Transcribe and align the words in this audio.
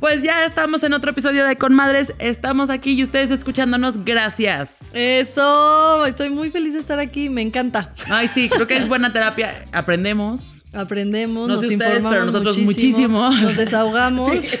Pues 0.00 0.22
ya 0.22 0.46
estamos 0.46 0.82
en 0.82 0.94
otro 0.94 1.10
episodio 1.10 1.44
de 1.44 1.56
Con 1.56 1.74
Madres. 1.74 2.14
Estamos 2.18 2.70
aquí 2.70 2.92
y 2.92 3.02
ustedes 3.02 3.30
escuchándonos. 3.30 4.02
Gracias. 4.02 4.70
Eso, 4.94 6.06
estoy 6.06 6.30
muy 6.30 6.50
feliz 6.50 6.72
de 6.72 6.80
estar 6.80 6.98
aquí, 6.98 7.28
me 7.28 7.42
encanta. 7.42 7.92
Ay, 8.08 8.28
sí, 8.28 8.48
creo 8.48 8.66
que 8.66 8.78
es 8.78 8.88
buena 8.88 9.12
terapia. 9.12 9.62
Aprendemos. 9.72 10.64
Aprendemos, 10.72 11.48
No 11.48 11.54
nos 11.54 11.60
sé 11.62 11.74
ustedes, 11.74 11.96
informamos 11.98 12.12
pero 12.12 12.24
nosotros 12.26 12.58
muchísimo. 12.58 13.30
nos 13.30 13.56
desahogamos. 13.56 14.30
Sí, 14.40 14.56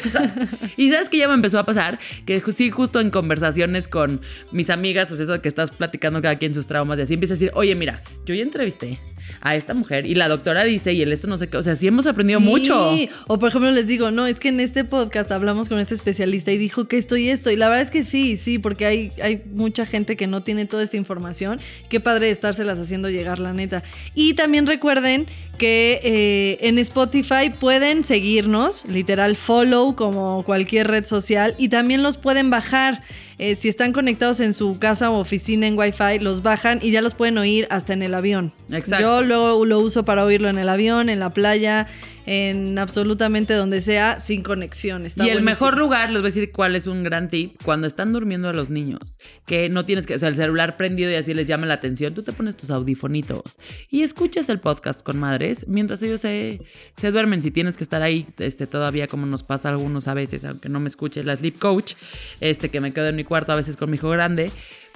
y 0.76 0.90
sabes 0.90 1.08
que 1.08 1.18
ya 1.18 1.28
me 1.28 1.34
empezó 1.34 1.58
a 1.58 1.64
pasar 1.64 1.98
que 2.26 2.40
sí, 2.52 2.70
justo 2.70 3.00
en 3.00 3.10
conversaciones 3.10 3.88
con 3.88 4.20
mis 4.52 4.70
amigas, 4.70 5.10
o 5.12 5.16
sea, 5.16 5.24
eso 5.24 5.40
que 5.40 5.48
estás 5.48 5.70
platicando 5.70 6.20
cada 6.20 6.36
quien 6.36 6.52
sus 6.52 6.66
traumas 6.66 6.98
y 6.98 7.02
así 7.02 7.14
empieza 7.14 7.34
a 7.34 7.36
decir, 7.36 7.50
oye, 7.54 7.74
mira, 7.76 8.02
yo 8.26 8.34
ya 8.34 8.42
entrevisté 8.42 8.98
a 9.40 9.56
esta 9.56 9.74
mujer 9.74 10.06
y 10.06 10.14
la 10.14 10.28
doctora 10.28 10.64
dice 10.64 10.92
y 10.92 11.02
el 11.02 11.12
esto 11.12 11.26
no 11.26 11.38
sé 11.38 11.48
qué, 11.48 11.56
o 11.56 11.62
sea, 11.62 11.76
sí 11.76 11.86
hemos 11.86 12.06
aprendido 12.06 12.40
Sí, 12.40 12.46
mucho. 12.46 12.90
O 13.26 13.38
por 13.38 13.48
ejemplo 13.50 13.70
les 13.70 13.86
digo, 13.86 14.10
no, 14.10 14.26
es 14.26 14.40
que 14.40 14.48
en 14.48 14.60
este 14.60 14.84
podcast 14.84 15.30
hablamos 15.30 15.68
con 15.68 15.78
este 15.78 15.94
especialista 15.94 16.52
y 16.52 16.58
dijo 16.58 16.88
que 16.88 16.98
esto 16.98 17.16
y 17.16 17.28
esto. 17.28 17.50
Y 17.50 17.56
la 17.56 17.68
verdad 17.68 17.82
es 17.82 17.90
que 17.90 18.02
sí, 18.02 18.36
sí, 18.36 18.58
porque 18.58 18.86
hay, 18.86 19.12
hay 19.22 19.42
mucha 19.52 19.86
gente 19.86 20.16
que 20.16 20.26
no 20.26 20.42
tiene 20.42 20.66
toda 20.66 20.82
esta 20.82 20.96
información. 20.96 21.60
Qué 21.88 22.00
padre 22.00 22.30
estárselas 22.30 22.78
haciendo 22.78 23.10
llegar, 23.10 23.38
la 23.38 23.52
neta. 23.52 23.82
Y 24.14 24.34
también 24.34 24.66
recuerden 24.66 25.26
que 25.58 26.00
eh, 26.02 26.58
en 26.66 26.78
Spotify 26.78 27.50
pueden 27.58 28.04
seguirnos, 28.04 28.86
literal 28.86 29.36
follow 29.36 29.94
como 29.94 30.42
cualquier 30.44 30.88
red 30.88 31.04
social, 31.04 31.54
y 31.58 31.68
también 31.68 32.02
los 32.02 32.16
pueden 32.16 32.50
bajar. 32.50 33.02
Eh, 33.42 33.56
si 33.56 33.70
están 33.70 33.94
conectados 33.94 34.38
en 34.40 34.52
su 34.52 34.78
casa 34.78 35.10
o 35.10 35.18
oficina 35.18 35.66
en 35.66 35.78
Wi-Fi, 35.78 36.18
los 36.18 36.42
bajan 36.42 36.78
y 36.82 36.90
ya 36.90 37.00
los 37.00 37.14
pueden 37.14 37.38
oír 37.38 37.66
hasta 37.70 37.94
en 37.94 38.02
el 38.02 38.12
avión. 38.12 38.52
Exacto. 38.70 39.00
Yo 39.00 39.22
luego 39.22 39.64
lo 39.64 39.80
uso 39.80 40.04
para 40.04 40.26
oírlo 40.26 40.50
en 40.50 40.58
el 40.58 40.68
avión, 40.68 41.08
en 41.08 41.20
la 41.20 41.32
playa, 41.32 41.86
en 42.26 42.78
absolutamente 42.78 43.54
donde 43.54 43.80
sea, 43.80 44.20
sin 44.20 44.42
conexión. 44.42 45.06
Está 45.06 45.24
y 45.24 45.28
el 45.28 45.38
buenísimo. 45.38 45.50
mejor 45.50 45.78
lugar, 45.78 46.10
les 46.10 46.20
voy 46.20 46.30
a 46.30 46.32
decir 46.34 46.52
cuál 46.52 46.76
es 46.76 46.86
un 46.86 47.02
gran 47.02 47.30
tip, 47.30 47.60
cuando 47.64 47.86
están 47.86 48.12
durmiendo 48.12 48.48
a 48.48 48.52
los 48.52 48.70
niños, 48.70 49.18
que 49.46 49.68
no 49.68 49.84
tienes 49.84 50.06
que, 50.06 50.14
o 50.14 50.18
sea, 50.18 50.28
el 50.28 50.36
celular 50.36 50.76
prendido 50.76 51.10
y 51.10 51.14
así 51.14 51.34
les 51.34 51.46
llama 51.46 51.66
la 51.66 51.74
atención, 51.74 52.14
tú 52.14 52.22
te 52.22 52.32
pones 52.32 52.56
tus 52.56 52.70
audifonitos 52.70 53.58
y 53.90 54.02
escuchas 54.02 54.48
el 54.48 54.58
podcast 54.60 55.02
con 55.02 55.18
madres 55.18 55.66
mientras 55.66 56.02
ellos 56.02 56.20
se, 56.20 56.60
se 56.96 57.10
duermen. 57.10 57.42
Si 57.42 57.50
tienes 57.50 57.76
que 57.76 57.84
estar 57.84 58.02
ahí 58.02 58.26
este, 58.38 58.66
todavía, 58.66 59.06
como 59.06 59.26
nos 59.26 59.42
pasa 59.42 59.68
a 59.68 59.72
algunos 59.72 60.06
a 60.08 60.14
veces, 60.14 60.44
aunque 60.44 60.68
no 60.68 60.78
me 60.78 60.88
escuche 60.88 61.24
la 61.24 61.36
sleep 61.36 61.58
coach, 61.58 61.94
este, 62.40 62.68
que 62.68 62.80
me 62.80 62.92
quedo 62.92 63.08
en 63.08 63.16
mi 63.16 63.24
cuarto 63.30 63.52
a 63.52 63.54
veces 63.54 63.76
con 63.76 63.88
mi 63.90 63.96
hijo 63.96 64.10
grande. 64.10 64.50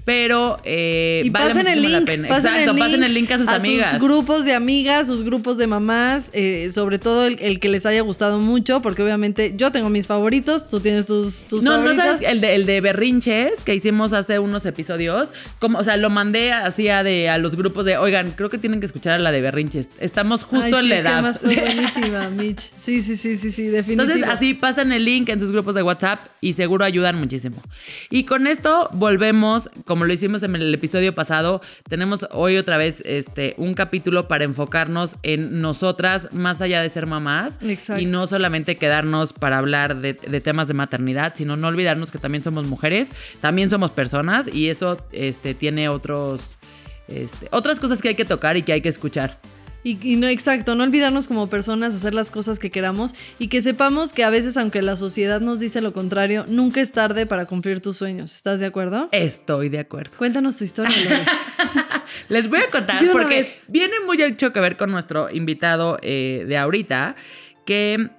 Pero 0.04 0.60
eh, 0.64 1.22
Y 1.24 1.30
vale 1.30 1.46
pasen 1.48 1.66
el 1.66 1.80
link, 1.80 1.92
la 1.92 2.00
pena. 2.02 2.28
pasen, 2.28 2.50
Exacto, 2.52 2.70
el 2.70 2.76
link 2.76 2.84
pasen 2.86 3.04
el 3.04 3.14
link 3.14 3.30
a 3.30 3.38
sus 3.38 3.48
amigas. 3.48 3.90
sus 3.92 4.00
grupos 4.00 4.44
de 4.44 4.52
amigas, 4.54 5.06
sus 5.06 5.22
grupos 5.22 5.56
de 5.56 5.66
mamás, 5.66 6.28
eh, 6.34 6.68
sobre 6.72 6.98
todo 6.98 7.24
el, 7.26 7.38
el 7.40 7.58
que 7.58 7.68
les 7.70 7.86
haya 7.86 8.02
gustado 8.02 8.38
mucho, 8.38 8.82
porque 8.82 9.02
obviamente 9.02 9.54
yo 9.56 9.72
tengo 9.72 9.88
mis 9.88 10.06
favoritos, 10.06 10.68
tú 10.68 10.80
tienes 10.80 11.06
tus, 11.06 11.44
tus 11.46 11.62
No, 11.62 11.80
no 11.80 11.94
sabes, 11.94 12.20
el 12.22 12.40
de, 12.42 12.54
el 12.54 12.66
de 12.66 12.80
berrinches 12.82 13.62
que 13.64 13.74
hicimos 13.74 14.12
hace 14.12 14.38
unos 14.38 14.66
episodios, 14.66 15.30
como, 15.58 15.78
o 15.78 15.84
sea, 15.84 15.96
lo 15.96 16.10
mandé 16.10 16.52
así 16.52 16.88
a, 16.88 17.02
de, 17.02 17.28
a 17.30 17.38
los 17.38 17.56
grupos 17.56 17.84
de, 17.86 17.96
oigan, 17.96 18.32
creo 18.32 18.50
que 18.50 18.58
tienen 18.58 18.80
que 18.80 18.86
escuchar 18.86 19.14
a 19.14 19.18
la 19.18 19.32
de 19.32 19.40
berrinches. 19.40 19.88
Estamos 20.00 20.44
justo 20.44 20.66
Ay, 20.66 20.72
en 20.74 20.80
sí, 20.82 20.88
la 20.88 20.98
edad. 20.98 21.34
fue 21.40 21.56
buenísima, 21.60 22.28
Mitch. 22.30 22.70
Sí, 22.76 23.00
sí, 23.00 23.16
sí, 23.16 23.36
sí, 23.38 23.50
sí, 23.50 23.62
definitivamente. 23.68 23.92
Entonces, 24.20 24.28
así 24.28 24.52
pasan 24.54 24.92
el 24.92 25.04
link 25.04 25.30
en 25.30 25.40
sus 25.40 25.50
grupos 25.50 25.74
de 25.74 25.82
WhatsApp 25.82 26.20
y 26.42 26.52
seguro 26.52 26.84
ayudan 26.84 27.16
muchísimo. 27.18 27.56
Y 28.10 28.24
con 28.24 28.46
esto 28.46 28.88
volvemos, 28.92 29.70
como 29.94 30.06
lo 30.06 30.12
hicimos 30.12 30.42
en 30.42 30.56
el 30.56 30.74
episodio 30.74 31.14
pasado, 31.14 31.60
tenemos 31.88 32.26
hoy 32.32 32.56
otra 32.56 32.76
vez 32.76 33.00
este, 33.06 33.54
un 33.58 33.74
capítulo 33.74 34.26
para 34.26 34.42
enfocarnos 34.42 35.14
en 35.22 35.60
nosotras, 35.60 36.32
más 36.32 36.60
allá 36.60 36.82
de 36.82 36.90
ser 36.90 37.06
mamás. 37.06 37.60
Exacto. 37.62 38.02
Y 38.02 38.06
no 38.06 38.26
solamente 38.26 38.74
quedarnos 38.74 39.32
para 39.32 39.56
hablar 39.56 40.00
de, 40.00 40.14
de 40.14 40.40
temas 40.40 40.66
de 40.66 40.74
maternidad, 40.74 41.34
sino 41.36 41.56
no 41.56 41.68
olvidarnos 41.68 42.10
que 42.10 42.18
también 42.18 42.42
somos 42.42 42.66
mujeres, 42.66 43.10
también 43.40 43.70
somos 43.70 43.92
personas 43.92 44.52
y 44.52 44.68
eso 44.68 44.98
este, 45.12 45.54
tiene 45.54 45.88
otros... 45.88 46.56
este, 47.06 47.46
otras 47.52 47.78
cosas 47.78 48.02
que 48.02 48.08
hay 48.08 48.14
que 48.16 48.24
tocar 48.24 48.56
y 48.56 48.64
que 48.64 48.72
hay 48.72 48.80
que 48.80 48.88
escuchar. 48.88 49.38
Y, 49.84 49.98
y 50.02 50.16
no, 50.16 50.26
exacto, 50.26 50.74
no 50.74 50.82
olvidarnos 50.82 51.28
como 51.28 51.48
personas, 51.48 51.94
hacer 51.94 52.14
las 52.14 52.30
cosas 52.30 52.58
que 52.58 52.70
queramos 52.70 53.14
y 53.38 53.48
que 53.48 53.62
sepamos 53.62 54.12
que 54.12 54.24
a 54.24 54.30
veces, 54.30 54.56
aunque 54.56 54.82
la 54.82 54.96
sociedad 54.96 55.40
nos 55.40 55.60
dice 55.60 55.80
lo 55.82 55.92
contrario, 55.92 56.44
nunca 56.48 56.80
es 56.80 56.90
tarde 56.90 57.26
para 57.26 57.44
cumplir 57.44 57.80
tus 57.80 57.98
sueños. 57.98 58.34
¿Estás 58.34 58.60
de 58.60 58.66
acuerdo? 58.66 59.10
Estoy 59.12 59.68
de 59.68 59.78
acuerdo. 59.78 60.16
Cuéntanos 60.16 60.56
tu 60.56 60.64
historia. 60.64 60.90
Les 62.28 62.48
voy 62.48 62.60
a 62.60 62.70
contar 62.70 63.04
porque 63.12 63.42
vez. 63.42 63.58
viene 63.68 64.00
muy 64.06 64.20
hecho 64.22 64.52
que 64.52 64.60
ver 64.60 64.76
con 64.76 64.90
nuestro 64.90 65.30
invitado 65.30 65.98
eh, 66.02 66.44
de 66.48 66.56
ahorita, 66.56 67.16
que 67.66 68.10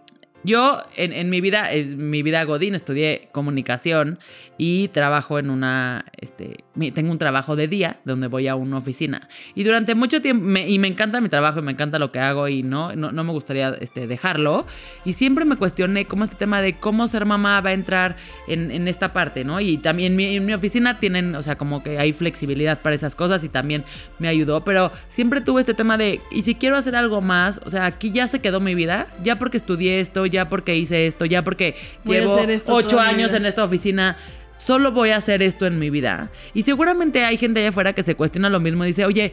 yo 0.43 0.83
en, 0.95 1.11
en 1.11 1.29
mi 1.29 1.41
vida, 1.41 1.71
en 1.71 2.09
mi 2.11 2.21
vida 2.21 2.43
Godín, 2.43 2.75
estudié 2.75 3.27
comunicación 3.31 4.19
y 4.57 4.89
trabajo 4.89 5.39
en 5.39 5.49
una, 5.49 6.05
este, 6.21 6.64
tengo 6.93 7.11
un 7.11 7.17
trabajo 7.17 7.55
de 7.55 7.67
día 7.67 7.97
donde 8.05 8.27
voy 8.27 8.47
a 8.47 8.55
una 8.55 8.77
oficina. 8.77 9.27
Y 9.55 9.63
durante 9.63 9.95
mucho 9.95 10.21
tiempo, 10.21 10.45
me- 10.45 10.67
y 10.69 10.77
me 10.79 10.87
encanta 10.87 11.21
mi 11.21 11.29
trabajo 11.29 11.59
y 11.59 11.61
me 11.61 11.71
encanta 11.71 11.99
lo 11.99 12.11
que 12.11 12.19
hago 12.19 12.47
y 12.47 12.63
no, 12.63 12.95
no, 12.95 13.11
no 13.11 13.23
me 13.23 13.31
gustaría 13.31 13.69
este, 13.79 14.07
dejarlo. 14.07 14.65
Y 15.05 15.13
siempre 15.13 15.45
me 15.45 15.55
cuestioné 15.55 16.05
cómo 16.05 16.23
este 16.25 16.35
tema 16.35 16.61
de 16.61 16.73
cómo 16.75 17.07
ser 17.07 17.25
mamá 17.25 17.61
va 17.61 17.69
a 17.69 17.73
entrar 17.73 18.15
en, 18.47 18.71
en 18.71 18.87
esta 18.87 19.13
parte, 19.13 19.43
¿no? 19.43 19.59
Y 19.61 19.77
también 19.77 20.15
mi- 20.15 20.35
en 20.35 20.45
mi 20.45 20.53
oficina 20.53 20.97
tienen, 20.97 21.35
o 21.35 21.43
sea, 21.43 21.57
como 21.57 21.83
que 21.83 21.97
hay 21.99 22.11
flexibilidad 22.13 22.79
para 22.81 22.95
esas 22.95 23.15
cosas 23.15 23.43
y 23.43 23.49
también 23.49 23.83
me 24.19 24.27
ayudó, 24.27 24.63
pero 24.63 24.91
siempre 25.09 25.41
tuve 25.41 25.61
este 25.61 25.73
tema 25.73 25.97
de, 25.97 26.19
y 26.31 26.41
si 26.41 26.55
quiero 26.55 26.75
hacer 26.77 26.95
algo 26.95 27.21
más, 27.21 27.59
o 27.65 27.69
sea, 27.69 27.85
aquí 27.85 28.11
ya 28.11 28.27
se 28.27 28.39
quedó 28.39 28.59
mi 28.59 28.75
vida, 28.75 29.07
ya 29.23 29.37
porque 29.39 29.57
estudié 29.57 29.99
esto, 29.99 30.25
ya 30.25 30.49
porque 30.49 30.75
hice 30.75 31.07
esto, 31.07 31.25
ya 31.25 31.43
porque 31.43 31.75
Voy 32.03 32.17
llevo 32.17 32.35
ocho 32.67 32.99
años 32.99 33.33
en 33.33 33.45
esta 33.45 33.63
oficina. 33.63 34.17
Solo 34.65 34.91
voy 34.91 35.11
a 35.11 35.17
hacer 35.17 35.43
esto 35.43 35.67
en 35.67 35.77
mi 35.77 35.91
vida. 35.91 36.31
Y 36.55 36.63
seguramente 36.63 37.23
hay 37.23 37.37
gente 37.37 37.59
allá 37.59 37.69
afuera 37.69 37.93
que 37.93 38.01
se 38.01 38.15
cuestiona 38.15 38.49
lo 38.49 38.59
mismo. 38.59 38.83
Dice, 38.83 39.05
oye, 39.05 39.31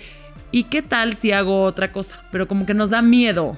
¿y 0.51 0.65
qué 0.65 0.83
tal 0.83 1.15
si 1.15 1.33
hago 1.33 1.63
otra 1.63 1.91
cosa? 1.91 2.23
Pero 2.31 2.47
como 2.47 2.67
que 2.67 2.75
nos 2.75 2.91
da 2.91 3.01
miedo. 3.01 3.57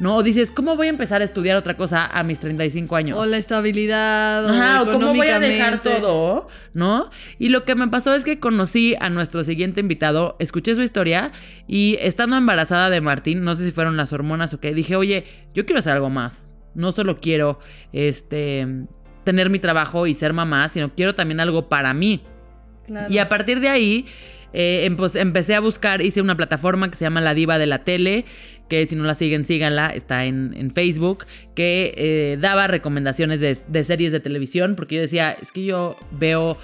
¿No? 0.00 0.16
O 0.16 0.22
dices, 0.24 0.50
¿cómo 0.50 0.74
voy 0.74 0.88
a 0.88 0.90
empezar 0.90 1.20
a 1.20 1.24
estudiar 1.24 1.56
otra 1.56 1.76
cosa 1.76 2.04
a 2.04 2.24
mis 2.24 2.40
35 2.40 2.96
años? 2.96 3.16
O 3.16 3.26
la 3.26 3.36
estabilidad, 3.36 4.44
o, 4.44 4.48
Ajá, 4.48 4.82
o 4.82 4.86
cómo 4.86 5.14
voy 5.14 5.28
a 5.28 5.38
dejar 5.38 5.82
todo, 5.82 6.48
¿no? 6.72 7.10
Y 7.38 7.48
lo 7.48 7.64
que 7.64 7.76
me 7.76 7.86
pasó 7.86 8.12
es 8.12 8.24
que 8.24 8.40
conocí 8.40 8.96
a 8.98 9.08
nuestro 9.08 9.44
siguiente 9.44 9.80
invitado, 9.80 10.34
escuché 10.40 10.74
su 10.74 10.82
historia 10.82 11.30
y 11.68 11.96
estando 12.00 12.36
embarazada 12.36 12.90
de 12.90 13.00
Martín, 13.00 13.44
no 13.44 13.54
sé 13.54 13.66
si 13.66 13.70
fueron 13.70 13.96
las 13.96 14.12
hormonas 14.12 14.52
o 14.52 14.58
qué, 14.58 14.74
dije, 14.74 14.96
oye, 14.96 15.26
yo 15.54 15.64
quiero 15.64 15.78
hacer 15.78 15.92
algo 15.92 16.10
más. 16.10 16.56
No 16.74 16.90
solo 16.90 17.20
quiero, 17.20 17.60
este, 17.92 18.66
tener 19.24 19.50
mi 19.50 19.58
trabajo 19.58 20.06
y 20.06 20.14
ser 20.14 20.32
mamá, 20.32 20.68
sino 20.68 20.92
quiero 20.94 21.14
también 21.14 21.40
algo 21.40 21.68
para 21.68 21.94
mí. 21.94 22.22
Claro. 22.86 23.12
Y 23.12 23.18
a 23.18 23.28
partir 23.28 23.60
de 23.60 23.68
ahí, 23.68 24.06
eh, 24.52 24.84
em- 24.84 24.96
pues, 24.96 25.16
empecé 25.16 25.54
a 25.54 25.60
buscar, 25.60 26.02
hice 26.02 26.20
una 26.20 26.36
plataforma 26.36 26.90
que 26.90 26.96
se 26.96 27.04
llama 27.04 27.20
La 27.20 27.34
Diva 27.34 27.58
de 27.58 27.66
la 27.66 27.84
Tele, 27.84 28.24
que 28.68 28.86
si 28.86 28.96
no 28.96 29.04
la 29.04 29.14
siguen, 29.14 29.44
síganla, 29.44 29.90
está 29.90 30.24
en, 30.24 30.54
en 30.56 30.70
Facebook, 30.70 31.26
que 31.54 31.92
eh, 31.96 32.38
daba 32.40 32.66
recomendaciones 32.66 33.40
de, 33.40 33.58
de 33.66 33.84
series 33.84 34.12
de 34.12 34.20
televisión, 34.20 34.74
porque 34.74 34.96
yo 34.96 35.00
decía, 35.02 35.32
es 35.32 35.52
que 35.52 35.64
yo 35.64 35.96
veo 36.12 36.56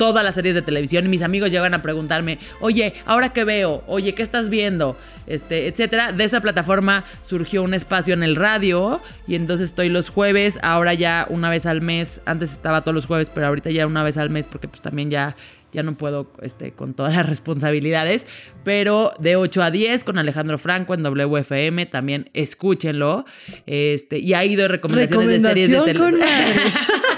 todas 0.00 0.24
las 0.24 0.34
series 0.34 0.54
de 0.54 0.62
televisión 0.62 1.04
y 1.04 1.08
mis 1.10 1.20
amigos 1.20 1.50
llegan 1.50 1.74
a 1.74 1.82
preguntarme, 1.82 2.38
oye, 2.60 2.94
¿ahora 3.04 3.34
qué 3.34 3.44
veo? 3.44 3.84
Oye, 3.86 4.14
¿qué 4.14 4.22
estás 4.22 4.48
viendo? 4.48 4.96
Este, 5.26 5.66
etcétera. 5.66 6.12
De 6.12 6.24
esa 6.24 6.40
plataforma 6.40 7.04
surgió 7.22 7.62
un 7.62 7.74
espacio 7.74 8.14
en 8.14 8.22
el 8.22 8.34
radio 8.34 9.02
y 9.26 9.34
entonces 9.34 9.68
estoy 9.68 9.90
los 9.90 10.08
jueves, 10.08 10.58
ahora 10.62 10.94
ya 10.94 11.26
una 11.28 11.50
vez 11.50 11.66
al 11.66 11.82
mes, 11.82 12.22
antes 12.24 12.52
estaba 12.52 12.80
todos 12.80 12.94
los 12.94 13.04
jueves, 13.04 13.30
pero 13.34 13.48
ahorita 13.48 13.70
ya 13.72 13.86
una 13.86 14.02
vez 14.02 14.16
al 14.16 14.30
mes 14.30 14.46
porque 14.46 14.68
pues 14.68 14.80
también 14.80 15.10
ya 15.10 15.36
ya 15.72 15.82
no 15.82 15.92
puedo 15.94 16.32
este, 16.40 16.72
con 16.72 16.94
todas 16.94 17.14
las 17.14 17.28
responsabilidades, 17.28 18.24
pero 18.64 19.12
de 19.18 19.36
8 19.36 19.62
a 19.62 19.70
10 19.70 20.02
con 20.04 20.18
Alejandro 20.18 20.56
Franco 20.56 20.94
en 20.94 21.02
WFM, 21.02 21.84
también 21.86 22.30
escúchenlo. 22.32 23.26
Este, 23.66 24.18
y 24.18 24.32
ahí 24.32 24.56
doy 24.56 24.68
recomendaciones 24.68 25.42
de 25.42 25.48
series 25.48 25.70
de 25.70 25.80
televisión. 25.84 26.20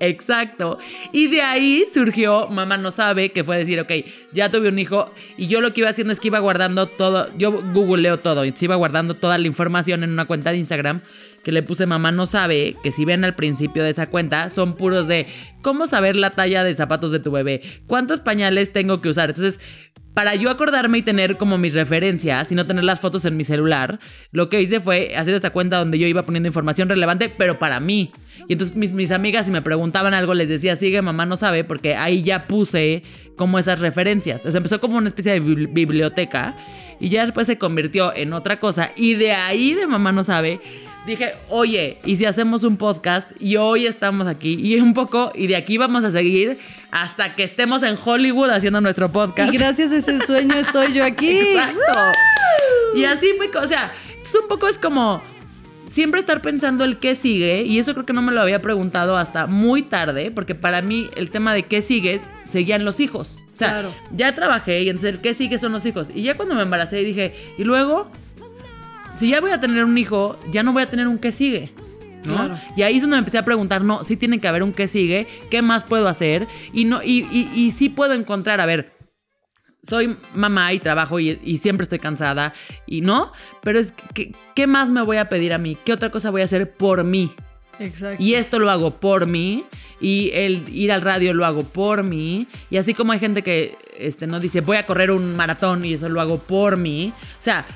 exacto. 0.00 0.78
Y 1.12 1.28
de 1.28 1.42
ahí 1.42 1.84
surgió 1.92 2.48
Mamá 2.48 2.76
no 2.76 2.90
sabe, 2.90 3.30
que 3.30 3.44
fue 3.44 3.56
decir, 3.56 3.80
ok, 3.80 3.90
ya 4.32 4.50
tuve 4.50 4.68
un 4.68 4.78
hijo 4.78 5.12
y 5.36 5.46
yo 5.48 5.60
lo 5.60 5.72
que 5.72 5.80
iba 5.80 5.90
haciendo 5.90 6.12
es 6.12 6.20
que 6.20 6.28
iba 6.28 6.38
guardando 6.38 6.86
todo, 6.86 7.26
yo 7.36 7.52
googleo 7.72 8.18
todo, 8.18 8.44
y 8.44 8.54
iba 8.60 8.76
guardando 8.76 9.14
toda 9.14 9.38
la 9.38 9.46
información 9.46 10.04
en 10.04 10.10
una 10.10 10.24
cuenta 10.24 10.52
de 10.52 10.58
Instagram 10.58 11.00
que 11.42 11.52
le 11.52 11.62
puse 11.62 11.86
mamá 11.86 12.12
no 12.12 12.26
sabe, 12.26 12.76
que 12.82 12.92
si 12.92 13.04
ven 13.04 13.24
al 13.24 13.34
principio 13.34 13.82
de 13.82 13.90
esa 13.90 14.06
cuenta, 14.06 14.50
son 14.50 14.76
puros 14.76 15.08
de 15.08 15.26
cómo 15.60 15.86
saber 15.86 16.16
la 16.16 16.30
talla 16.30 16.64
de 16.64 16.74
zapatos 16.74 17.10
de 17.10 17.18
tu 17.18 17.32
bebé, 17.32 17.62
cuántos 17.86 18.20
pañales 18.20 18.72
tengo 18.72 19.00
que 19.00 19.08
usar. 19.08 19.30
Entonces, 19.30 19.58
para 20.14 20.34
yo 20.34 20.50
acordarme 20.50 20.98
y 20.98 21.02
tener 21.02 21.36
como 21.36 21.58
mis 21.58 21.74
referencias 21.74 22.52
y 22.52 22.54
no 22.54 22.66
tener 22.66 22.84
las 22.84 23.00
fotos 23.00 23.24
en 23.24 23.36
mi 23.36 23.44
celular, 23.44 23.98
lo 24.30 24.48
que 24.48 24.60
hice 24.60 24.80
fue 24.80 25.14
hacer 25.16 25.34
esta 25.34 25.50
cuenta 25.50 25.78
donde 25.78 25.98
yo 25.98 26.06
iba 26.06 26.22
poniendo 26.22 26.48
información 26.48 26.88
relevante, 26.88 27.30
pero 27.36 27.58
para 27.58 27.80
mí. 27.80 28.10
Y 28.48 28.52
entonces 28.52 28.76
mis, 28.76 28.92
mis 28.92 29.10
amigas, 29.10 29.46
si 29.46 29.52
me 29.52 29.62
preguntaban 29.62 30.14
algo, 30.14 30.34
les 30.34 30.48
decía, 30.48 30.76
sigue, 30.76 31.02
mamá 31.02 31.26
no 31.26 31.36
sabe, 31.36 31.64
porque 31.64 31.94
ahí 31.94 32.22
ya 32.22 32.46
puse 32.46 33.02
como 33.36 33.58
esas 33.58 33.78
referencias. 33.78 34.44
O 34.44 34.50
sea, 34.50 34.58
empezó 34.58 34.80
como 34.80 34.98
una 34.98 35.08
especie 35.08 35.32
de 35.32 35.40
biblioteca 35.40 36.56
y 37.00 37.08
ya 37.08 37.24
después 37.24 37.46
se 37.46 37.58
convirtió 37.58 38.14
en 38.14 38.32
otra 38.32 38.58
cosa. 38.58 38.90
Y 38.96 39.14
de 39.14 39.32
ahí 39.32 39.74
de 39.74 39.86
mamá 39.86 40.12
no 40.12 40.24
sabe 40.24 40.60
dije, 41.06 41.32
oye, 41.48 41.98
¿y 42.04 42.16
si 42.16 42.24
hacemos 42.24 42.62
un 42.62 42.76
podcast? 42.76 43.28
Y 43.40 43.56
hoy 43.56 43.86
estamos 43.86 44.26
aquí. 44.26 44.54
Y 44.54 44.80
un 44.80 44.94
poco, 44.94 45.32
y 45.34 45.46
de 45.46 45.56
aquí 45.56 45.78
vamos 45.78 46.04
a 46.04 46.10
seguir 46.10 46.58
hasta 46.90 47.34
que 47.34 47.42
estemos 47.42 47.82
en 47.82 47.96
Hollywood 48.02 48.50
haciendo 48.50 48.80
nuestro 48.80 49.10
podcast. 49.10 49.52
Y 49.52 49.56
gracias 49.56 49.92
a 49.92 49.96
ese 49.96 50.24
sueño 50.24 50.54
estoy 50.56 50.92
yo 50.92 51.04
aquí. 51.04 51.30
Exacto. 51.38 51.98
Y 52.94 53.04
así 53.04 53.30
fue, 53.36 53.48
o 53.60 53.66
sea, 53.66 53.92
es 54.22 54.34
un 54.34 54.46
poco 54.48 54.68
es 54.68 54.78
como 54.78 55.22
siempre 55.92 56.20
estar 56.20 56.40
pensando 56.40 56.84
el 56.84 56.98
qué 56.98 57.14
sigue, 57.14 57.62
y 57.62 57.78
eso 57.78 57.92
creo 57.92 58.06
que 58.06 58.12
no 58.12 58.22
me 58.22 58.32
lo 58.32 58.40
había 58.40 58.58
preguntado 58.58 59.16
hasta 59.16 59.46
muy 59.46 59.82
tarde, 59.82 60.30
porque 60.30 60.54
para 60.54 60.82
mí 60.82 61.08
el 61.16 61.30
tema 61.30 61.54
de 61.54 61.64
qué 61.64 61.82
sigue 61.82 62.20
seguían 62.50 62.84
los 62.84 62.98
hijos. 62.98 63.38
O 63.54 63.56
sea, 63.56 63.82
ya 64.16 64.34
trabajé 64.34 64.82
y 64.82 64.88
entonces 64.88 65.14
el 65.14 65.20
qué 65.20 65.34
sigue 65.34 65.58
son 65.58 65.72
los 65.72 65.84
hijos. 65.86 66.08
Y 66.14 66.22
ya 66.22 66.36
cuando 66.36 66.54
me 66.54 66.62
embaracé 66.62 66.96
dije, 66.96 67.34
y 67.58 67.64
luego 67.64 68.10
si 69.18 69.28
ya 69.28 69.40
voy 69.40 69.50
a 69.50 69.60
tener 69.60 69.84
un 69.84 69.96
hijo, 69.98 70.38
ya 70.50 70.62
no 70.62 70.72
voy 70.72 70.82
a 70.82 70.86
tener 70.86 71.06
un 71.06 71.18
qué 71.18 71.30
sigue. 71.30 71.70
¿no? 72.24 72.58
Y 72.76 72.82
ahí 72.82 72.96
es 72.96 73.02
donde 73.02 73.16
me 73.16 73.18
empecé 73.18 73.38
a 73.38 73.44
preguntar, 73.44 73.84
no, 73.84 74.04
sí 74.04 74.16
tiene 74.16 74.38
que 74.38 74.48
haber 74.48 74.62
un 74.62 74.72
qué 74.72 74.86
sigue, 74.86 75.26
qué 75.50 75.60
más 75.60 75.84
puedo 75.84 76.08
hacer 76.08 76.46
y 76.72 76.84
no 76.84 77.02
y, 77.02 77.26
y, 77.54 77.70
sí 77.72 77.88
puedo 77.88 78.14
encontrar, 78.14 78.60
a 78.60 78.66
ver, 78.66 78.92
soy 79.82 80.16
mamá 80.34 80.72
y 80.72 80.78
trabajo 80.78 81.18
y, 81.18 81.58
siempre 81.58 81.82
estoy 81.82 81.98
cansada 81.98 82.52
y 82.86 83.00
no, 83.00 83.32
pero 83.62 83.78
es 83.78 83.92
que, 84.14 84.32
¿qué 84.54 84.66
más 84.66 84.90
me 84.90 85.02
voy 85.02 85.16
a 85.16 85.28
pedir 85.28 85.52
a 85.52 85.58
mí? 85.58 85.76
¿Qué 85.84 85.92
otra 85.92 86.10
cosa 86.10 86.30
voy 86.30 86.42
a 86.42 86.44
hacer 86.44 86.72
por 86.72 87.04
mí? 87.04 87.32
Exacto. 87.78 88.22
Y 88.22 88.34
esto 88.34 88.58
lo 88.58 88.70
hago 88.70 89.00
por 89.00 89.26
mí 89.26 89.64
y 90.00 90.30
el 90.34 90.68
ir 90.68 90.92
al 90.92 91.00
radio 91.00 91.34
lo 91.34 91.44
hago 91.44 91.64
por 91.64 92.04
mí 92.04 92.46
y 92.70 92.76
así 92.76 92.94
como 92.94 93.12
hay 93.12 93.18
gente 93.18 93.42
que 93.42 93.76
este 93.98 94.26
no 94.26 94.40
dice 94.40 94.60
voy 94.60 94.76
a 94.76 94.86
correr 94.86 95.10
un 95.10 95.36
maratón 95.36 95.84
y 95.84 95.94
eso 95.94 96.08
lo 96.08 96.20
hago 96.20 96.38
por 96.38 96.76
mí, 96.76 97.12
o 97.40 97.42
sea, 97.42 97.66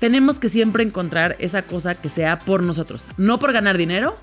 tenemos 0.00 0.38
que 0.38 0.48
siempre 0.48 0.82
encontrar 0.82 1.36
esa 1.38 1.62
cosa 1.62 1.94
que 1.94 2.08
sea 2.08 2.38
por 2.38 2.62
nosotros. 2.62 3.04
No 3.16 3.38
por 3.38 3.52
ganar 3.52 3.76
dinero, 3.76 4.16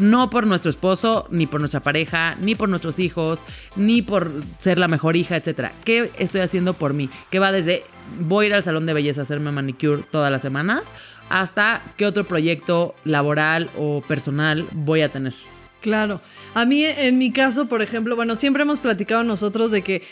no 0.00 0.30
por 0.30 0.46
nuestro 0.46 0.70
esposo, 0.70 1.26
ni 1.30 1.46
por 1.46 1.60
nuestra 1.60 1.80
pareja, 1.80 2.36
ni 2.40 2.54
por 2.54 2.68
nuestros 2.68 2.98
hijos, 2.98 3.40
ni 3.76 4.02
por 4.02 4.32
ser 4.58 4.78
la 4.78 4.88
mejor 4.88 5.16
hija, 5.16 5.36
etc. 5.36 5.70
¿Qué 5.84 6.10
estoy 6.18 6.40
haciendo 6.40 6.74
por 6.74 6.94
mí? 6.94 7.08
Que 7.30 7.38
va 7.38 7.52
desde 7.52 7.84
voy 8.18 8.46
a 8.46 8.48
ir 8.48 8.54
al 8.54 8.62
salón 8.62 8.86
de 8.86 8.92
belleza 8.92 9.20
a 9.20 9.24
hacerme 9.24 9.52
manicure 9.52 10.02
todas 10.10 10.32
las 10.32 10.42
semanas 10.42 10.82
hasta 11.28 11.82
qué 11.96 12.06
otro 12.06 12.24
proyecto 12.24 12.94
laboral 13.04 13.70
o 13.78 14.02
personal 14.02 14.66
voy 14.72 15.02
a 15.02 15.08
tener. 15.08 15.32
Claro. 15.80 16.20
A 16.54 16.66
mí, 16.66 16.84
en 16.84 17.18
mi 17.18 17.32
caso, 17.32 17.66
por 17.66 17.80
ejemplo, 17.80 18.16
bueno, 18.16 18.34
siempre 18.34 18.64
hemos 18.64 18.80
platicado 18.80 19.22
nosotros 19.22 19.70
de 19.70 19.82
que 19.82 20.02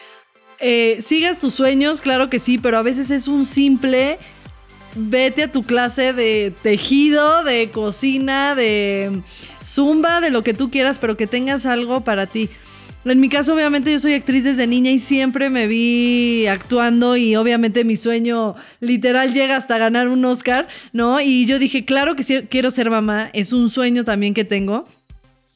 eh, 0.60 0.98
sigas 1.02 1.38
tus 1.38 1.54
sueños, 1.54 2.00
claro 2.00 2.30
que 2.30 2.40
sí, 2.40 2.56
pero 2.56 2.78
a 2.78 2.82
veces 2.82 3.10
es 3.10 3.28
un 3.28 3.44
simple 3.44 4.18
vete 4.94 5.44
a 5.44 5.52
tu 5.52 5.62
clase 5.62 6.12
de 6.12 6.52
tejido, 6.62 7.44
de 7.44 7.70
cocina, 7.70 8.54
de 8.54 9.20
zumba, 9.64 10.20
de 10.20 10.30
lo 10.30 10.42
que 10.42 10.54
tú 10.54 10.70
quieras, 10.70 10.98
pero 10.98 11.16
que 11.16 11.26
tengas 11.26 11.66
algo 11.66 12.02
para 12.02 12.26
ti. 12.26 12.48
En 13.04 13.20
mi 13.20 13.28
caso, 13.28 13.54
obviamente, 13.54 13.90
yo 13.92 13.98
soy 14.00 14.14
actriz 14.14 14.44
desde 14.44 14.66
niña 14.66 14.90
y 14.90 14.98
siempre 14.98 15.48
me 15.48 15.66
vi 15.66 16.46
actuando 16.46 17.16
y 17.16 17.36
obviamente 17.36 17.84
mi 17.84 17.96
sueño 17.96 18.54
literal 18.80 19.32
llega 19.32 19.56
hasta 19.56 19.78
ganar 19.78 20.08
un 20.08 20.24
Oscar, 20.24 20.68
¿no? 20.92 21.20
Y 21.20 21.46
yo 21.46 21.58
dije, 21.58 21.84
claro 21.84 22.16
que 22.16 22.46
quiero 22.48 22.70
ser 22.70 22.90
mamá, 22.90 23.30
es 23.32 23.52
un 23.52 23.70
sueño 23.70 24.04
también 24.04 24.34
que 24.34 24.44
tengo 24.44 24.86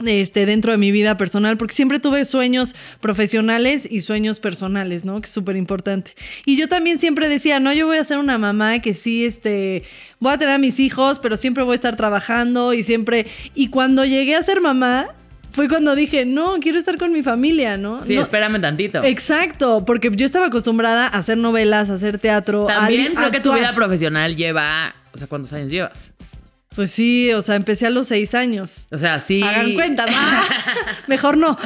este, 0.06 0.46
dentro 0.46 0.72
de 0.72 0.78
mi 0.78 0.93
vida 0.93 1.16
personal, 1.16 1.56
porque 1.56 1.75
siempre 1.75 1.99
tuve 1.99 2.25
sueños 2.25 2.75
profesionales 3.00 3.88
y 3.90 4.00
sueños 4.00 4.40
personales, 4.40 5.04
¿no? 5.04 5.20
Que 5.20 5.26
es 5.26 5.32
súper 5.32 5.56
importante. 5.56 6.12
Y 6.44 6.56
yo 6.56 6.69
también 6.69 6.99
siempre 6.99 7.28
decía, 7.28 7.60
no, 7.60 7.72
yo 7.72 7.87
voy 7.87 7.99
a 7.99 8.04
ser 8.04 8.19
una 8.19 8.38
mamá 8.38 8.81
que 8.81 8.94
sí, 8.94 9.25
este, 9.25 9.84
voy 10.20 10.32
a 10.32 10.38
tener 10.38 10.54
a 10.54 10.58
mis 10.58 10.81
hijos, 10.81 11.19
pero 11.19 11.37
siempre 11.37 11.64
voy 11.64 11.72
a 11.72 11.75
estar 11.76 11.96
trabajando 11.96 12.75
y 12.75 12.82
siempre... 12.82 13.26
Y 13.54 13.69
cuando 13.69 14.04
llegué 14.04 14.34
a 14.34 14.43
ser 14.43 14.60
mamá, 14.60 15.08
fue 15.52 15.69
cuando 15.69 15.94
dije, 15.94 16.25
no, 16.25 16.55
quiero 16.60 16.78
estar 16.78 16.96
con 16.96 17.12
mi 17.12 17.22
familia, 17.22 17.76
¿no? 17.76 18.05
Sí, 18.06 18.16
espérame 18.16 18.60
tantito. 18.60 19.05
Exacto, 19.05 19.84
porque 19.84 20.10
yo 20.14 20.25
estaba 20.25 20.46
acostumbrada 20.46 21.06
a 21.06 21.19
hacer 21.19 21.37
novelas, 21.37 21.90
a 21.90 21.94
hacer 21.94 22.19
teatro. 22.19 22.66
También 22.66 23.14
creo 23.14 23.31
que 23.31 23.40
tu 23.40 23.52
vida 23.52 23.75
profesional 23.75 24.34
lleva, 24.34 24.94
o 25.12 25.19
sea, 25.19 25.26
¿cuántos 25.26 25.52
años 25.52 25.70
llevas? 25.70 26.12
Pues 26.74 26.90
sí, 26.90 27.32
o 27.32 27.42
sea, 27.42 27.56
empecé 27.56 27.86
a 27.86 27.90
los 27.90 28.08
seis 28.08 28.34
años. 28.34 28.86
O 28.90 28.98
sea, 28.98 29.20
sí. 29.20 29.42
Hagan 29.42 29.74
cuenta, 29.74 30.06
mejor 31.06 31.36
no. 31.36 31.58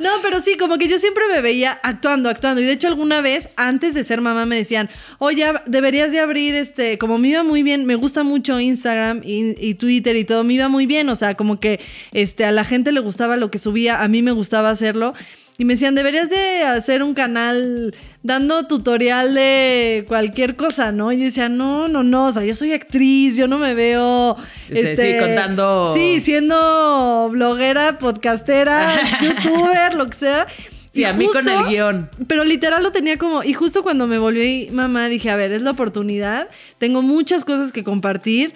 no, 0.00 0.10
pero 0.22 0.40
sí, 0.40 0.56
como 0.56 0.76
que 0.78 0.88
yo 0.88 0.98
siempre 0.98 1.24
me 1.32 1.40
veía 1.40 1.78
actuando, 1.82 2.28
actuando. 2.28 2.60
Y 2.60 2.64
de 2.64 2.72
hecho, 2.72 2.88
alguna 2.88 3.20
vez, 3.20 3.48
antes 3.56 3.94
de 3.94 4.02
ser 4.04 4.20
mamá, 4.20 4.46
me 4.46 4.56
decían, 4.56 4.90
oye, 5.18 5.44
deberías 5.66 6.10
de 6.10 6.20
abrir 6.20 6.54
este, 6.54 6.98
como 6.98 7.18
me 7.18 7.28
iba 7.28 7.42
muy 7.42 7.62
bien, 7.62 7.84
me 7.84 7.94
gusta 7.94 8.22
mucho 8.22 8.58
Instagram 8.58 9.22
y, 9.24 9.54
y, 9.64 9.74
Twitter 9.74 10.16
y 10.16 10.24
todo, 10.24 10.42
me 10.44 10.54
iba 10.54 10.68
muy 10.68 10.86
bien. 10.86 11.08
O 11.08 11.16
sea, 11.16 11.34
como 11.34 11.60
que 11.60 11.80
este, 12.12 12.44
a 12.44 12.50
la 12.50 12.64
gente 12.64 12.92
le 12.92 13.00
gustaba 13.00 13.36
lo 13.36 13.50
que 13.50 13.58
subía, 13.58 14.02
a 14.02 14.08
mí 14.08 14.22
me 14.22 14.32
gustaba 14.32 14.70
hacerlo. 14.70 15.14
Y 15.60 15.64
me 15.64 15.74
decían, 15.74 15.96
deberías 15.96 16.30
de 16.30 16.62
hacer 16.62 17.02
un 17.02 17.14
canal 17.14 17.92
dando 18.22 18.68
tutorial 18.68 19.34
de 19.34 20.04
cualquier 20.06 20.54
cosa, 20.54 20.92
¿no? 20.92 21.10
Y 21.10 21.18
yo 21.18 21.24
decía, 21.24 21.48
no, 21.48 21.88
no, 21.88 22.04
no, 22.04 22.26
o 22.26 22.32
sea, 22.32 22.44
yo 22.44 22.54
soy 22.54 22.72
actriz, 22.72 23.36
yo 23.36 23.48
no 23.48 23.58
me 23.58 23.74
veo... 23.74 24.36
Este, 24.68 25.14
sí, 25.14 25.18
contando... 25.18 25.92
Sí, 25.94 26.20
siendo 26.20 27.28
bloguera, 27.32 27.98
podcastera, 27.98 29.00
youtuber, 29.20 29.94
lo 29.94 30.06
que 30.06 30.16
sea. 30.16 30.46
Sí, 30.94 31.02
a 31.02 31.12
mí 31.12 31.26
con 31.26 31.48
el 31.48 31.64
guion. 31.64 32.08
Pero 32.28 32.44
literal 32.44 32.84
lo 32.84 32.92
tenía 32.92 33.18
como. 33.18 33.42
Y 33.42 33.52
justo 33.52 33.82
cuando 33.82 34.06
me 34.06 34.18
volví 34.18 34.68
mamá, 34.72 35.08
dije: 35.08 35.30
A 35.30 35.36
ver, 35.36 35.52
es 35.52 35.62
la 35.62 35.72
oportunidad. 35.72 36.48
Tengo 36.78 37.02
muchas 37.02 37.44
cosas 37.44 37.70
que 37.70 37.84
compartir 37.84 38.54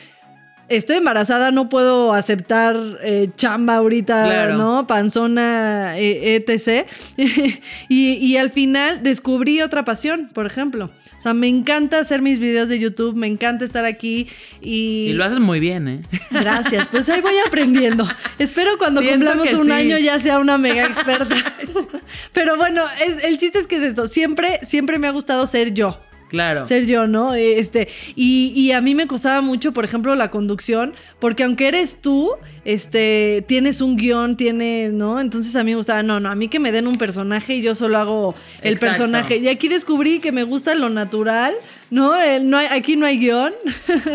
estoy 0.76 0.96
embarazada, 0.96 1.50
no 1.50 1.68
puedo 1.68 2.12
aceptar 2.12 2.76
eh, 3.02 3.30
chamba 3.36 3.76
ahorita, 3.76 4.50
¿no? 4.50 4.86
Panzona, 4.86 5.98
etc. 5.98 6.86
y, 7.88 8.36
al 8.36 8.50
final 8.50 9.02
descubrí 9.02 9.60
otra 9.60 9.84
pasión, 9.84 10.30
por 10.32 10.46
ejemplo. 10.46 10.90
O 11.16 11.20
sea, 11.22 11.34
me 11.34 11.46
encanta 11.46 12.00
hacer 12.00 12.20
mis 12.20 12.40
videos 12.40 12.68
de 12.68 12.80
YouTube, 12.80 13.14
me 13.14 13.28
encanta 13.28 13.64
estar 13.64 13.84
aquí 13.84 14.26
y... 14.60 15.06
Y 15.10 15.12
lo 15.12 15.24
haces 15.24 15.38
muy 15.38 15.60
bien, 15.60 15.86
¿eh? 15.86 16.00
Gracias, 16.32 16.88
pues 16.90 17.08
ahí 17.08 17.20
voy 17.20 17.34
aprendiendo. 17.46 18.08
Espero 18.40 18.76
cuando 18.76 19.00
cumplamos 19.00 19.52
un 19.52 19.70
año 19.70 19.98
ya 19.98 20.18
sea 20.18 20.40
una 20.40 20.58
mega 20.58 20.84
experta. 20.84 21.36
Pero 22.32 22.56
bueno, 22.56 22.82
es, 23.06 23.22
el 23.22 23.36
chiste 23.36 23.60
es 23.60 23.68
que 23.68 23.76
es 23.76 23.84
esto, 23.84 24.06
siempre, 24.06 24.58
siempre 24.62 24.98
me 24.98 25.06
ha 25.06 25.12
gustado 25.12 25.46
ser 25.46 25.72
yo. 25.74 25.96
Claro. 26.32 26.64
Ser 26.64 26.86
yo, 26.86 27.06
¿no? 27.06 27.34
Este, 27.34 27.88
y, 28.16 28.72
a 28.72 28.80
mí 28.80 28.94
me 28.94 29.06
costaba 29.06 29.42
mucho, 29.42 29.72
por 29.72 29.84
ejemplo, 29.84 30.14
la 30.14 30.30
conducción, 30.30 30.94
porque 31.18 31.42
aunque 31.42 31.68
eres 31.68 32.00
tú, 32.00 32.30
este, 32.64 33.44
tienes 33.46 33.82
un 33.82 33.96
guion, 33.96 34.38
tiene, 34.38 34.88
¿no? 34.88 35.20
Entonces 35.20 35.54
a 35.56 35.62
mí 35.62 35.72
me 35.72 35.76
gustaba, 35.76 36.02
no, 36.02 36.20
no, 36.20 36.30
a 36.30 36.34
mí 36.34 36.48
que 36.48 36.58
me 36.58 36.72
den 36.72 36.86
un 36.86 36.96
personaje 36.96 37.56
y 37.56 37.60
yo 37.60 37.74
solo 37.74 37.98
hago 37.98 38.34
el 38.62 38.78
personaje. 38.78 39.36
Y 39.36 39.48
aquí 39.48 39.68
descubrí 39.68 40.20
que 40.20 40.32
me 40.32 40.42
gusta 40.44 40.74
lo 40.74 40.88
natural, 40.88 41.54
¿no? 41.90 42.14
no 42.40 42.56
hay, 42.56 42.66
aquí 42.70 42.96
no 42.96 43.04
hay 43.04 43.18
guion. 43.18 43.52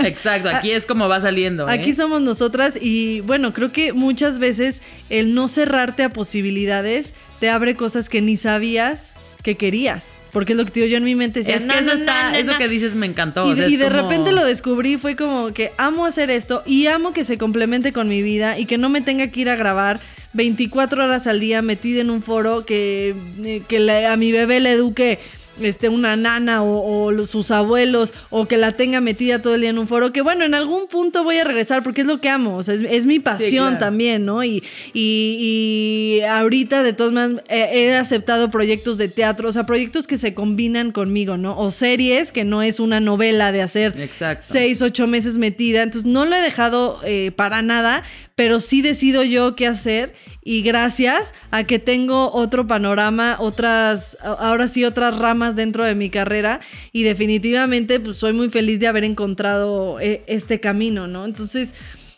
Exacto, 0.04 0.50
aquí 0.50 0.72
es 0.72 0.88
como 0.88 1.08
va 1.08 1.22
saliendo. 1.22 1.70
¿eh? 1.70 1.72
Aquí 1.72 1.94
somos 1.94 2.22
nosotras 2.22 2.80
y 2.82 3.22
bueno, 3.22 3.54
creo 3.54 3.72
que 3.72 3.94
muchas 3.94 4.40
veces 4.40 4.82
el 5.12 5.36
no 5.36 5.48
cerrarte 5.48 6.02
a 6.02 6.10
posibilidades 6.10 7.14
te 7.40 7.52
abre 7.52 7.76
cosas 7.76 8.10
que 8.10 8.22
ni 8.22 8.38
sabías 8.38 9.14
que 9.44 9.56
querías. 9.56 10.20
Porque 10.38 10.54
es 10.54 10.58
lo 10.58 10.66
que 10.66 10.72
digo 10.72 10.86
yo 10.86 10.98
en 10.98 11.04
mi 11.04 11.16
mente 11.16 11.40
decía, 11.40 11.56
es 11.56 11.62
que 11.64 11.80
eso, 11.80 11.92
está, 11.94 12.38
eso 12.38 12.52
que 12.60 12.68
dices 12.68 12.94
me 12.94 13.08
encantó. 13.08 13.52
Y, 13.52 13.76
de 13.78 13.90
repente 13.90 14.32
lo 14.32 14.46
descubrí, 14.46 14.98
fue 14.98 15.16
como 15.16 15.52
que 15.52 15.72
amo 15.78 16.06
hacer 16.06 16.30
esto 16.30 16.62
y 16.64 16.86
amo 16.86 17.12
que 17.12 17.24
se 17.24 17.40
complemente 17.40 17.92
con 17.92 18.08
mi 18.08 18.22
vida 18.22 18.60
y 18.60 18.68
que 18.68 18.78
no 18.78 18.90
me 18.90 19.02
tenga 19.02 19.28
que 19.30 19.40
ir 19.42 19.50
a 19.50 19.56
grabar 19.56 20.00
24 20.34 21.06
horas 21.06 21.26
al 21.26 21.40
día 21.40 21.64
metida 21.64 22.02
en 22.02 22.12
un 22.12 22.22
foro, 22.22 22.66
que, 22.66 23.16
eh, 23.44 23.64
que 23.68 23.80
le- 23.80 24.06
a 24.06 24.16
mi 24.16 24.32
bebé 24.32 24.60
le 24.60 24.74
eduque 24.74 25.18
este, 25.62 25.90
una 25.90 26.16
nana 26.16 26.64
o, 26.64 27.12
sus 27.26 27.52
abuelos 27.52 28.14
o 28.30 28.48
que 28.48 28.58
la 28.58 28.72
tenga 28.74 29.02
metida 29.02 29.42
todo 29.42 29.56
el 29.56 29.62
día 29.62 29.70
en 29.70 29.78
un 29.78 29.88
foro, 29.88 30.14
que 30.14 30.22
bueno, 30.22 30.46
en 30.46 30.54
algún 30.54 30.88
punto 30.88 31.24
voy 31.24 31.38
a 31.38 31.44
regresar 31.44 31.84
porque 31.84 32.02
es 32.02 32.08
lo 32.08 32.20
que 32.22 32.30
amo, 32.30 32.58
o 32.58 32.64
sea, 32.64 32.76
es, 32.76 32.82
es 32.82 33.06
mi 33.06 33.20
pasión 33.20 33.70
claro. 33.70 33.78
también, 33.78 34.26
¿no? 34.26 34.44
Y, 34.44 34.64
y, 34.94 36.20
y 36.20 36.22
ahorita 36.22 36.84
de 36.84 36.94
todas 36.94 37.14
maneras 37.14 37.44
he 37.50 37.96
aceptado 37.96 38.52
proyectos 38.52 38.98
de 38.98 39.08
teatro, 39.08 39.50
o 39.50 39.52
sea, 39.52 39.66
proyectos 39.66 40.08
que 40.08 40.18
se 40.18 40.34
combinan 40.34 40.92
conmigo, 40.92 41.38
¿no? 41.38 41.58
O 41.58 41.72
series 41.72 42.32
que 42.32 42.44
no 42.44 42.62
es 42.62 42.80
una 42.80 43.00
novela 43.00 43.52
de 43.52 43.62
hacer 43.62 44.00
Exacto. 44.00 44.48
seis, 44.50 44.82
ocho 44.82 45.08
meses 45.08 45.38
metida. 45.38 45.84
Entonces 45.84 46.10
no 46.10 46.26
lo 46.26 46.36
he 46.36 46.42
dejado 46.42 47.00
eh, 47.06 47.32
para 47.32 47.62
nada, 47.62 48.04
pero 48.36 48.60
sí 48.60 48.82
decido 48.82 49.24
yo 49.24 49.56
qué 49.56 49.68
hacer. 49.68 50.14
Y 50.50 50.62
gracias 50.62 51.34
a 51.52 51.66
que 51.66 51.78
tengo 51.78 52.32
otro 52.32 52.68
panorama, 52.68 53.36
otras, 53.38 54.18
ahora 54.24 54.70
sí, 54.70 54.86
otras 54.86 55.18
ramas 55.18 55.58
dentro 55.58 55.84
de 55.84 55.94
mi 55.94 56.10
carrera. 56.10 56.62
Y 56.94 57.04
definitivamente, 57.04 58.00
pues 58.00 58.16
soy 58.16 58.32
muy 58.32 58.50
feliz 58.50 58.80
de 58.80 58.88
haber 58.88 59.04
encontrado 59.04 60.00
eh, 60.00 60.24
este 60.28 60.62
camino, 60.62 61.06
¿no? 61.06 61.26
Entonces. 61.26 61.74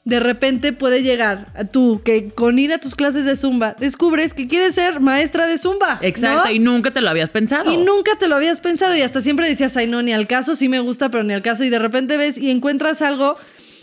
De 0.05 0.19
repente 0.19 0.73
puede 0.73 1.03
llegar 1.03 1.47
a 1.55 1.65
tú 1.65 2.01
que 2.03 2.29
con 2.29 2.57
ir 2.57 2.71
a 2.73 2.79
tus 2.79 2.95
clases 2.95 3.25
de 3.25 3.35
zumba 3.35 3.75
descubres 3.77 4.33
que 4.33 4.47
quieres 4.47 4.73
ser 4.73 5.01
maestra 5.01 5.45
de 5.45 5.57
zumba. 5.57 5.99
Exacto, 6.01 6.47
¿no? 6.47 6.51
y 6.51 6.57
nunca 6.57 6.91
te 6.91 7.01
lo 7.01 7.09
habías 7.09 7.29
pensado. 7.29 7.71
Y 7.71 7.77
nunca 7.77 8.15
te 8.17 8.27
lo 8.27 8.37
habías 8.37 8.59
pensado 8.59 8.95
y 8.95 9.01
hasta 9.01 9.21
siempre 9.21 9.47
decías, 9.47 9.75
ay, 9.77 9.87
no, 9.87 10.01
ni 10.01 10.13
al 10.13 10.25
caso, 10.25 10.55
sí 10.55 10.69
me 10.69 10.79
gusta, 10.79 11.09
pero 11.11 11.23
ni 11.25 11.33
al 11.33 11.43
caso. 11.43 11.63
Y 11.63 11.69
de 11.69 11.79
repente 11.79 12.15
ves 12.17 12.37
y 12.39 12.49
encuentras 12.49 13.01
algo 13.01 13.35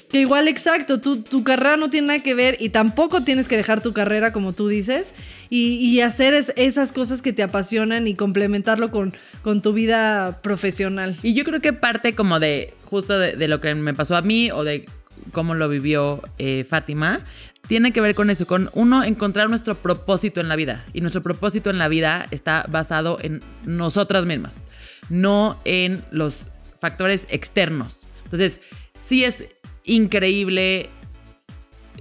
que 0.09 0.21
igual, 0.21 0.47
exacto, 0.49 1.01
tu, 1.01 1.23
tu 1.23 1.43
carrera 1.43 1.77
no 1.77 1.91
tiene 1.91 2.07
nada 2.09 2.21
que 2.21 2.35
ver 2.35 2.57
y 2.61 2.69
tampoco 2.69 3.23
tienes 3.23 3.49
que 3.49 3.57
dejar 3.57 3.83
tu 3.83 3.93
carrera, 3.93 4.33
como 4.33 4.53
tú 4.53 4.69
dices, 4.69 5.15
y, 5.51 5.75
y 5.77 6.01
hacer 6.01 6.33
es- 6.35 6.53
esas 6.57 6.93
cosas 6.93 7.23
que 7.23 7.33
te 7.33 7.43
apasionan 7.43 8.07
y 8.07 8.15
complementarlo 8.15 8.91
con, 8.91 9.13
con 9.43 9.63
tu 9.63 9.73
vida 9.73 10.41
profesional. 10.43 11.17
Y 11.23 11.35
yo 11.35 11.45
creo 11.45 11.61
que 11.61 11.73
parte 11.73 12.13
como 12.15 12.39
de 12.39 12.73
justo 12.85 13.19
de, 13.19 13.49
lo 13.49 13.61
que 13.61 13.75
me 13.75 13.95
pasó 13.95 14.15
a 14.17 14.23
mí 14.23 14.51
o 14.53 14.63
de 14.63 14.87
cómo 15.33 15.55
lo 15.55 15.69
vivió 15.69 16.23
eh, 16.39 16.65
Fátima, 16.69 17.21
tiene 17.67 17.93
que 17.93 18.01
ver 18.01 18.15
con 18.15 18.31
eso, 18.31 18.47
con 18.47 18.71
uno 18.75 19.03
encontrar 19.03 19.51
nuestro 19.51 19.75
propósito 19.75 20.41
en 20.41 20.49
la 20.49 20.55
vida. 20.55 20.85
Y 20.93 21.01
nuestro 21.01 21.21
propósito 21.21 21.69
en 21.71 21.79
la 21.79 21.89
vida 21.89 22.27
está 22.31 22.65
basado 22.69 23.19
en 23.23 23.43
nosotras 23.65 24.25
mismas, 24.25 24.59
no 25.11 25.59
en 25.65 26.05
los 26.13 26.49
factores 26.81 27.27
externos. 27.29 27.99
Entonces, 28.23 28.61
sí 29.01 29.25
es 29.25 29.49
increíble 29.87 30.91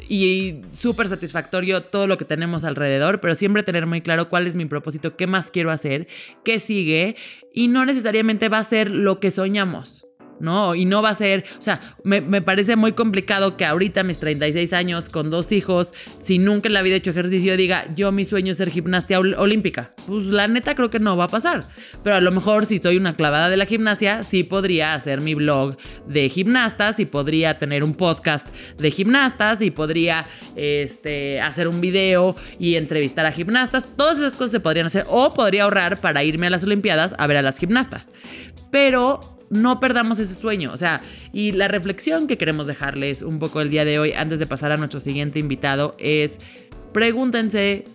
y 0.10 0.62
súper 0.74 1.08
satisfactorio 1.08 1.82
todo 1.82 2.08
lo 2.08 2.18
que 2.18 2.26
tenemos 2.26 2.64
alrededor, 2.64 3.22
pero 3.22 3.36
siempre 3.36 3.64
tener 3.64 3.86
muy 3.86 4.02
claro 4.02 4.30
cuál 4.30 4.48
es 4.48 4.56
mi 4.56 4.66
propósito, 4.66 5.16
qué 5.16 5.28
más 5.28 5.52
quiero 5.52 5.72
hacer, 5.72 6.08
qué 6.44 6.60
sigue, 6.60 7.16
y 7.54 7.68
no 7.68 7.86
necesariamente 7.86 8.50
va 8.50 8.60
a 8.60 8.64
ser 8.64 8.92
lo 8.92 9.20
que 9.20 9.32
soñamos. 9.32 10.05
¿No? 10.40 10.76
Y 10.76 10.86
no 10.86 11.02
va 11.02 11.10
a 11.10 11.16
ser, 11.16 11.46
o 11.58 11.62
sea, 11.62 11.80
me, 12.04 12.22
me 12.22 12.42
parece 12.42 12.76
muy 12.76 12.92
complicado 12.94 13.58
que 13.58 13.66
ahorita 13.66 14.04
mis 14.04 14.20
36 14.20 14.74
años, 14.74 15.10
con 15.10 15.30
dos 15.30 15.52
hijos, 15.52 15.94
si 16.20 16.40
nunca 16.40 16.68
en 16.68 16.74
la 16.74 16.82
vida 16.82 16.96
he 16.96 16.98
hecho 16.98 17.12
ejercicio, 17.12 17.56
diga, 17.58 17.86
yo 17.96 18.12
mi 18.12 18.26
sueño 18.26 18.52
es 18.52 18.58
ser 18.58 18.70
gimnasia 18.70 19.20
ol- 19.20 19.36
olímpica. 19.38 19.92
Pues 20.08 20.26
la 20.26 20.48
neta 20.48 20.76
creo 20.76 20.90
que 20.90 21.00
no 21.00 21.16
va 21.18 21.26
a 21.26 21.28
pasar. 21.30 21.64
Pero 22.04 22.16
a 22.16 22.22
lo 22.22 22.32
mejor 22.32 22.66
si 22.66 22.78
soy 22.80 22.98
una 22.98 23.14
clavada 23.16 23.50
de 23.50 23.58
la 23.58 23.66
gimnasia, 23.66 24.24
sí 24.24 24.44
podría 24.44 24.94
hacer 24.94 25.22
mi 25.22 25.34
blog 25.34 25.78
de 26.08 26.30
gimnastas 26.30 27.00
y 27.00 27.06
podría 27.06 27.58
tener 27.58 27.84
un 27.84 27.94
podcast 27.96 28.48
de 28.78 28.92
gimnastas 28.92 29.62
y 29.62 29.72
podría 29.72 30.26
este, 30.56 31.40
hacer 31.42 31.68
un 31.68 31.82
video 31.82 32.36
y 32.60 32.76
entrevistar 32.76 33.26
a 33.26 33.32
gimnastas. 33.32 33.88
Todas 33.96 34.18
esas 34.18 34.36
cosas 34.36 34.52
se 34.52 34.60
podrían 34.60 34.88
hacer 34.88 35.06
o 35.10 35.34
podría 35.34 35.64
ahorrar 35.64 36.00
para 36.00 36.24
irme 36.24 36.48
a 36.48 36.50
las 36.50 36.64
Olimpiadas 36.64 37.16
a 37.18 37.28
ver 37.28 37.38
a 37.38 37.42
las 37.42 37.58
gimnastas. 37.58 38.10
Pero 38.72 39.35
no 39.50 39.80
perdamos 39.80 40.20
ese 40.20 40.36
sueño. 40.36 40.72
O 40.74 40.78
sea, 40.78 41.02
y 41.34 41.52
la 41.52 41.68
reflexión 41.68 42.28
que 42.28 42.38
queremos 42.38 42.68
dejarles 42.68 43.22
un 43.22 43.40
poco 43.40 43.62
el 43.62 43.70
día 43.70 43.86
de 43.86 44.00
hoy, 44.00 44.14
antes 44.14 44.40
de 44.40 44.46
pasar 44.46 44.72
a 44.72 44.78
nuestro 44.78 45.00
siguiente 45.00 45.40
invitado, 45.40 45.96
es 46.00 46.38
pregúntense 46.94 47.86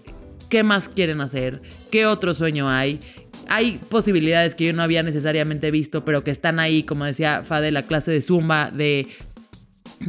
qué 0.49 0.63
más 0.63 0.89
quieren 0.89 1.21
hacer, 1.21 1.61
qué 1.91 2.07
otro 2.07 2.35
sueño 2.35 2.69
hay. 2.69 3.01
Hay 3.49 3.79
posibilidades 3.89 4.55
que 4.55 4.67
yo 4.67 4.73
no 4.73 4.83
había 4.83 5.03
necesariamente 5.03 5.71
visto, 5.71 6.05
pero 6.05 6.23
que 6.23 6.31
están 6.31 6.61
ahí, 6.61 6.83
como 6.85 7.05
decía 7.05 7.43
Fade, 7.45 7.73
la 7.73 7.83
clase 7.83 8.13
de 8.13 8.21
Zumba, 8.21 8.71
de 8.71 9.09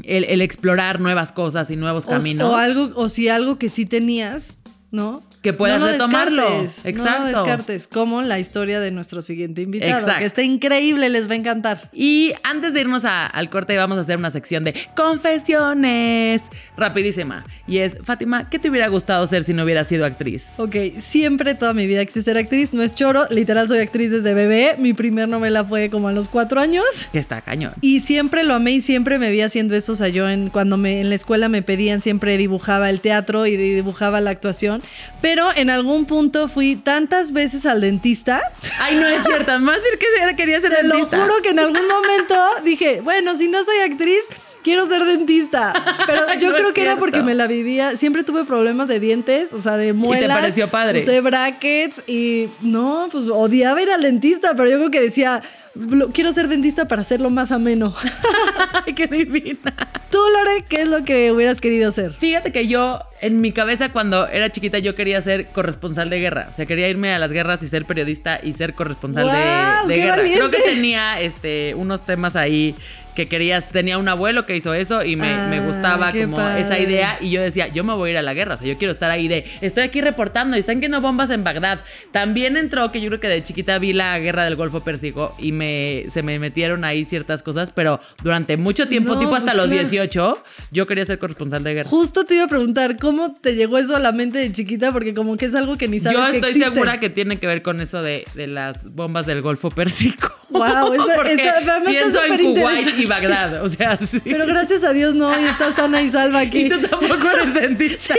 el, 0.04 0.26
el 0.26 0.42
explorar 0.42 1.00
nuevas 1.00 1.32
cosas 1.32 1.72
y 1.72 1.76
nuevos 1.76 2.06
O- 2.06 2.10
caminos. 2.10 2.52
O, 2.52 2.56
algo, 2.56 2.92
o 2.96 3.10
si 3.10 3.30
algo 3.30 3.58
que 3.58 3.70
sí 3.70 3.86
tenías, 3.86 4.60
¿no? 4.92 5.24
Que 5.42 5.54
puedas 5.54 5.80
No 5.80 5.88
lo 5.88 5.92
retomarlo. 5.94 6.44
descartes, 6.62 6.84
No 6.84 6.90
Exacto. 6.90 7.22
lo 7.32 7.38
descartes, 7.44 7.88
como 7.88 8.22
la 8.22 8.38
historia 8.40 8.80
de 8.80 8.92
nuestro 8.92 9.22
siguiente 9.24 9.64
invitado, 9.64 9.92
Exacto. 10.00 10.20
que 10.20 10.26
está 10.26 10.44
increíble, 10.44 11.10
les 11.10 11.28
va 11.28 11.34
a 11.34 11.38
encantar. 11.38 11.90
Y 11.94 12.34
antes 12.44 12.74
de 12.74 12.82
irnos 12.82 13.06
a- 13.06 13.26
al 13.26 13.50
corte, 13.50 13.76
vamos 13.76 13.98
a 13.98 14.02
hacer 14.02 14.18
una 14.18 14.30
sección 14.30 14.64
de 14.64 14.76
confesiones 14.96 16.42
rapidísima. 16.78 17.46
Y 17.68 17.80
es, 17.80 17.98
Fátima, 18.04 18.50
¿qué 18.50 18.60
te 18.60 18.70
hubiera 18.70 18.88
gustado 18.88 19.26
ser 19.28 19.44
si 19.44 19.54
no 19.54 19.64
hubieras 19.64 19.88
sido 19.88 20.06
actriz? 20.06 20.44
Ok, 20.58 20.76
siempre 20.98 21.56
toda 21.56 21.74
mi 21.74 21.88
vida 21.88 22.06
quise 22.06 22.22
ser 22.22 22.38
actriz, 22.38 22.74
no 22.74 22.82
es 22.84 22.94
choro, 22.96 23.26
literal 23.30 23.68
soy 23.68 23.80
actriz 23.80 24.12
desde 24.12 24.34
bebé, 24.34 24.76
mi 24.78 24.94
primer 24.94 25.28
novela 25.28 25.64
fue 25.64 25.90
como 25.90 26.08
a 26.08 26.12
los 26.12 26.28
cuatro 26.28 26.62
años. 26.62 26.86
Que 27.12 27.20
está 27.20 27.42
cañón. 27.42 27.74
Y 27.82 28.02
siempre 28.02 28.44
lo 28.44 28.54
amé 28.54 28.72
y 28.74 28.82
siempre 28.82 29.18
me 29.20 29.32
vi 29.32 29.42
haciendo 29.42 29.76
eso. 29.76 29.94
O 29.94 29.96
sea, 29.96 30.08
yo 30.10 30.30
en, 30.30 30.50
cuando 30.50 30.78
me, 30.78 31.02
en 31.02 31.10
la 31.10 31.16
escuela 31.16 31.50
me 31.50 31.62
pedían, 31.62 32.02
siempre 32.02 32.38
dibujaba 32.38 32.90
el 32.90 33.00
teatro 33.00 33.46
y 33.46 33.56
dibujaba 33.58 34.22
la 34.22 34.30
actuación. 34.32 34.82
Pero 35.22 35.31
en 35.56 35.70
algún 35.70 36.06
punto 36.06 36.48
fui 36.48 36.76
tantas 36.76 37.32
veces 37.32 37.66
al 37.66 37.82
dentista. 37.82 38.42
Ay, 38.80 38.96
no 38.96 39.08
es 39.08 39.24
cierto. 39.24 39.60
Más 39.60 39.78
decir 39.82 39.98
que 40.00 40.36
quería 40.36 40.60
ser 40.62 40.74
Te 40.76 40.84
lo 40.84 40.96
dentista. 40.96 41.22
juro 41.22 41.42
que 41.42 41.50
en 41.50 41.60
algún 41.60 41.88
momento 41.88 42.36
dije, 42.64 43.02
bueno, 43.02 43.36
si 43.36 43.48
no 43.48 43.64
soy 43.64 43.78
actriz, 43.80 44.22
quiero 44.64 44.88
ser 44.88 45.04
dentista. 45.06 45.74
Pero 46.08 46.22
yo 46.40 46.50
No 46.50 46.56
creo 46.56 46.74
que 46.74 46.82
era 46.82 46.98
porque 46.98 47.22
me 47.24 47.34
la 47.36 47.48
vivía. 47.48 47.96
Siempre 47.98 48.24
tuve 48.24 48.44
problemas 48.46 48.88
de 48.88 49.00
dientes, 49.00 49.54
o 49.54 49.62
sea, 49.62 49.78
de 49.78 49.94
muelas. 49.94 50.38
pareció 50.38 50.68
padre? 50.68 51.00
Usé 51.02 51.22
brackets 51.22 52.04
y 52.08 52.48
no, 52.62 53.08
pues 53.12 53.26
odiaba 53.30 53.82
ir 53.82 53.90
al 53.92 54.02
dentista, 54.02 54.54
pero 54.56 54.70
yo 54.70 54.78
creo 54.78 54.92
que 54.92 55.02
decía, 55.02 55.42
"Lo- 55.76 56.10
quiero 56.10 56.32
ser 56.34 56.48
dentista 56.48 56.88
para 56.88 57.02
hacerlo 57.02 57.30
más 57.30 57.52
ameno. 57.52 57.94
Qué 58.96 59.08
divina. 59.08 59.74
Tú, 60.10 60.18
Lore, 60.34 60.66
¿qué 60.68 60.82
es 60.82 60.88
lo 60.88 61.06
que 61.06 61.32
hubieras 61.32 61.62
querido 61.62 61.92
ser? 61.92 62.14
Fíjate 62.14 62.52
que 62.52 62.68
yo, 62.68 63.00
en 63.22 63.40
mi 63.40 63.54
cabeza, 63.54 63.94
cuando 63.94 64.28
era 64.28 64.52
chiquita, 64.52 64.80
yo 64.80 64.94
quería 64.96 65.22
ser 65.22 65.48
corresponsal 65.48 66.10
de 66.10 66.20
guerra. 66.20 66.48
O 66.50 66.54
sea, 66.54 66.66
quería 66.66 66.90
irme 66.90 67.14
a 67.14 67.20
las 67.20 67.32
guerras 67.32 67.64
y 67.64 67.68
ser 67.68 67.86
periodista 67.86 68.40
y 68.44 68.52
ser 68.54 68.74
corresponsal 68.74 69.26
de- 69.28 69.32
¡Guau! 69.32 69.88
de, 69.88 69.96
¡Qué 69.96 70.02
guerra. 70.02 70.22
Creo 70.24 70.52
que 70.52 70.62
tenía 70.62 71.22
este, 71.22 71.74
unos 71.76 72.02
temas 72.04 72.36
ahí 72.36 72.76
que 73.22 73.28
querías. 73.28 73.70
Tenía 73.70 73.98
un 73.98 74.08
abuelo 74.08 74.46
que 74.46 74.56
hizo 74.56 74.74
eso 74.74 75.04
y 75.04 75.16
me, 75.16 75.34
Ah, 75.34 75.48
me 75.50 75.60
gustaba 75.60 76.12
como 76.12 76.38
padre. 76.38 76.62
esa 76.62 76.80
idea. 76.80 77.18
Y 77.22 77.30
yo 77.32 77.42
decía, 77.42 77.68
yo 77.68 77.84
me 77.84 77.94
voy 77.94 78.10
a 78.10 78.12
ir 78.14 78.18
a 78.18 78.22
la 78.22 78.34
guerra. 78.34 78.56
O 78.56 78.58
sea, 78.58 78.68
yo 78.68 78.78
quiero 78.78 78.92
estar 78.92 79.12
ahí 79.12 79.28
de, 79.28 79.46
estoy 79.62 79.84
aquí 79.84 80.02
reportando 80.02 80.56
y 80.56 80.60
están 80.60 80.80
quedando 80.80 81.02
bombas 81.02 81.30
en 81.30 81.44
Bagdad. 81.44 81.80
También 82.12 82.58
entró 82.58 82.92
que 82.92 83.00
yo 83.02 83.08
creo 83.10 83.20
que 83.20 83.28
de 83.28 83.44
chiquita 83.44 83.78
vi 83.80 83.94
la 83.94 84.18
guerra 84.20 84.44
del 84.46 84.56
Golfo 84.56 84.82
Pérsico 84.82 85.36
y 85.40 85.52
me, 85.52 86.06
se 86.12 86.24
me 86.24 86.40
metieron 86.40 86.84
ahí 86.84 87.06
ciertas 87.06 87.44
cosas, 87.44 87.72
pero 87.72 88.00
durante 88.24 88.58
mucho 88.58 88.88
tiempo, 88.88 89.14
No, 89.14 89.20
tipo 89.20 89.36
hasta 89.36 89.52
pues 89.54 89.58
los 89.58 89.68
claro. 89.68 89.82
18, 89.90 90.44
yo 90.72 90.88
quería 90.88 91.06
ser 91.06 91.20
corresponsal 91.20 91.64
de 91.64 91.74
guerra. 91.74 91.90
Justo 91.90 92.26
te 92.26 92.36
iba 92.36 92.46
a 92.46 92.48
preguntar, 92.48 92.98
¿cómo 92.98 93.34
te 93.40 93.56
llegó 93.56 93.78
eso 93.78 93.96
a 93.96 94.00
la 94.00 94.12
mente 94.12 94.40
de 94.40 94.52
chiquita? 94.52 94.92
Porque 94.92 95.14
como 95.14 95.38
que 95.38 95.46
es 95.46 95.56
algo 95.56 95.78
que 95.78 95.88
ni 95.88 96.00
sabes 96.00 96.18
Yo 96.18 96.28
estoy 96.28 96.54
segura 96.54 97.00
que 97.00 97.10
tiene 97.10 97.38
que 97.38 97.48
ver 97.48 97.62
con 97.62 97.82
eso 97.82 98.02
de, 98.02 98.26
de 98.36 98.48
las 98.48 98.84
bombas 98.94 99.26
del 99.26 99.42
Golfo 99.42 99.70
Pérsico. 99.70 100.32
Pero 100.60 100.90
me 100.90 100.96
está 101.36 101.82
pienso 101.86 102.24
en 102.24 102.56
Kuwait 102.56 103.00
y 103.00 103.06
Bagdad. 103.06 103.64
O 103.64 103.70
sea, 103.70 103.98
sí. 104.06 104.22
Pero 104.24 104.46
gracias 104.46 104.84
a 104.84 104.94
Dios 104.94 105.16
no, 105.16 105.40
y 105.40 105.46
está 105.46 105.72
sana 105.72 106.02
y 106.02 106.10
salva 106.10 106.40
aquí. 106.42 106.66
y 106.66 106.70
tú 106.70 106.80
tampoco 106.80 107.30
eres 107.30 107.54
dentista. 107.54 108.16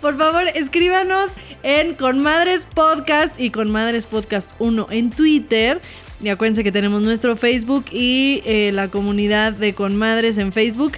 Por 0.00 0.16
favor, 0.18 0.44
escríbanos 0.54 1.30
en 1.62 1.94
Conmadres 1.94 2.66
Podcast 2.66 3.38
y 3.40 3.50
Conmadres 3.50 4.06
Podcast 4.06 4.50
1 4.58 4.86
en 4.90 5.10
Twitter. 5.10 5.80
Y 6.22 6.28
acuérdense 6.28 6.64
que 6.64 6.72
tenemos 6.72 7.02
nuestro 7.02 7.36
Facebook 7.36 7.86
y 7.90 8.42
eh, 8.46 8.70
la 8.72 8.88
comunidad 8.88 9.52
de 9.52 9.74
Conmadres 9.74 10.38
en 10.38 10.52
Facebook. 10.52 10.92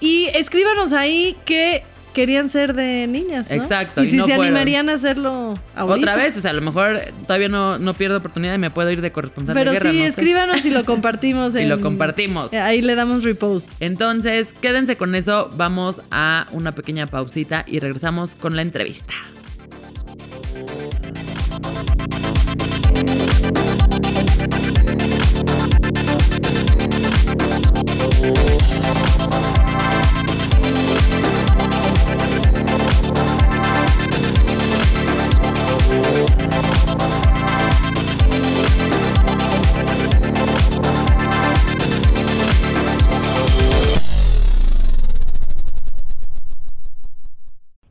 Y 0.00 0.26
escríbanos 0.34 0.92
ahí 0.92 1.36
que 1.44 1.82
querían 2.18 2.48
ser 2.48 2.74
de 2.74 3.06
niñas, 3.06 3.48
¿no? 3.48 3.54
Exacto, 3.54 4.02
Y 4.02 4.08
y 4.08 4.10
si 4.10 4.16
no 4.16 4.26
se 4.26 4.34
fueron. 4.34 4.46
animarían 4.46 4.88
a 4.88 4.94
hacerlo 4.94 5.54
ahorita. 5.76 6.10
Otra 6.10 6.16
vez, 6.16 6.36
o 6.36 6.40
sea, 6.40 6.50
a 6.50 6.54
lo 6.54 6.62
mejor 6.62 7.00
todavía 7.28 7.46
no, 7.46 7.78
no 7.78 7.94
pierdo 7.94 8.18
oportunidad 8.18 8.56
y 8.56 8.58
me 8.58 8.70
puedo 8.70 8.90
ir 8.90 9.00
de 9.02 9.12
corresponsal 9.12 9.54
Pero 9.54 9.70
de 9.70 9.78
guerra. 9.78 9.92
sí, 9.92 9.98
no 9.98 10.02
sé. 10.02 10.08
escríbanos 10.08 10.64
y 10.66 10.70
lo 10.70 10.84
compartimos. 10.92 11.54
Y 11.54 11.64
lo 11.64 11.80
compartimos. 11.80 12.52
Ahí 12.52 12.82
le 12.82 12.96
damos 12.96 13.22
repost. 13.22 13.70
Entonces, 13.78 14.48
quédense 14.60 14.96
con 14.96 15.14
eso. 15.14 15.48
Vamos 15.56 16.02
a 16.10 16.48
una 16.50 16.72
pequeña 16.72 17.06
pausita 17.06 17.64
y 17.68 17.78
regresamos 17.78 18.34
con 18.34 18.56
la 18.56 18.62
entrevista. 18.62 19.14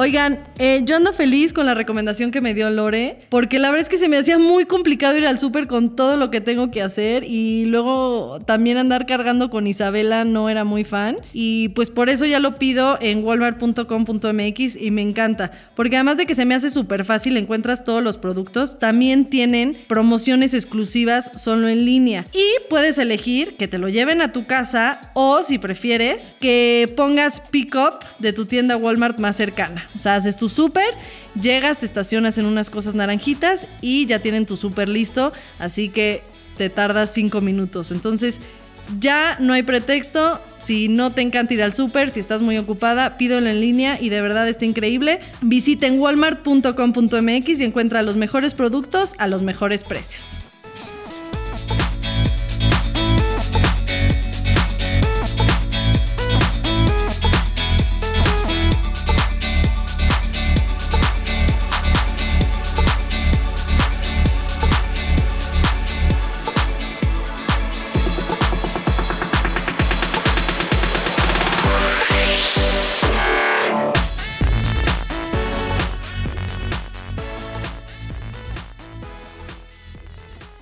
Oigan, 0.00 0.38
eh, 0.60 0.82
yo 0.84 0.94
ando 0.94 1.12
feliz 1.12 1.52
con 1.52 1.66
la 1.66 1.74
recomendación 1.74 2.30
que 2.30 2.40
me 2.40 2.54
dio 2.54 2.70
Lore, 2.70 3.18
porque 3.30 3.58
la 3.58 3.72
verdad 3.72 3.82
es 3.82 3.88
que 3.88 3.98
se 3.98 4.08
me 4.08 4.16
hacía 4.16 4.38
muy 4.38 4.64
complicado 4.64 5.18
ir 5.18 5.26
al 5.26 5.40
súper 5.40 5.66
con 5.66 5.96
todo 5.96 6.16
lo 6.16 6.30
que 6.30 6.40
tengo 6.40 6.70
que 6.70 6.82
hacer 6.82 7.24
y 7.24 7.64
luego 7.64 8.38
también 8.46 8.76
andar 8.76 9.06
cargando 9.06 9.50
con 9.50 9.66
Isabela 9.66 10.22
no 10.22 10.48
era 10.48 10.62
muy 10.62 10.84
fan 10.84 11.16
y 11.32 11.70
pues 11.70 11.90
por 11.90 12.10
eso 12.10 12.26
ya 12.26 12.38
lo 12.38 12.54
pido 12.54 12.96
en 13.00 13.24
walmart.com.mx 13.24 14.76
y 14.76 14.90
me 14.92 15.02
encanta, 15.02 15.50
porque 15.74 15.96
además 15.96 16.16
de 16.16 16.26
que 16.26 16.36
se 16.36 16.44
me 16.44 16.54
hace 16.54 16.70
súper 16.70 17.04
fácil, 17.04 17.36
encuentras 17.36 17.82
todos 17.82 18.00
los 18.00 18.18
productos, 18.18 18.78
también 18.78 19.24
tienen 19.24 19.76
promociones 19.88 20.54
exclusivas 20.54 21.28
solo 21.34 21.66
en 21.66 21.84
línea 21.84 22.24
y 22.32 22.68
puedes 22.70 22.98
elegir 22.98 23.56
que 23.56 23.66
te 23.66 23.78
lo 23.78 23.88
lleven 23.88 24.22
a 24.22 24.30
tu 24.30 24.46
casa 24.46 25.10
o 25.14 25.42
si 25.42 25.58
prefieres 25.58 26.36
que 26.38 26.88
pongas 26.96 27.40
pick 27.40 27.74
up 27.74 27.98
de 28.20 28.32
tu 28.32 28.46
tienda 28.46 28.76
Walmart 28.76 29.18
más 29.18 29.34
cercana. 29.34 29.87
O 29.94 29.98
sea, 29.98 30.16
haces 30.16 30.36
tu 30.36 30.48
súper, 30.48 30.94
llegas, 31.40 31.78
te 31.78 31.86
estacionas 31.86 32.38
en 32.38 32.46
unas 32.46 32.70
cosas 32.70 32.94
naranjitas 32.94 33.66
y 33.80 34.06
ya 34.06 34.18
tienen 34.18 34.46
tu 34.46 34.56
súper 34.56 34.88
listo. 34.88 35.32
Así 35.58 35.88
que 35.88 36.22
te 36.56 36.70
tardas 36.70 37.12
cinco 37.12 37.40
minutos. 37.40 37.90
Entonces, 37.90 38.40
ya 39.00 39.36
no 39.40 39.52
hay 39.52 39.62
pretexto. 39.62 40.40
Si 40.62 40.88
no 40.88 41.12
te 41.12 41.22
encanta 41.22 41.54
ir 41.54 41.62
al 41.62 41.72
súper, 41.72 42.10
si 42.10 42.20
estás 42.20 42.42
muy 42.42 42.58
ocupada, 42.58 43.16
pídelo 43.16 43.48
en 43.48 43.60
línea 43.60 43.98
y 44.00 44.10
de 44.10 44.20
verdad 44.20 44.48
está 44.48 44.64
increíble. 44.64 45.20
Visiten 45.40 45.98
walmart.com.mx 45.98 47.60
y 47.60 47.64
encuentra 47.64 48.02
los 48.02 48.16
mejores 48.16 48.54
productos 48.54 49.14
a 49.18 49.26
los 49.26 49.42
mejores 49.42 49.84
precios. 49.84 50.47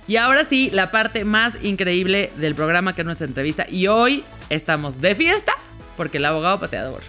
Y 0.07 0.15
ahora 0.15 0.45
sí, 0.45 0.69
la 0.73 0.89
parte 0.91 1.25
más 1.25 1.53
increíble 1.63 2.31
del 2.37 2.55
programa 2.55 2.95
que 2.95 3.01
es 3.01 3.05
nuestra 3.05 3.27
entrevista. 3.27 3.67
Y 3.69 3.87
hoy 3.87 4.23
estamos 4.49 5.01
de 5.01 5.15
fiesta 5.15 5.53
porque 5.97 6.17
el 6.17 6.25
abogado 6.25 6.59
pateador 6.59 7.01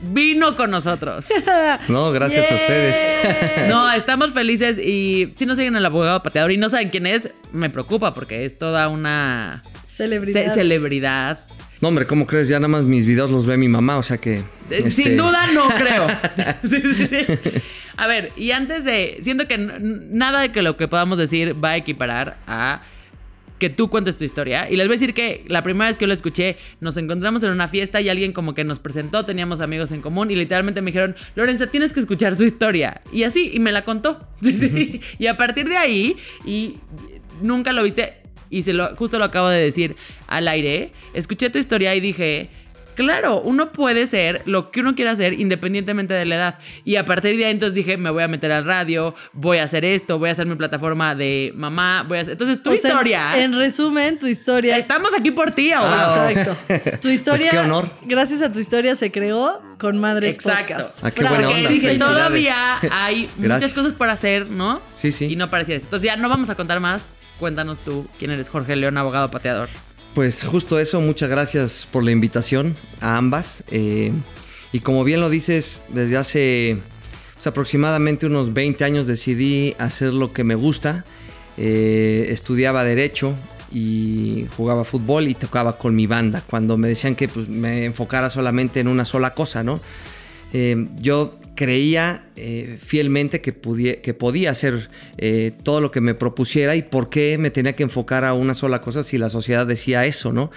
vino 0.00 0.56
con 0.56 0.70
nosotros. 0.70 1.26
No, 1.88 2.10
gracias 2.12 2.50
a 2.50 2.54
ustedes. 2.54 2.96
No, 3.68 3.90
estamos 3.92 4.32
felices 4.32 4.78
y 4.78 5.34
si 5.36 5.44
no 5.46 5.54
siguen 5.56 5.76
al 5.76 5.84
abogado 5.84 6.22
pateador 6.22 6.52
y 6.52 6.56
no 6.56 6.68
saben 6.68 6.88
quién 6.88 7.06
es, 7.06 7.30
me 7.52 7.68
preocupa 7.68 8.14
porque 8.14 8.44
es 8.44 8.56
toda 8.58 8.88
una 8.88 9.62
Celebridad. 9.90 10.44
ce- 10.44 10.54
celebridad. 10.54 11.40
No, 11.80 11.88
hombre, 11.88 12.06
¿cómo 12.06 12.26
crees? 12.26 12.48
Ya 12.48 12.56
nada 12.58 12.68
más 12.68 12.82
mis 12.84 13.04
videos 13.06 13.30
los 13.30 13.46
ve 13.46 13.56
mi 13.56 13.68
mamá, 13.68 13.98
o 13.98 14.02
sea 14.02 14.16
que. 14.18 14.38
Eh, 14.38 14.44
este, 14.70 14.90
Sin 14.90 15.16
duda 15.16 15.46
no 15.52 15.68
creo. 15.78 16.08
Sí, 16.64 16.82
sí, 16.94 17.06
sí. 17.06 17.62
A 17.98 18.06
ver, 18.06 18.32
y 18.36 18.52
antes 18.52 18.84
de. 18.84 19.18
Siento 19.22 19.48
que 19.48 19.58
nada 19.58 20.40
de 20.40 20.52
que 20.52 20.62
lo 20.62 20.76
que 20.76 20.86
podamos 20.86 21.18
decir 21.18 21.62
va 21.62 21.70
a 21.70 21.76
equiparar 21.76 22.38
a 22.46 22.80
que 23.58 23.70
tú 23.70 23.90
cuentes 23.90 24.16
tu 24.16 24.22
historia. 24.22 24.70
Y 24.70 24.76
les 24.76 24.86
voy 24.86 24.94
a 24.94 24.98
decir 25.00 25.14
que 25.14 25.44
la 25.48 25.64
primera 25.64 25.88
vez 25.88 25.98
que 25.98 26.06
lo 26.06 26.12
escuché, 26.12 26.56
nos 26.80 26.96
encontramos 26.96 27.42
en 27.42 27.50
una 27.50 27.66
fiesta 27.66 28.00
y 28.00 28.08
alguien 28.08 28.32
como 28.32 28.54
que 28.54 28.62
nos 28.62 28.78
presentó, 28.78 29.24
teníamos 29.24 29.60
amigos 29.60 29.90
en 29.90 30.00
común 30.00 30.30
y 30.30 30.36
literalmente 30.36 30.80
me 30.80 30.92
dijeron, 30.92 31.16
Lorenza, 31.34 31.66
tienes 31.66 31.92
que 31.92 31.98
escuchar 31.98 32.36
su 32.36 32.44
historia. 32.44 33.02
Y 33.12 33.24
así, 33.24 33.50
y 33.52 33.58
me 33.58 33.72
la 33.72 33.82
contó. 33.82 34.20
Y 35.18 35.26
a 35.26 35.36
partir 35.36 35.68
de 35.68 35.76
ahí, 35.76 36.16
y 36.46 36.76
nunca 37.42 37.72
lo 37.72 37.82
viste, 37.82 38.14
y 38.48 38.62
se 38.62 38.72
lo, 38.72 38.94
justo 38.94 39.18
lo 39.18 39.24
acabo 39.24 39.48
de 39.48 39.60
decir 39.60 39.96
al 40.28 40.46
aire, 40.46 40.92
escuché 41.14 41.50
tu 41.50 41.58
historia 41.58 41.96
y 41.96 42.00
dije, 42.00 42.48
claro, 42.98 43.40
uno 43.40 43.70
puede 43.70 44.06
ser 44.06 44.42
lo 44.44 44.70
que 44.72 44.80
uno 44.80 44.94
quiera 44.96 45.12
hacer 45.12 45.34
independientemente 45.34 46.14
de 46.14 46.24
la 46.24 46.34
edad. 46.34 46.58
Y 46.84 46.96
a 46.96 47.04
partir 47.04 47.36
de 47.36 47.44
ahí 47.44 47.52
entonces 47.52 47.74
dije, 47.74 47.96
me 47.96 48.10
voy 48.10 48.24
a 48.24 48.28
meter 48.28 48.50
al 48.50 48.64
radio, 48.64 49.14
voy 49.32 49.58
a 49.58 49.62
hacer 49.64 49.84
esto, 49.84 50.18
voy 50.18 50.30
a 50.30 50.32
hacer 50.32 50.46
mi 50.46 50.56
plataforma 50.56 51.14
de 51.14 51.52
mamá, 51.54 52.04
voy 52.08 52.18
a 52.18 52.20
hacer... 52.22 52.32
Entonces 52.32 52.62
tu 52.62 52.70
O 52.70 52.76
sea, 52.76 52.90
historia... 52.90 53.38
En 53.42 53.56
resumen, 53.56 54.18
tu 54.18 54.26
historia. 54.26 54.76
Estamos 54.76 55.12
aquí 55.16 55.30
por 55.30 55.52
ti, 55.52 55.70
abogado. 55.72 56.22
Ah, 56.22 56.32
Exacto. 56.32 56.98
Tu 57.00 57.08
historia. 57.08 57.50
Pues 57.50 57.52
qué 57.52 57.58
honor. 57.58 57.88
Gracias 58.02 58.42
a 58.42 58.52
tu 58.52 58.58
historia 58.58 58.96
se 58.96 59.12
creó 59.12 59.62
con 59.78 59.98
Madres 60.00 60.34
Exacto. 60.34 60.74
Podcast. 60.74 61.04
Ah, 61.04 61.10
qué 61.12 61.20
Bravo. 61.20 61.36
buena 61.36 61.48
Porque 61.48 61.60
onda, 61.60 61.70
dije, 61.74 61.86
felicidades. 61.88 62.14
todavía 62.16 62.78
hay 62.90 63.30
muchas 63.36 63.72
cosas 63.72 63.92
por 63.92 64.08
hacer, 64.10 64.50
¿no? 64.50 64.80
Sí, 65.00 65.12
sí. 65.12 65.26
Y 65.26 65.36
no 65.36 65.48
parecía 65.48 65.76
eso. 65.76 65.86
Entonces 65.86 66.06
ya 66.06 66.16
no 66.16 66.28
vamos 66.28 66.50
a 66.50 66.56
contar 66.56 66.80
más. 66.80 67.14
Cuéntanos 67.38 67.78
tú 67.80 68.08
quién 68.18 68.32
eres, 68.32 68.48
Jorge 68.48 68.74
León, 68.74 68.96
abogado 68.98 69.30
pateador. 69.30 69.68
Pues 70.18 70.42
justo 70.42 70.80
eso, 70.80 71.00
muchas 71.00 71.30
gracias 71.30 71.86
por 71.92 72.02
la 72.02 72.10
invitación 72.10 72.74
a 73.00 73.18
ambas. 73.18 73.62
Eh, 73.70 74.10
y 74.72 74.80
como 74.80 75.04
bien 75.04 75.20
lo 75.20 75.30
dices, 75.30 75.84
desde 75.90 76.16
hace 76.16 76.78
pues, 77.34 77.46
aproximadamente 77.46 78.26
unos 78.26 78.52
20 78.52 78.84
años 78.84 79.06
decidí 79.06 79.76
hacer 79.78 80.12
lo 80.12 80.32
que 80.32 80.42
me 80.42 80.56
gusta. 80.56 81.04
Eh, 81.56 82.26
estudiaba 82.30 82.82
derecho 82.82 83.36
y 83.70 84.48
jugaba 84.56 84.82
fútbol 84.82 85.28
y 85.28 85.34
tocaba 85.34 85.78
con 85.78 85.94
mi 85.94 86.08
banda. 86.08 86.42
Cuando 86.50 86.76
me 86.76 86.88
decían 86.88 87.14
que 87.14 87.28
pues, 87.28 87.48
me 87.48 87.84
enfocara 87.84 88.28
solamente 88.28 88.80
en 88.80 88.88
una 88.88 89.04
sola 89.04 89.34
cosa, 89.34 89.62
¿no? 89.62 89.80
Eh, 90.52 90.88
yo 91.00 91.38
creía 91.58 92.24
eh, 92.36 92.78
fielmente 92.80 93.40
que, 93.40 93.52
podía 93.52 94.50
hacer 94.52 94.90
eh, 95.16 95.50
todo 95.64 95.80
lo 95.80 95.90
que 95.90 96.00
me 96.00 96.14
propusiera 96.14 96.76
y 96.76 96.82
por 96.82 97.10
qué 97.10 97.36
me 97.36 97.50
tenía 97.50 97.74
que 97.74 97.82
enfocar 97.82 98.24
a 98.24 98.32
una 98.32 98.54
sola 98.54 98.80
cosa 98.80 99.02
si 99.02 99.18
la 99.18 99.28
sociedad 99.28 99.66
decía 99.66 100.06
eso, 100.06 100.32
¿no? 100.32 100.52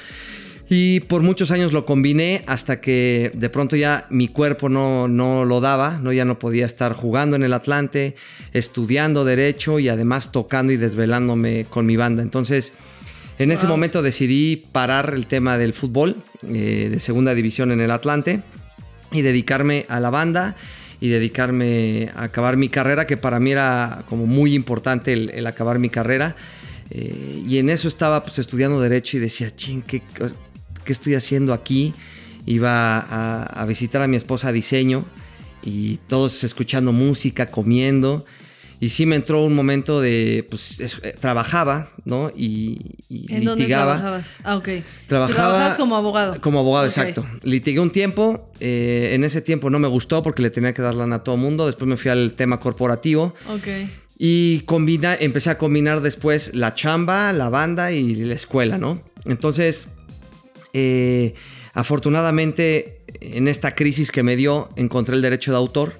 Y 0.69 0.99
por 0.99 1.23
muchos 1.23 1.49
años 1.49 1.73
lo 1.73 1.87
combiné 1.87 2.43
hasta 2.45 2.81
que 2.81 3.31
de 3.33 3.49
pronto 3.49 3.75
ya 3.75 4.05
mi 4.11 4.27
cuerpo 4.27 4.69
no, 4.69 5.07
no 5.07 5.43
lo 5.43 5.59
daba, 5.59 5.99
¿no? 5.99 6.13
ya 6.13 6.23
no 6.23 6.37
podía 6.37 6.67
estar 6.67 6.93
jugando 6.93 7.35
en 7.35 7.41
el 7.41 7.53
Atlante, 7.53 8.15
estudiando 8.53 9.25
derecho 9.25 9.79
y 9.79 9.89
además 9.89 10.31
tocando 10.31 10.71
y 10.71 10.77
desvelándome 10.77 11.65
con 11.67 11.87
mi 11.87 11.97
banda. 11.97 12.21
Entonces, 12.21 12.73
en 13.39 13.51
ese 13.51 13.65
momento 13.65 14.03
decidí 14.03 14.55
parar 14.71 15.13
el 15.15 15.25
tema 15.25 15.57
del 15.57 15.73
fútbol 15.73 16.17
eh, 16.47 16.89
de 16.91 16.99
segunda 16.99 17.33
división 17.33 17.71
en 17.71 17.81
el 17.81 17.89
Atlante 17.89 18.43
y 19.11 19.21
dedicarme 19.21 19.85
a 19.89 19.99
la 19.99 20.09
banda 20.09 20.55
y 20.99 21.09
dedicarme 21.09 22.11
a 22.15 22.25
acabar 22.25 22.57
mi 22.57 22.69
carrera, 22.69 23.07
que 23.07 23.17
para 23.17 23.39
mí 23.39 23.51
era 23.51 24.03
como 24.07 24.27
muy 24.27 24.53
importante 24.53 25.13
el, 25.13 25.47
acabar 25.47 25.79
mi 25.79 25.89
carrera. 25.89 26.35
Eh, 26.91 27.43
y 27.47 27.57
en 27.57 27.69
eso 27.69 27.87
estaba 27.87 28.23
pues 28.23 28.37
estudiando 28.39 28.79
derecho 28.79 29.17
y 29.17 29.19
decía, 29.19 29.49
ching, 29.55 29.81
¿qué, 29.81 30.01
qué 30.83 30.91
estoy 30.91 31.15
haciendo 31.15 31.53
aquí? 31.53 31.93
Iba 32.45 32.99
a, 32.99 33.43
a 33.43 33.65
visitar 33.65 34.01
a 34.01 34.07
mi 34.07 34.15
esposa 34.15 34.49
a 34.49 34.51
diseño 34.51 35.05
y 35.63 35.97
todos 36.07 36.43
escuchando 36.43 36.91
música, 36.91 37.47
comiendo. 37.47 38.25
Y 38.81 38.89
sí 38.89 39.05
me 39.05 39.15
entró 39.15 39.43
un 39.45 39.53
momento 39.55 40.01
de, 40.01 40.45
pues, 40.49 40.79
es- 40.81 40.99
eh, 41.03 41.13
trabajaba, 41.17 41.89
¿no? 42.03 42.31
Y, 42.35 42.95
y 43.09 43.31
¿En 43.31 43.45
dónde 43.45 43.61
litigaba. 43.63 43.93
trabajabas? 43.93 44.25
Ah, 44.43 44.55
ok. 44.57 44.69
Trabajaba 45.07 45.35
Trabajabas 45.35 45.77
como 45.77 45.95
abogado. 45.95 46.41
Como 46.41 46.59
abogado, 46.59 46.85
exacto. 46.87 47.25
Litigué 47.43 47.79
un 47.79 47.91
tiempo. 47.91 48.49
eh, 48.59 49.11
en 49.13 49.23
ese 49.23 49.41
tiempo 49.41 49.69
no 49.69 49.79
me 49.79 49.87
gustó 49.87 50.21
porque 50.23 50.41
le 50.41 50.49
tenía 50.49 50.73
que 50.73 50.81
dar 50.81 50.95
lana 50.95 51.17
a 51.17 51.23
todo 51.23 51.37
mundo. 51.37 51.67
Después 51.67 51.87
me 51.87 51.95
fui 51.95 52.09
al 52.11 52.31
tema 52.33 52.59
corporativo. 52.59 53.33
Ok. 53.49 53.67
Y 54.17 54.61
combina, 54.61 55.15
empecé 55.19 55.49
a 55.51 55.57
combinar 55.57 56.01
después 56.01 56.51
la 56.53 56.73
chamba, 56.75 57.33
la 57.33 57.49
banda 57.49 57.91
y 57.91 58.15
la 58.15 58.33
escuela, 58.35 58.77
¿no? 58.79 59.01
Entonces, 59.25 59.87
eh, 60.73 61.33
afortunadamente, 61.73 63.01
en 63.21 63.47
esta 63.47 63.75
crisis 63.75 64.11
que 64.11 64.23
me 64.23 64.35
dio, 64.35 64.69
encontré 64.75 65.15
el 65.15 65.21
derecho 65.21 65.51
de 65.51 65.57
autor. 65.57 65.99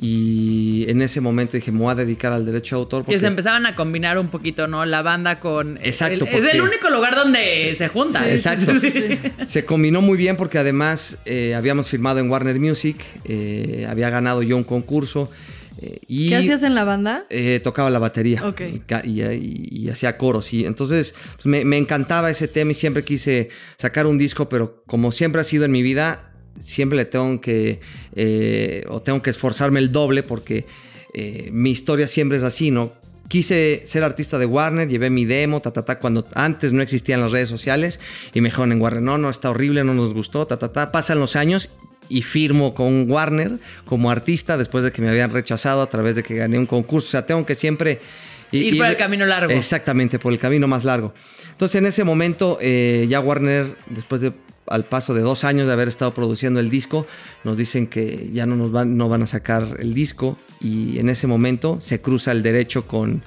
Y 0.00 0.84
en 0.88 1.02
ese 1.02 1.20
momento 1.20 1.56
dije, 1.56 1.72
me 1.72 1.80
voy 1.80 1.90
a 1.90 1.94
dedicar 1.96 2.32
al 2.32 2.46
derecho 2.46 2.76
de 2.76 2.80
autor. 2.82 3.02
Que 3.02 3.06
porque 3.06 3.18
se 3.20 3.26
empezaban 3.26 3.66
a 3.66 3.74
combinar 3.74 4.16
un 4.18 4.28
poquito, 4.28 4.68
¿no? 4.68 4.84
La 4.86 5.02
banda 5.02 5.40
con... 5.40 5.76
Exacto, 5.82 6.24
el- 6.24 6.30
es 6.30 6.36
porque- 6.36 6.50
el 6.52 6.60
único 6.62 6.88
lugar 6.88 7.16
donde 7.16 7.74
se 7.76 7.88
juntan. 7.88 8.24
Sí, 8.24 8.30
Exacto. 8.30 8.72
sí, 8.80 8.90
sí, 8.90 9.02
sí. 9.02 9.18
Se 9.48 9.64
combinó 9.64 10.00
muy 10.00 10.16
bien 10.16 10.36
porque 10.36 10.58
además 10.58 11.18
eh, 11.24 11.54
habíamos 11.56 11.88
firmado 11.88 12.20
en 12.20 12.30
Warner 12.30 12.60
Music, 12.60 12.96
eh, 13.24 13.86
había 13.88 14.08
ganado 14.10 14.42
yo 14.42 14.56
un 14.56 14.64
concurso 14.64 15.30
eh, 15.82 15.98
y 16.06 16.28
¿Qué 16.30 16.36
hacías 16.36 16.62
en 16.62 16.74
la 16.74 16.84
banda? 16.84 17.24
eh, 17.30 17.60
tocaba 17.62 17.88
la 17.90 17.98
batería 17.98 18.46
Ok. 18.46 18.60
y, 18.72 18.78
ca- 18.80 19.02
y- 19.04 19.22
y- 19.22 19.68
y 19.70 19.88
hacía 19.90 20.16
coros. 20.16 20.52
Y 20.52 20.64
entonces 20.64 21.14
pues, 21.34 21.46
me, 21.46 21.64
me 21.64 21.76
encantaba 21.76 22.30
ese 22.30 22.46
tema 22.46 22.70
y 22.70 22.74
siempre 22.74 23.02
quise 23.04 23.48
sacar 23.76 24.06
un 24.06 24.16
disco, 24.18 24.48
pero 24.48 24.82
como 24.86 25.10
siempre 25.12 25.40
ha 25.40 25.44
sido 25.44 25.64
en 25.64 25.72
mi 25.72 25.82
vida, 25.82 26.30
siempre 26.58 26.96
le 26.96 27.04
tengo 27.04 27.40
que, 27.40 27.80
eh, 28.14 28.84
o 28.88 29.02
tengo 29.02 29.22
que 29.22 29.30
esforzarme 29.30 29.80
el 29.80 29.92
doble 29.92 30.22
porque 30.22 30.66
eh, 31.14 31.48
mi 31.52 31.70
historia 31.70 32.06
siempre 32.06 32.38
es 32.38 32.42
así, 32.42 32.70
¿no? 32.70 32.92
Quise 33.28 33.82
ser 33.84 34.04
artista 34.04 34.38
de 34.38 34.46
Warner, 34.46 34.88
llevé 34.88 35.10
mi 35.10 35.26
demo, 35.26 35.60
ta, 35.60 35.70
ta, 35.70 35.84
ta, 35.84 35.98
cuando 35.98 36.26
antes 36.34 36.72
no 36.72 36.82
existían 36.82 37.20
las 37.20 37.30
redes 37.30 37.48
sociales 37.48 38.00
y 38.32 38.40
me 38.40 38.48
dijeron 38.48 38.72
en 38.72 38.80
Warner, 38.80 39.02
no, 39.02 39.18
no, 39.18 39.28
está 39.28 39.50
horrible, 39.50 39.84
no 39.84 39.92
nos 39.92 40.14
gustó, 40.14 40.46
ta, 40.46 40.58
ta, 40.58 40.72
ta. 40.72 40.92
Pasan 40.92 41.18
los 41.18 41.36
años 41.36 41.70
y 42.08 42.22
firmo 42.22 42.74
con 42.74 43.10
Warner 43.10 43.58
como 43.84 44.10
artista 44.10 44.56
después 44.56 44.82
de 44.82 44.92
que 44.92 45.02
me 45.02 45.10
habían 45.10 45.30
rechazado 45.30 45.82
a 45.82 45.90
través 45.90 46.14
de 46.14 46.22
que 46.22 46.36
gané 46.36 46.58
un 46.58 46.66
concurso. 46.66 47.08
O 47.08 47.10
sea, 47.10 47.26
tengo 47.26 47.44
que 47.44 47.54
siempre... 47.54 48.00
Ir 48.50 48.78
por 48.78 48.86
el 48.86 48.96
camino 48.96 49.26
largo. 49.26 49.52
Exactamente, 49.52 50.18
por 50.18 50.32
el 50.32 50.38
camino 50.38 50.66
más 50.66 50.82
largo. 50.84 51.12
Entonces, 51.50 51.76
en 51.76 51.84
ese 51.84 52.04
momento, 52.04 52.56
eh, 52.62 53.04
ya 53.10 53.20
Warner, 53.20 53.76
después 53.90 54.22
de 54.22 54.32
al 54.70 54.84
paso 54.84 55.14
de 55.14 55.20
dos 55.22 55.44
años 55.44 55.66
de 55.66 55.72
haber 55.72 55.88
estado 55.88 56.14
produciendo 56.14 56.60
el 56.60 56.70
disco, 56.70 57.06
nos 57.44 57.56
dicen 57.56 57.86
que 57.86 58.30
ya 58.32 58.46
no 58.46 58.56
nos 58.56 58.72
van, 58.72 58.96
no 58.96 59.08
van 59.08 59.22
a 59.22 59.26
sacar 59.26 59.76
el 59.78 59.94
disco 59.94 60.38
y 60.60 60.98
en 60.98 61.08
ese 61.08 61.26
momento 61.26 61.78
se 61.80 62.00
cruza 62.00 62.32
el 62.32 62.42
derecho 62.42 62.86
con, 62.86 63.22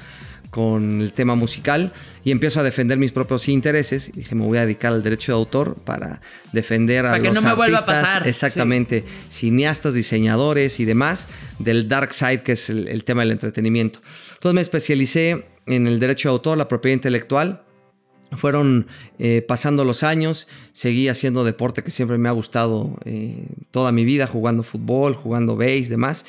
con 0.50 1.02
el 1.02 1.14
tema 1.14 1.36
musical 1.36 1.92
y 2.24 2.32
empiezo 2.32 2.60
a 2.60 2.64
defender 2.64 2.98
mis 2.98 3.12
propios 3.12 3.48
intereses. 3.48 4.10
Y 4.10 4.20
dije, 4.20 4.36
me 4.36 4.46
voy 4.46 4.58
a 4.58 4.62
dedicar 4.62 4.94
al 4.94 5.02
derecho 5.02 5.32
de 5.32 5.38
autor 5.38 5.76
para 5.76 6.22
defender 6.52 7.06
a 7.06 7.12
Para 7.12 7.24
que 7.24 7.30
los 7.30 7.36
no 7.36 7.42
me 7.42 7.48
a 7.48 7.52
artistas, 7.52 7.84
pasar. 7.84 8.28
exactamente, 8.28 9.04
cineastas, 9.30 9.94
diseñadores 9.94 10.80
y 10.80 10.86
demás 10.86 11.28
del 11.58 11.88
dark 11.88 12.14
side, 12.14 12.44
que 12.44 12.52
es 12.52 12.70
el, 12.70 12.88
el 12.90 13.04
tema 13.04 13.22
del 13.22 13.32
entretenimiento. 13.32 14.02
Entonces 14.34 14.54
me 14.54 14.62
especialicé 14.62 15.46
en 15.66 15.88
el 15.88 16.00
derecho 16.00 16.30
de 16.30 16.34
autor, 16.34 16.58
la 16.58 16.68
propiedad 16.68 16.96
intelectual. 16.96 17.64
Fueron 18.34 18.88
eh, 19.20 19.44
pasando 19.46 19.84
los 19.86 20.04
años, 20.04 20.48
seguí 20.72 21.10
haciendo 21.10 21.44
deporte 21.44 21.84
que 21.84 21.92
siempre 21.92 22.18
me 22.18 22.30
ha 22.30 22.32
gustado 22.32 22.98
eh, 23.06 23.48
toda 23.72 23.92
mi 23.92 24.06
vida, 24.06 24.26
jugando 24.28 24.64
fútbol, 24.64 25.16
jugando 25.16 25.56
base, 25.58 25.88
demás. 25.90 26.26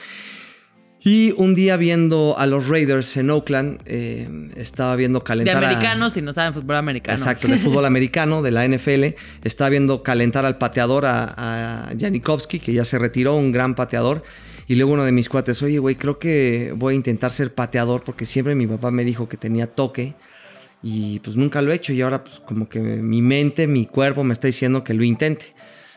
Y 1.04 1.32
un 1.36 1.56
día 1.56 1.76
viendo 1.76 2.36
a 2.38 2.46
los 2.46 2.68
Raiders 2.68 3.16
en 3.16 3.28
Oakland, 3.30 3.80
eh, 3.86 4.28
estaba 4.56 4.94
viendo 4.94 5.18
De 5.18 5.24
calentar 5.24 5.64
a- 5.64 5.68
americanos, 5.70 6.12
si 6.12 6.22
no 6.22 6.32
saben 6.32 6.54
fútbol 6.54 6.76
americano. 6.76 7.18
Exacto, 7.18 7.48
de 7.48 7.58
fútbol 7.58 7.84
americano, 7.86 8.40
de 8.40 8.52
la 8.52 8.66
NFL. 8.66 9.16
Estaba 9.42 9.70
viendo 9.70 10.04
calentar 10.04 10.44
al 10.44 10.58
pateador, 10.58 11.04
a, 11.06 11.88
a 11.88 11.92
Janikowski, 11.98 12.60
que 12.60 12.72
ya 12.72 12.84
se 12.84 13.00
retiró, 13.00 13.34
un 13.34 13.50
gran 13.50 13.74
pateador. 13.74 14.22
Y 14.68 14.76
luego 14.76 14.92
uno 14.92 15.04
de 15.04 15.10
mis 15.10 15.28
cuates, 15.28 15.60
oye, 15.62 15.78
güey, 15.80 15.96
creo 15.96 16.20
que 16.20 16.72
voy 16.76 16.94
a 16.94 16.96
intentar 16.96 17.32
ser 17.32 17.52
pateador 17.52 18.04
porque 18.04 18.24
siempre 18.24 18.54
mi 18.54 18.68
papá 18.68 18.92
me 18.92 19.04
dijo 19.04 19.28
que 19.28 19.36
tenía 19.36 19.66
toque. 19.66 20.14
Y 20.82 21.20
pues 21.20 21.36
nunca 21.36 21.62
lo 21.62 21.72
he 21.72 21.76
hecho 21.76 21.92
y 21.92 22.00
ahora 22.02 22.24
pues 22.24 22.40
como 22.40 22.68
que 22.68 22.80
mi 22.80 23.22
mente, 23.22 23.66
mi 23.66 23.86
cuerpo 23.86 24.24
me 24.24 24.32
está 24.32 24.48
diciendo 24.48 24.82
que 24.82 24.94
lo 24.94 25.04
intente. 25.04 25.54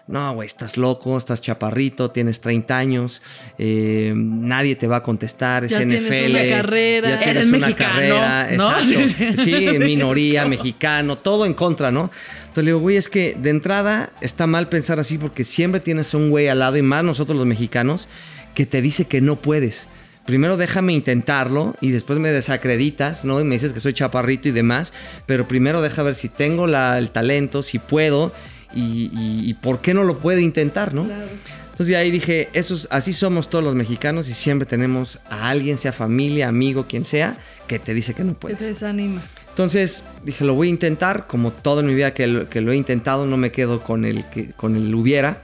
No, 0.08 0.36
güey, 0.36 0.46
estás 0.46 0.78
loco, 0.78 1.18
estás 1.18 1.42
chaparrito, 1.42 2.12
tienes 2.12 2.40
30 2.40 2.78
años, 2.78 3.24
eh, 3.58 4.14
nadie 4.16 4.76
te 4.76 4.86
va 4.86 4.98
a 4.98 5.04
contestar, 5.04 5.66
es 5.66 5.72
Ya 5.72 5.80
tienes 5.80 6.04
NFL. 6.04 6.30
una 6.30 6.50
carrera. 6.58 7.10
ya 7.10 7.18
tienes 7.24 7.36
Eres 7.36 7.48
una 7.48 7.58
mexicano, 7.58 7.94
carrera, 7.94 8.50
¿no? 8.56 8.80
exacto. 8.80 9.42
Sí, 9.44 9.68
minoría, 9.80 10.46
mexicano, 10.46 11.18
todo 11.18 11.48
en 11.48 11.56
contra, 11.56 11.90
¿no? 11.90 12.12
Entonces 12.42 12.64
le 12.66 12.70
digo, 12.70 12.80
güey, 12.82 12.98
es 12.98 13.10
que 13.10 13.36
de 13.42 13.50
entrada 13.50 14.14
está 14.22 14.46
mal 14.46 14.70
pensar 14.70 15.00
así 15.00 15.18
porque 15.18 15.44
siempre 15.44 15.80
tienes 15.80 16.14
un 16.14 16.30
güey 16.30 16.50
al 16.50 16.60
lado 16.60 16.78
y 16.78 16.84
más 16.84 17.04
nosotros 17.04 17.36
los 17.36 17.48
mexicanos 17.48 18.08
que 18.54 18.68
te 18.68 18.84
dice 18.84 19.06
que 19.06 19.22
no 19.22 19.38
puedes. 19.38 19.88
Primero 20.26 20.58
déjame 20.58 20.94
intentarlo 20.94 21.76
y 21.82 21.92
después 21.92 22.18
me 22.20 22.30
desacreditas, 22.32 23.26
¿no? 23.26 23.40
Y 23.40 23.44
me 23.44 23.56
dices 23.56 23.74
que 23.74 23.80
soy 23.80 23.94
chaparrito 23.94 24.50
y 24.50 24.52
demás, 24.52 24.92
pero 25.26 25.48
primero 25.48 25.82
deja 25.82 26.02
ver 26.04 26.16
si 26.16 26.30
tengo 26.30 26.66
la- 26.68 26.98
el 26.98 27.12
talento, 27.12 27.62
si 27.62 27.78
puedo 27.80 28.32
y, 28.74 29.12
y- 29.14 29.44
y 29.50 29.54
por 29.54 29.82
qué 29.82 29.94
no 29.94 30.04
lo 30.04 30.18
puedo 30.18 30.40
intentar, 30.40 30.94
¿no? 30.94 31.04
Entonces 31.04 31.88
de 31.88 31.98
ahí 31.98 32.10
dije, 32.10 32.50
esos, 32.54 32.88
así 32.90 33.12
somos 33.14 33.50
todos 33.50 33.64
los 33.64 33.76
mexicanos 33.76 34.30
y 34.30 34.34
siempre 34.34 34.66
tenemos 34.66 35.20
a 35.30 35.50
alguien, 35.50 35.78
sea 35.78 35.92
familia, 35.92 36.48
amigo, 36.48 36.86
quien 36.88 37.04
sea, 37.06 37.38
que 37.68 37.80
te 37.80 37.94
dice 37.94 38.14
que 38.14 38.24
no 38.24 38.34
Que 38.34 38.40
puedes. 38.40 38.58
te 38.60 38.66
desanima. 38.68 39.22
Entonces 39.50 40.04
dije, 40.24 40.44
lo 40.46 40.54
voy 40.56 40.68
a 40.68 40.72
intentar, 40.72 41.28
como 41.28 41.52
todo 41.52 41.82
en 41.82 41.86
mi 41.88 41.94
vida 41.94 42.14
que 42.14 42.28
lo, 42.28 42.50
que 42.50 42.62
lo 42.62 42.72
he 42.72 42.78
intentado, 42.78 43.26
no 43.26 43.38
me 43.38 43.52
quedo 43.52 43.82
con 43.84 44.06
el, 44.06 44.26
que, 44.30 44.52
con 44.52 44.76
el 44.76 44.94
hubiera. 44.96 45.44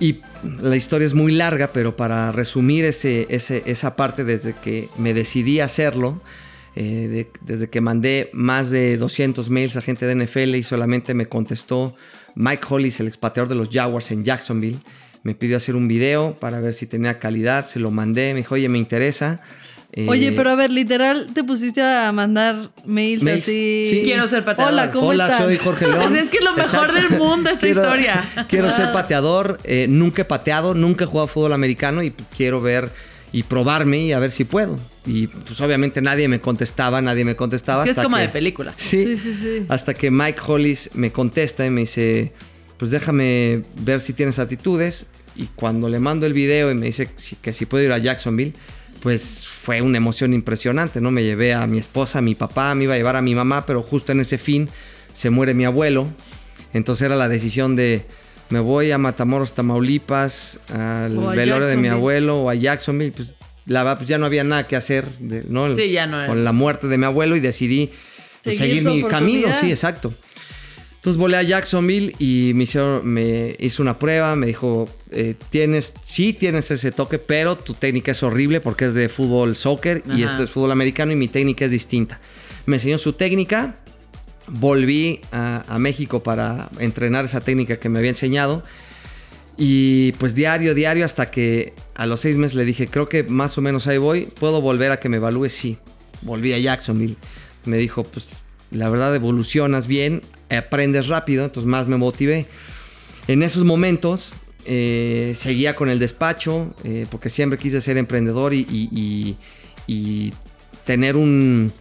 Y 0.00 0.20
la 0.60 0.76
historia 0.76 1.06
es 1.06 1.14
muy 1.14 1.32
larga, 1.32 1.72
pero 1.72 1.96
para 1.96 2.32
resumir 2.32 2.84
ese, 2.84 3.26
esa 3.30 3.96
parte 3.96 4.24
desde 4.24 4.52
que 4.54 4.88
me 4.98 5.14
decidí 5.14 5.60
hacerlo, 5.60 6.20
eh, 6.76 7.08
de- 7.08 7.30
desde 7.42 7.70
que 7.70 7.80
mandé 7.80 8.30
más 8.32 8.70
de 8.70 8.96
200 8.96 9.48
mails 9.50 9.76
a 9.76 9.82
gente 9.82 10.06
de 10.06 10.12
NFL 10.16 10.56
y 10.56 10.62
solamente 10.64 11.14
me 11.14 11.26
contestó 11.26 11.94
Mike 12.34 12.64
Hollis, 12.68 12.98
el 12.98 13.06
expatriador 13.06 13.48
de 13.48 13.54
los 13.54 13.68
Jaguars 13.70 14.10
en 14.10 14.24
Jacksonville, 14.24 14.78
me 15.22 15.34
pidió 15.36 15.56
hacer 15.56 15.76
un 15.76 15.86
video 15.88 16.36
para 16.40 16.58
ver 16.60 16.72
si 16.72 16.86
tenía 16.86 17.18
calidad, 17.20 17.66
se 17.66 17.78
lo 17.78 17.90
mandé, 17.92 18.34
me 18.34 18.40
dijo, 18.40 18.56
oye, 18.56 18.68
me 18.68 18.78
interesa. 18.78 19.40
Eh, 19.96 20.06
Oye, 20.08 20.32
pero 20.32 20.50
a 20.50 20.56
ver, 20.56 20.72
literal, 20.72 21.28
te 21.32 21.44
pusiste 21.44 21.80
a 21.80 22.10
mandar 22.10 22.70
mails, 22.84 23.22
Mails, 23.22 23.42
así. 23.42 23.86
sí. 23.88 24.00
Quiero 24.02 24.26
ser 24.26 24.44
pateador. 24.44 24.72
Hola, 24.72 24.90
¿cómo 24.90 25.06
Hola, 25.08 25.24
están? 25.26 25.42
soy 25.42 25.56
Jorge 25.56 25.86
León. 25.86 25.98
Pues 26.08 26.22
es 26.22 26.28
que 26.30 26.38
es 26.38 26.44
lo 26.44 26.52
mejor 26.54 26.92
del 26.92 27.10
mundo 27.10 27.50
esta 27.50 27.60
quiero, 27.60 27.82
historia. 27.82 28.46
Quiero 28.48 28.72
ser 28.72 28.90
pateador. 28.92 29.60
eh, 29.62 29.86
nunca 29.88 30.22
he 30.22 30.24
pateado, 30.24 30.74
nunca 30.74 31.04
he 31.04 31.06
jugado 31.06 31.28
fútbol 31.28 31.52
americano 31.52 32.02
y 32.02 32.10
pues, 32.10 32.26
quiero 32.36 32.60
ver 32.60 32.90
y 33.30 33.44
probarme 33.44 33.98
y 33.98 34.12
a 34.12 34.18
ver 34.18 34.32
si 34.32 34.44
puedo. 34.44 34.78
Y 35.06 35.28
pues 35.28 35.60
obviamente 35.60 36.00
nadie 36.02 36.26
me 36.26 36.40
contestaba, 36.40 37.00
nadie 37.00 37.24
me 37.24 37.36
contestaba. 37.36 37.84
Que 37.84 37.90
es 37.90 37.96
hasta 37.96 38.02
como 38.04 38.16
que- 38.16 38.22
de 38.22 38.28
película. 38.30 38.74
Sí, 38.76 39.04
Sí, 39.04 39.16
sí, 39.16 39.34
sí. 39.40 39.66
Hasta 39.68 39.94
que 39.94 40.10
Mike 40.10 40.40
Hollis 40.44 40.90
me 40.94 41.12
contesta 41.12 41.64
y 41.64 41.70
me 41.70 41.82
dice, 41.82 42.32
pues 42.78 42.90
déjame 42.90 43.62
ver 43.80 44.00
si 44.00 44.12
tienes 44.12 44.40
actitudes. 44.40 45.06
Y 45.36 45.46
cuando 45.54 45.88
le 45.88 46.00
mando 46.00 46.26
el 46.26 46.32
video 46.32 46.70
y 46.70 46.74
me 46.74 46.86
dice 46.86 47.08
que 47.42 47.52
si 47.52 47.66
puedo 47.66 47.82
ir 47.84 47.92
a 47.92 47.98
Jacksonville, 47.98 48.54
pues 49.00 49.46
fue 49.46 49.82
una 49.82 49.98
emoción 49.98 50.32
impresionante, 50.34 51.00
¿no? 51.00 51.10
Me 51.10 51.22
llevé 51.22 51.54
a 51.54 51.66
mi 51.66 51.78
esposa, 51.78 52.18
a 52.18 52.22
mi 52.22 52.34
papá, 52.34 52.74
me 52.74 52.84
iba 52.84 52.94
a 52.94 52.96
llevar 52.96 53.16
a 53.16 53.22
mi 53.22 53.34
mamá, 53.34 53.66
pero 53.66 53.82
justo 53.82 54.12
en 54.12 54.20
ese 54.20 54.38
fin 54.38 54.68
se 55.12 55.30
muere 55.30 55.54
mi 55.54 55.64
abuelo. 55.64 56.06
Entonces 56.72 57.06
era 57.06 57.16
la 57.16 57.28
decisión 57.28 57.76
de 57.76 58.04
me 58.50 58.60
voy 58.60 58.90
a 58.90 58.98
Matamoros, 58.98 59.52
Tamaulipas, 59.52 60.60
al 60.68 61.18
a 61.24 61.30
velorio 61.30 61.66
de 61.66 61.76
mi 61.76 61.88
abuelo 61.88 62.38
o 62.42 62.50
a 62.50 62.54
Jacksonville. 62.54 63.12
Pues, 63.12 63.32
la 63.66 63.96
pues 63.96 64.08
ya 64.08 64.18
no 64.18 64.26
había 64.26 64.44
nada 64.44 64.66
que 64.66 64.76
hacer, 64.76 65.08
de- 65.18 65.44
¿no? 65.48 65.74
Sí, 65.74 65.90
ya 65.90 66.06
no. 66.06 66.26
Con 66.26 66.44
la 66.44 66.52
muerte 66.52 66.86
de 66.88 66.98
mi 66.98 67.06
abuelo 67.06 67.36
y 67.36 67.40
decidí 67.40 67.90
pues, 68.42 68.58
Seguir 68.58 68.84
seguir 68.84 69.02
mi 69.04 69.08
camino, 69.08 69.48
sí, 69.60 69.70
exacto. 69.70 70.12
Entonces 71.04 71.20
volé 71.20 71.36
a 71.36 71.42
Jacksonville 71.42 72.16
y 72.18 72.52
me, 72.54 72.62
hicieron, 72.62 73.06
me 73.06 73.56
hizo 73.58 73.82
una 73.82 73.98
prueba, 73.98 74.34
me 74.36 74.46
dijo, 74.46 74.88
eh, 75.10 75.34
tienes, 75.50 75.92
sí 76.02 76.32
tienes 76.32 76.70
ese 76.70 76.92
toque, 76.92 77.18
pero 77.18 77.58
tu 77.58 77.74
técnica 77.74 78.12
es 78.12 78.22
horrible 78.22 78.62
porque 78.62 78.86
es 78.86 78.94
de 78.94 79.10
fútbol, 79.10 79.54
soccer 79.54 80.02
y 80.06 80.22
Ajá. 80.22 80.32
esto 80.32 80.44
es 80.44 80.50
fútbol 80.50 80.72
americano 80.72 81.12
y 81.12 81.16
mi 81.16 81.28
técnica 81.28 81.66
es 81.66 81.70
distinta. 81.70 82.22
Me 82.64 82.76
enseñó 82.76 82.96
su 82.96 83.12
técnica, 83.12 83.76
volví 84.48 85.20
a, 85.30 85.66
a 85.68 85.78
México 85.78 86.22
para 86.22 86.70
entrenar 86.78 87.26
esa 87.26 87.42
técnica 87.42 87.76
que 87.76 87.90
me 87.90 87.98
había 87.98 88.12
enseñado 88.12 88.62
y 89.58 90.12
pues 90.12 90.34
diario, 90.34 90.74
diario, 90.74 91.04
hasta 91.04 91.30
que 91.30 91.74
a 91.96 92.06
los 92.06 92.20
seis 92.20 92.38
meses 92.38 92.54
le 92.54 92.64
dije, 92.64 92.88
creo 92.88 93.10
que 93.10 93.24
más 93.24 93.58
o 93.58 93.60
menos 93.60 93.86
ahí 93.88 93.98
voy, 93.98 94.24
¿puedo 94.40 94.62
volver 94.62 94.90
a 94.90 95.00
que 95.00 95.10
me 95.10 95.18
evalúe? 95.18 95.50
Sí. 95.50 95.76
Volví 96.22 96.54
a 96.54 96.58
Jacksonville. 96.58 97.16
Me 97.66 97.76
dijo, 97.76 98.04
pues 98.04 98.42
la 98.70 98.88
verdad 98.88 99.14
evolucionas 99.14 99.86
bien, 99.86 100.22
aprendes 100.56 101.08
rápido, 101.08 101.44
entonces 101.44 101.68
más 101.68 101.88
me 101.88 101.96
motivé. 101.96 102.46
En 103.28 103.42
esos 103.42 103.64
momentos 103.64 104.34
eh, 104.66 105.32
seguía 105.36 105.76
con 105.76 105.88
el 105.90 105.98
despacho, 105.98 106.74
eh, 106.84 107.06
porque 107.10 107.30
siempre 107.30 107.58
quise 107.58 107.80
ser 107.80 107.96
emprendedor 107.98 108.54
y, 108.54 108.60
y- 108.70 108.88
y- 108.92 109.36
y 109.86 110.32
tener 110.86 111.16
un 111.16 111.72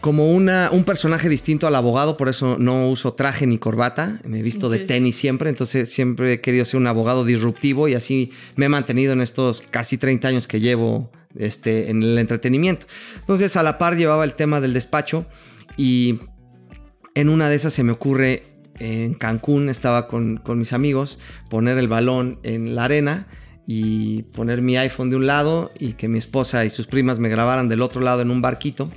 como 0.00 0.30
una, 0.32 0.68
un 0.70 0.84
personaje 0.84 1.28
distinto 1.28 1.66
al 1.66 1.74
abogado, 1.74 2.16
por 2.16 2.28
eso 2.28 2.56
no 2.58 2.88
uso 2.90 3.14
traje 3.14 3.46
ni 3.46 3.58
corbata, 3.58 4.20
me 4.24 4.40
he 4.40 4.42
visto 4.42 4.68
de 4.68 4.80
tenis 4.80 5.16
siempre, 5.16 5.48
entonces 5.50 5.90
siempre 5.90 6.34
he 6.34 6.40
querido 6.40 6.64
ser 6.64 6.78
un 6.78 6.86
abogado 6.86 7.24
disruptivo 7.24 7.88
y 7.88 7.94
así 7.94 8.30
me 8.54 8.66
he 8.66 8.68
mantenido 8.68 9.12
en 9.14 9.22
estos 9.22 9.62
casi 9.70 9.96
30 9.96 10.28
años 10.28 10.46
que 10.46 10.60
llevo 10.60 11.10
este, 11.38 11.88
en 11.90 12.02
el 12.02 12.18
entretenimiento. 12.18 12.86
Entonces 13.20 13.56
a 13.56 13.62
la 13.62 13.78
par 13.78 13.96
llevaba 13.96 14.24
el 14.24 14.34
tema 14.34 14.60
del 14.60 14.72
despacho 14.74 15.24
y 15.76 16.18
en 17.14 17.28
una 17.28 17.48
de 17.48 17.56
esas 17.56 17.72
se 17.72 17.82
me 17.82 17.92
ocurre 17.92 18.44
en 18.78 19.14
Cancún, 19.14 19.68
estaba 19.68 20.08
con, 20.08 20.38
con 20.38 20.58
mis 20.58 20.72
amigos, 20.72 21.18
poner 21.48 21.78
el 21.78 21.88
balón 21.88 22.40
en 22.42 22.74
la 22.74 22.84
arena 22.84 23.26
y 23.66 24.22
poner 24.22 24.62
mi 24.62 24.76
iPhone 24.76 25.10
de 25.10 25.16
un 25.16 25.26
lado 25.26 25.72
y 25.78 25.94
que 25.94 26.08
mi 26.08 26.18
esposa 26.18 26.64
y 26.64 26.70
sus 26.70 26.86
primas 26.86 27.18
me 27.18 27.28
grabaran 27.28 27.68
del 27.68 27.82
otro 27.82 28.00
lado 28.00 28.20
en 28.20 28.30
un 28.30 28.42
barquito. 28.42 28.90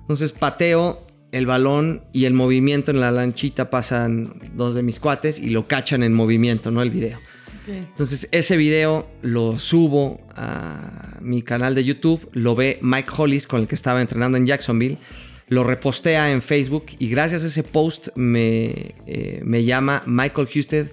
Entonces 0.00 0.32
pateo 0.32 1.06
el 1.32 1.46
balón 1.46 2.04
y 2.12 2.26
el 2.26 2.34
movimiento 2.34 2.90
en 2.90 3.00
la 3.00 3.10
lanchita 3.10 3.70
pasan 3.70 4.40
dos 4.54 4.74
de 4.74 4.82
mis 4.82 5.00
cuates 5.00 5.38
y 5.38 5.50
lo 5.50 5.66
cachan 5.66 6.02
en 6.02 6.14
movimiento, 6.14 6.70
no 6.70 6.82
el 6.82 6.90
video. 6.90 7.18
Entonces 7.66 8.28
ese 8.30 8.56
video 8.56 9.08
lo 9.22 9.58
subo 9.58 10.20
a 10.36 11.18
mi 11.20 11.42
canal 11.42 11.74
de 11.74 11.82
YouTube, 11.82 12.28
lo 12.32 12.54
ve 12.54 12.78
Mike 12.80 13.10
Hollis 13.16 13.48
con 13.48 13.60
el 13.60 13.66
que 13.66 13.74
estaba 13.74 14.00
entrenando 14.00 14.38
en 14.38 14.46
Jacksonville, 14.46 14.98
lo 15.48 15.64
repostea 15.64 16.32
en 16.32 16.42
Facebook 16.42 16.86
y 16.98 17.08
gracias 17.08 17.44
a 17.44 17.46
ese 17.46 17.62
post 17.62 18.08
me, 18.16 18.94
eh, 19.06 19.40
me 19.44 19.64
llama 19.64 20.02
Michael 20.06 20.48
Husted, 20.54 20.92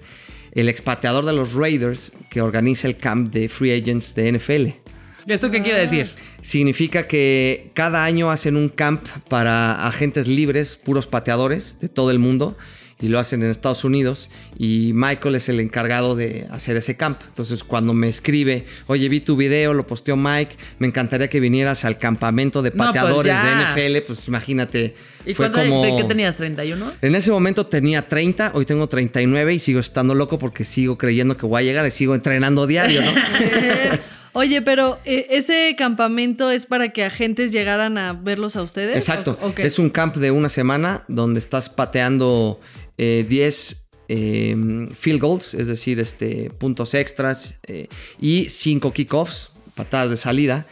el 0.52 0.68
expateador 0.68 1.26
de 1.26 1.32
los 1.32 1.54
Raiders 1.54 2.12
que 2.30 2.40
organiza 2.40 2.86
el 2.86 2.96
camp 2.96 3.30
de 3.30 3.48
free 3.48 3.72
agents 3.72 4.14
de 4.14 4.32
NFL. 4.32 4.84
¿Esto 5.26 5.50
qué 5.50 5.62
quiere 5.62 5.80
decir? 5.80 6.10
Significa 6.42 7.08
que 7.08 7.70
cada 7.72 8.04
año 8.04 8.30
hacen 8.30 8.56
un 8.56 8.68
camp 8.68 9.06
para 9.28 9.86
agentes 9.86 10.28
libres, 10.28 10.76
puros 10.76 11.06
pateadores 11.06 11.80
de 11.80 11.88
todo 11.88 12.10
el 12.10 12.18
mundo, 12.18 12.56
y 13.04 13.08
lo 13.08 13.18
hacen 13.18 13.42
en 13.42 13.50
Estados 13.50 13.84
Unidos. 13.84 14.30
Y 14.58 14.92
Michael 14.94 15.34
es 15.34 15.50
el 15.50 15.60
encargado 15.60 16.16
de 16.16 16.46
hacer 16.50 16.78
ese 16.78 16.96
camp. 16.96 17.20
Entonces, 17.28 17.62
cuando 17.62 17.92
me 17.92 18.08
escribe, 18.08 18.64
oye, 18.86 19.10
vi 19.10 19.20
tu 19.20 19.36
video, 19.36 19.74
lo 19.74 19.86
posteó 19.86 20.16
Mike, 20.16 20.56
me 20.78 20.86
encantaría 20.86 21.28
que 21.28 21.38
vinieras 21.38 21.84
al 21.84 21.98
campamento 21.98 22.62
de 22.62 22.70
No, 22.70 22.76
pues 22.76 22.86
pateadores 22.86 23.34
de 23.34 23.50
NFL, 23.50 24.06
pues 24.06 24.26
imagínate. 24.26 24.94
¿Y 25.26 25.34
fue 25.34 25.52
como... 25.52 25.84
de 25.84 25.96
qué 25.98 26.04
tenías? 26.04 26.38
¿31? 26.38 26.94
En 27.02 27.14
ese 27.14 27.30
momento 27.30 27.66
tenía 27.66 28.08
30, 28.08 28.52
hoy 28.54 28.64
tengo 28.64 28.88
39 28.88 29.52
y 29.52 29.58
sigo 29.58 29.80
estando 29.80 30.14
loco 30.14 30.38
porque 30.38 30.64
sigo 30.64 30.96
creyendo 30.96 31.36
que 31.36 31.44
voy 31.44 31.60
a 31.60 31.64
llegar 31.64 31.86
y 31.86 31.90
sigo 31.90 32.14
entrenando 32.14 32.66
diario, 32.66 33.02
¿no? 33.02 33.12
Oye, 34.36 34.62
pero 34.62 34.98
eh, 35.04 35.28
ese 35.30 35.76
campamento 35.78 36.50
es 36.50 36.66
para 36.66 36.88
que 36.88 37.04
agentes 37.04 37.52
llegaran 37.52 37.96
a 37.98 38.14
verlos 38.14 38.56
a 38.56 38.62
ustedes. 38.62 38.96
Exacto. 38.96 39.38
Es 39.58 39.78
un 39.78 39.90
camp 39.90 40.16
de 40.16 40.32
una 40.32 40.48
semana 40.48 41.04
donde 41.06 41.38
estás 41.38 41.68
pateando 41.68 42.60
eh, 42.98 43.24
10 43.28 43.84
eh, 44.08 44.86
field 44.98 45.20
goals, 45.20 45.54
es 45.54 45.66
decir, 45.66 45.98
este, 45.98 46.50
puntos 46.50 46.94
extras 46.94 47.54
eh, 47.66 47.88
y 48.20 48.46
5 48.46 48.92
kickoffs, 48.92 49.50
patadas 49.74 50.10
de 50.10 50.16
salida. 50.16 50.66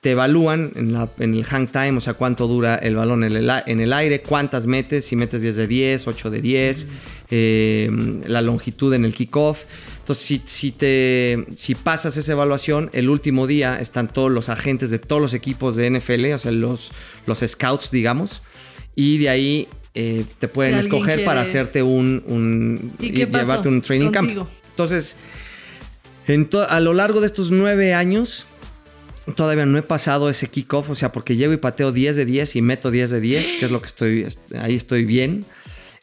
Te 0.00 0.12
evalúan 0.12 0.72
en, 0.76 1.34
el 1.34 1.44
hang 1.44 1.66
time, 1.66 1.96
o 1.96 2.00
sea, 2.00 2.14
cuánto 2.14 2.46
dura 2.46 2.76
el 2.76 2.94
balón 2.94 3.24
en 3.24 3.32
el, 3.80 3.92
aire, 3.92 4.22
cuántas 4.22 4.66
metes, 4.66 5.06
si 5.06 5.16
metes 5.16 5.42
10 5.42 5.56
de 5.56 5.66
10, 5.66 6.06
8 6.06 6.30
de 6.30 6.40
10, 6.40 6.86
eh, 7.30 8.20
la 8.26 8.40
longitud 8.40 8.94
en 8.94 9.04
el 9.04 9.12
kickoff. 9.12 9.64
Entonces, 9.98 10.24
si, 10.24 10.42
si, 10.46 10.70
te, 10.70 11.46
si 11.54 11.74
pasas 11.74 12.16
esa 12.16 12.30
evaluación, 12.30 12.90
el 12.92 13.10
último 13.10 13.48
día 13.48 13.80
están 13.80 14.06
todos 14.06 14.30
los 14.30 14.48
agentes 14.48 14.90
de 14.90 15.00
todos 15.00 15.20
los 15.20 15.34
equipos 15.34 15.74
de 15.74 15.90
NFL, 15.90 16.32
o 16.32 16.38
sea, 16.38 16.52
los, 16.52 16.92
los 17.26 17.40
scouts, 17.40 17.90
digamos, 17.90 18.40
y 18.94 19.18
de 19.18 19.28
ahí 19.30 19.68
eh, 20.00 20.24
te 20.38 20.46
pueden 20.46 20.74
Si 20.74 20.80
escoger 20.80 21.24
para 21.24 21.40
hacerte 21.40 21.82
un, 21.82 22.22
un 22.26 22.92
¿Y 23.00 23.10
llevarte 23.10 23.68
un 23.68 23.82
training 23.82 24.12
contigo? 24.12 24.44
camp. 24.44 24.52
Entonces, 24.70 25.16
en 26.28 26.48
to- 26.48 26.68
a 26.70 26.78
lo 26.78 26.94
largo 26.94 27.20
de 27.20 27.26
estos 27.26 27.50
nueve 27.50 27.94
años, 27.94 28.46
todavía 29.34 29.66
no 29.66 29.76
he 29.76 29.82
pasado 29.82 30.30
ese 30.30 30.46
kickoff, 30.46 30.88
o 30.90 30.94
sea, 30.94 31.10
porque 31.10 31.34
llego 31.36 31.52
y 31.52 31.56
pateo 31.56 31.90
10 31.90 32.14
de 32.14 32.24
10 32.26 32.54
y 32.56 32.62
meto 32.62 32.90
10 32.92 33.10
de 33.10 33.20
10, 33.20 33.46
que 33.58 33.64
es 33.64 33.70
lo 33.72 33.80
que 33.80 33.86
estoy, 33.88 34.26
ahí 34.60 34.74
estoy 34.76 35.04
bien. 35.04 35.44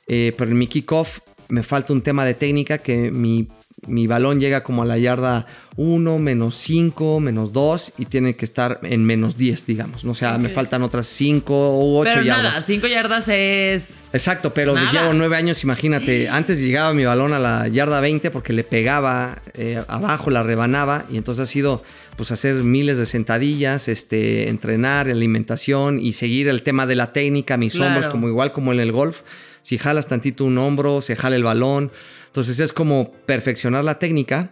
Eh, 0.08 0.34
pero 0.38 0.52
en 0.52 0.58
mi 0.58 0.68
kickoff 0.68 1.20
me 1.50 1.64
falta 1.64 1.94
un 1.94 2.02
tema 2.02 2.26
de 2.26 2.34
técnica 2.34 2.78
que 2.80 3.12
mi, 3.12 3.48
mi 3.88 4.08
balón 4.08 4.40
llega 4.40 4.64
como 4.64 4.82
a 4.84 4.86
la 4.86 4.98
yarda 4.98 5.46
1, 5.78 6.18
menos 6.20 6.56
5, 6.58 7.20
menos 7.20 7.54
2 7.54 7.92
y 7.98 8.06
tiene 8.06 8.36
que 8.36 8.46
estar 8.46 8.80
en 8.84 9.06
menos 9.06 9.38
10, 9.38 9.66
digamos. 9.66 10.04
O 10.06 10.16
sea, 10.16 10.38
me 10.38 10.50
faltan 10.50 10.82
otras 10.84 11.06
5 11.08 11.80
u 11.80 11.98
8 11.98 12.10
Pero 12.12 12.24
yardas. 12.26 12.44
nada, 12.56 12.62
5 12.66 12.88
yardas 12.88 13.28
es... 13.28 13.90
Exacto, 14.14 14.54
pero 14.54 14.74
Nada. 14.76 14.92
llevo 14.94 15.14
nueve 15.14 15.36
años, 15.36 15.62
imagínate. 15.66 16.30
Antes 16.30 16.62
llegaba 16.62 16.94
mi 16.94 17.04
balón 17.04 17.34
a 17.34 17.40
la 17.40 17.68
yarda 17.68 18.00
20 18.00 18.32
porque 18.32 18.54
le 18.54 18.64
pegaba 18.64 19.42
eh, 19.56 19.84
abajo, 19.90 20.30
la 20.30 20.42
rebanaba. 20.42 21.06
Y 21.12 21.18
entonces 21.18 21.44
ha 21.44 21.52
sido 21.52 21.84
pues 22.16 22.32
hacer 22.32 22.56
miles 22.56 22.98
de 22.98 23.06
sentadillas, 23.08 23.90
este, 23.90 24.48
entrenar, 24.48 25.10
alimentación 25.10 26.00
y 26.00 26.14
seguir 26.14 26.48
el 26.48 26.62
tema 26.64 26.86
de 26.86 26.96
la 26.96 27.12
técnica, 27.12 27.58
mis 27.58 27.74
Claro. 27.74 27.88
hombros, 27.90 28.08
como 28.08 28.30
igual 28.30 28.54
como 28.54 28.72
en 28.72 28.80
el 28.80 28.94
golf. 28.94 29.20
Si 29.66 29.80
jalas 29.80 30.06
tantito 30.06 30.46
un 30.46 30.60
hombro, 30.60 31.02
se 31.02 31.16
jala 31.16 31.36
el 31.38 31.44
balón. 31.44 31.92
Entonces 32.28 32.60
es 32.60 32.72
como 32.72 33.12
perfeccionar 33.26 33.84
la 33.84 33.98
técnica. 33.98 34.52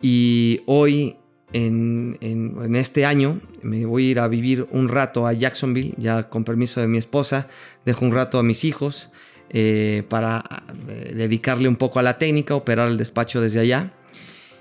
Y 0.00 0.62
hoy, 0.64 1.16
en, 1.52 2.16
en- 2.22 2.74
este 2.74 3.04
año, 3.04 3.38
me 3.60 3.84
voy 3.84 4.06
a 4.06 4.10
ir 4.12 4.18
a 4.18 4.28
vivir 4.28 4.66
un 4.70 4.88
rato 4.88 5.26
a 5.26 5.34
Jacksonville, 5.34 5.92
ya 5.98 6.30
con 6.30 6.44
permiso 6.44 6.80
de 6.80 6.86
mi 6.88 6.96
esposa. 6.96 7.48
Dejo 7.84 8.06
un 8.06 8.12
rato 8.12 8.38
a 8.38 8.42
mis 8.42 8.64
hijos 8.64 9.10
eh, 9.50 10.04
para 10.08 10.42
eh, 10.88 11.12
dedicarle 11.14 11.68
un 11.68 11.76
poco 11.76 11.98
a 11.98 12.02
la 12.02 12.16
técnica, 12.16 12.54
operar 12.54 12.88
el 12.88 12.96
despacho 12.96 13.42
desde 13.42 13.60
allá. 13.60 13.92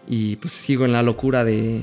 Y 0.09 0.35
pues 0.35 0.53
sigo 0.53 0.83
en 0.83 0.91
la 0.91 1.03
locura 1.03 1.45
de, 1.45 1.79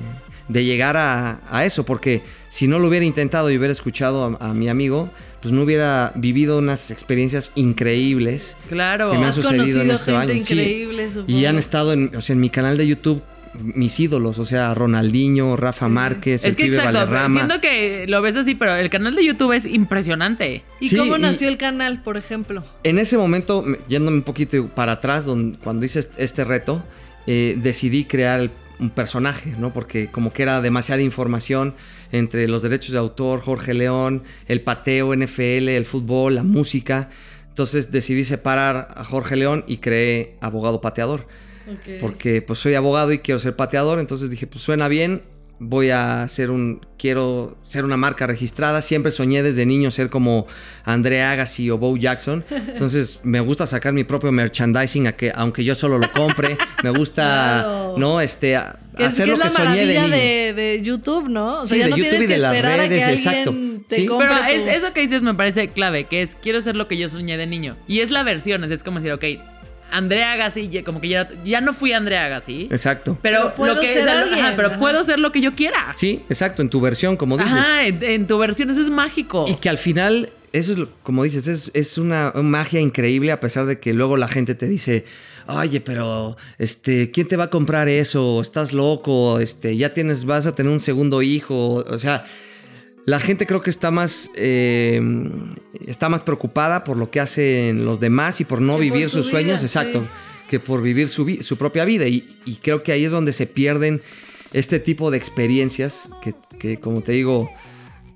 de 0.53 0.65
llegar 0.65 0.97
a, 0.97 1.41
a 1.51 1.65
eso, 1.65 1.85
porque 1.85 2.23
si 2.49 2.69
no 2.69 2.79
lo 2.79 2.89
hubiera 2.89 3.05
intentado 3.05 3.51
y 3.51 3.57
hubiera 3.59 3.73
escuchado 3.73 4.37
a, 4.41 4.51
a 4.51 4.55
mi 4.55 4.69
amigo, 4.69 5.11
pues 5.41 5.53
no 5.53 5.63
hubiera 5.63 6.13
vivido 6.15 6.59
unas 6.59 6.91
experiencias 6.91 7.51
increíbles 7.57 8.57
Claro. 8.69 9.11
que 9.11 9.19
me 9.19 9.25
han 9.25 9.31
Has 9.31 9.35
sucedido 9.35 9.81
en 9.83 9.89
conocido 9.89 9.95
este 9.95 10.17
año. 10.17 10.45
Sí. 10.45 11.25
Y 11.27 11.45
han 11.47 11.59
estado 11.59 11.93
en, 11.93 12.15
o 12.15 12.21
sea, 12.23 12.35
en 12.35 12.41
mi 12.41 12.51
canal 12.51 12.77
de 12.77 12.87
YouTube 12.87 13.23
mis 13.55 14.01
ídolos, 14.01 14.39
o 14.39 14.47
sea, 14.47 14.73
Ronaldinho, 14.73 15.57
Rafa 15.57 15.87
Márquez, 15.87 16.45
el 16.47 16.53
Es 16.53 16.57
que 16.57 16.65
pibe 16.65 16.77
exacto, 16.77 17.01
Valderrama. 17.01 17.35
siento 17.41 17.61
que 17.61 18.07
lo 18.09 18.23
ves 18.23 18.35
así, 18.35 18.55
pero 18.55 18.75
el 18.77 18.89
canal 18.89 19.15
de 19.15 19.27
YouTube 19.27 19.53
es 19.53 19.67
impresionante. 19.67 20.63
¿Y 20.81 20.89
Sí, 20.89 20.97
cómo 20.97 21.19
y- 21.19 21.21
nació 21.21 21.49
el 21.49 21.59
canal, 21.59 22.03
por 22.03 22.17
ejemplo? 22.17 22.65
En 22.83 22.99
ese 22.99 23.19
momento, 23.19 23.61
me- 23.61 23.77
yéndome 23.89 24.17
un 24.17 24.23
poquito 24.23 24.69
para 24.69 24.93
atrás, 24.93 25.27
don- 25.27 25.59
cuando 25.63 25.85
hice 25.85 25.99
est- 25.99 26.19
este 26.19 26.45
reto, 26.45 26.83
eh, 27.27 27.55
decidí 27.59 28.05
crear 28.05 28.41
el- 28.41 28.51
un 28.79 28.91
personaje, 28.91 29.55
¿no? 29.59 29.73
Porque 29.73 30.11
como 30.11 30.33
que 30.33 30.43
era 30.43 30.61
demasiada 30.61 31.03
información 31.03 31.75
entre 32.11 32.49
los 32.49 32.63
derechos 32.63 32.93
de 32.93 32.99
autor, 32.99 33.41
Jorge 33.41 33.75
León, 33.75 34.25
el 34.47 34.61
pateo, 34.61 35.15
NFL, 35.15 35.69
el 35.69 35.87
fútbol, 35.87 36.35
la 36.35 36.43
música. 36.43 37.09
Entonces 37.49 37.91
decidí 37.91 38.25
separar 38.25 38.89
a 38.95 39.05
Jorge 39.05 39.37
León 39.37 39.65
y 39.67 39.79
creé 39.79 40.37
Abogado 40.41 40.81
Pateador. 40.81 41.27
Porque 42.01 42.43
pues 42.43 42.59
soy 42.59 42.75
abogado 42.75 43.13
y 43.13 43.21
quiero 43.21 43.39
ser 43.39 43.55
pateador, 43.55 44.01
entonces 44.01 44.31
dije, 44.31 44.47
pues 44.47 44.63
suena 44.65 44.89
bien, 44.89 45.23
voy 45.59 45.91
a 45.91 46.27
ser 46.29 46.51
un, 46.51 46.85
quiero 46.99 47.57
ser 47.63 47.85
una 47.85 47.97
marca 47.97 48.27
registrada, 48.27 48.83
siempre 48.83 49.13
soñé 49.13 49.43
desde 49.43 49.65
niño 49.67 49.91
ser 49.91 50.11
como 50.11 50.47
André 50.85 51.23
Agassi 51.23 51.71
o 51.71 51.79
Bo 51.79 51.97
Jackson, 51.97 52.45
entonces 52.51 53.21
me 53.23 53.41
gusta 53.41 53.67
sacar 53.67 53.93
mi 53.93 54.05
propio 54.05 54.33
merchandising, 54.33 55.07
a 55.07 55.13
que, 55.13 55.33
aunque 55.35 55.63
yo 55.65 55.75
solo 55.75 55.99
lo 55.99 56.11
compre, 56.13 56.57
me 56.83 56.91
gusta, 56.91 57.23
Claro. 57.63 57.95
¿no? 57.99 58.21
Este, 58.21 58.57
a- 58.57 58.79
Que 58.97 59.05
es, 59.05 59.09
hacer 59.13 59.25
que 59.27 59.31
lo 59.31 59.37
es 59.37 59.43
que 59.43 59.49
la 59.59 59.65
soñé 59.65 59.87
de 59.87 59.95
niño. 60.01 60.09
de, 60.09 60.53
de 60.55 60.83
YouTube, 60.83 61.29
¿no? 61.29 61.61
O 61.61 61.65
sea, 61.65 61.75
Sí, 61.77 61.79
ya 61.79 61.85
de 61.87 61.91
no 61.93 61.97
YouTube 61.97 62.23
y 62.23 62.27
de 62.27 62.39
las 62.39 62.61
redes, 62.61 63.09
exacto. 63.09 63.53
Sí. 63.53 64.07
Pero 64.09 64.35
es- 64.51 64.77
eso 64.83 64.93
que 64.93 65.01
dices 65.01 65.23
me 65.23 65.35
parece 65.35 65.69
clave, 65.69 66.05
que 66.05 66.23
es 66.23 66.31
quiero 66.43 66.61
ser 66.61 66.77
lo 66.77 66.89
que 66.89 66.97
yo 66.99 67.09
soñé 67.09 67.37
de 67.37 67.47
niño. 67.47 67.77
Y 67.87 68.01
es 68.01 68.11
la 68.11 68.23
versión, 68.23 68.65
es 68.65 68.83
como 68.83 68.99
decir, 69.01 69.13
ok, 69.13 69.25
Andrea 69.93 70.33
Agassi, 70.33 70.69
ya- 70.69 70.83
como 70.85 71.01
que 71.01 71.09
ya, 71.09 71.29
ya 71.45 71.61
no 71.61 71.73
fui 71.75 71.93
Andrea 71.93 72.25
Agassi. 72.27 72.69
Exacto. 72.71 73.19
Pero, 73.23 73.39
Pero 73.43 73.55
puedo 73.55 73.75
lo 73.77 73.81
que 73.81 73.93
ser 73.93 74.09
alguien, 74.09 74.41
ajá, 74.45 74.55
pero 74.57 74.69
ajá. 74.69 74.79
puedo 74.79 75.05
ser 75.05 75.21
lo 75.21 75.31
que 75.33 75.41
yo 75.41 75.53
quiera. 75.53 75.93
Sí, 75.97 76.23
exacto, 76.29 76.63
en 76.63 76.69
tu 76.71 76.81
versión, 76.81 77.17
como 77.17 77.37
dices. 77.37 77.53
Ajá, 77.55 77.87
en, 77.87 78.03
en 78.03 78.27
tu 78.27 78.39
versión, 78.39 78.71
eso 78.71 78.81
es 78.81 78.91
mágico. 78.91 79.45
Y 79.49 79.55
que 79.57 79.69
al 79.69 79.79
final, 79.79 80.31
eso 80.53 80.73
es 80.73 80.79
lo- 80.79 80.91
como 81.03 81.25
dices, 81.25 81.47
es, 81.49 81.71
es 81.75 81.99
una 81.99 82.33
magia 82.35 82.81
increíble 82.81 83.33
a 83.33 83.41
pesar 83.41 83.67
de 83.67 83.79
que 83.79 83.93
luego 83.93 84.17
la 84.17 84.29
gente 84.29 84.55
te 84.55 84.67
dice, 84.69 85.05
oye, 85.47 85.81
pero 85.81 86.37
este, 86.59 87.11
¿quién 87.11 87.29
te 87.29 87.37
va 87.37 87.45
a 87.45 87.51
comprar 87.51 87.89
eso? 87.89 88.41
Estás 88.41 88.73
loco, 88.73 89.41
este, 89.41 89.77
ya 89.77 89.93
tienes, 89.95 90.25
vas 90.25 90.47
a 90.47 90.55
tener 90.55 90.73
un 90.73 90.81
segundo 90.81 91.23
hijo. 91.23 91.85
O 91.89 91.99
sea, 91.99 92.25
la 93.05 93.19
gente 93.21 93.47
creo 93.47 93.61
que 93.63 93.71
está 93.71 93.91
más, 93.91 94.31
eh, 94.37 95.01
está 95.87 96.09
más 96.09 96.23
preocupada 96.23 96.85
por 96.85 96.97
lo 96.97 97.11
que 97.11 97.21
hacen 97.21 97.85
los 97.85 97.99
demás 98.01 98.41
y 98.41 98.45
por 98.45 98.61
no 98.61 98.75
Que 98.75 98.79
por 98.79 98.83
vivir 98.93 99.09
su 99.11 99.23
sus 99.23 99.31
sueños. 99.31 99.63
Exacto. 99.63 100.01
sí. 100.01 100.07
que 100.49 100.61
por 100.61 100.83
vivir 100.83 101.09
su, 101.09 101.25
vi- 101.25 101.43
su 101.43 101.57
propia 101.57 101.85
vida. 101.87 102.07
Y, 102.07 102.29
y 102.45 102.57
creo 102.57 102.83
que 102.83 102.93
ahí 102.93 103.05
es 103.07 103.11
donde 103.11 103.33
se 103.33 103.47
pierden 103.47 104.03
este 104.53 104.79
tipo 104.79 105.11
de 105.11 105.17
experiencias 105.17 106.11
que, 106.23 106.35
que, 106.59 106.79
como 106.79 107.01
te 107.03 107.13
digo, 107.13 107.51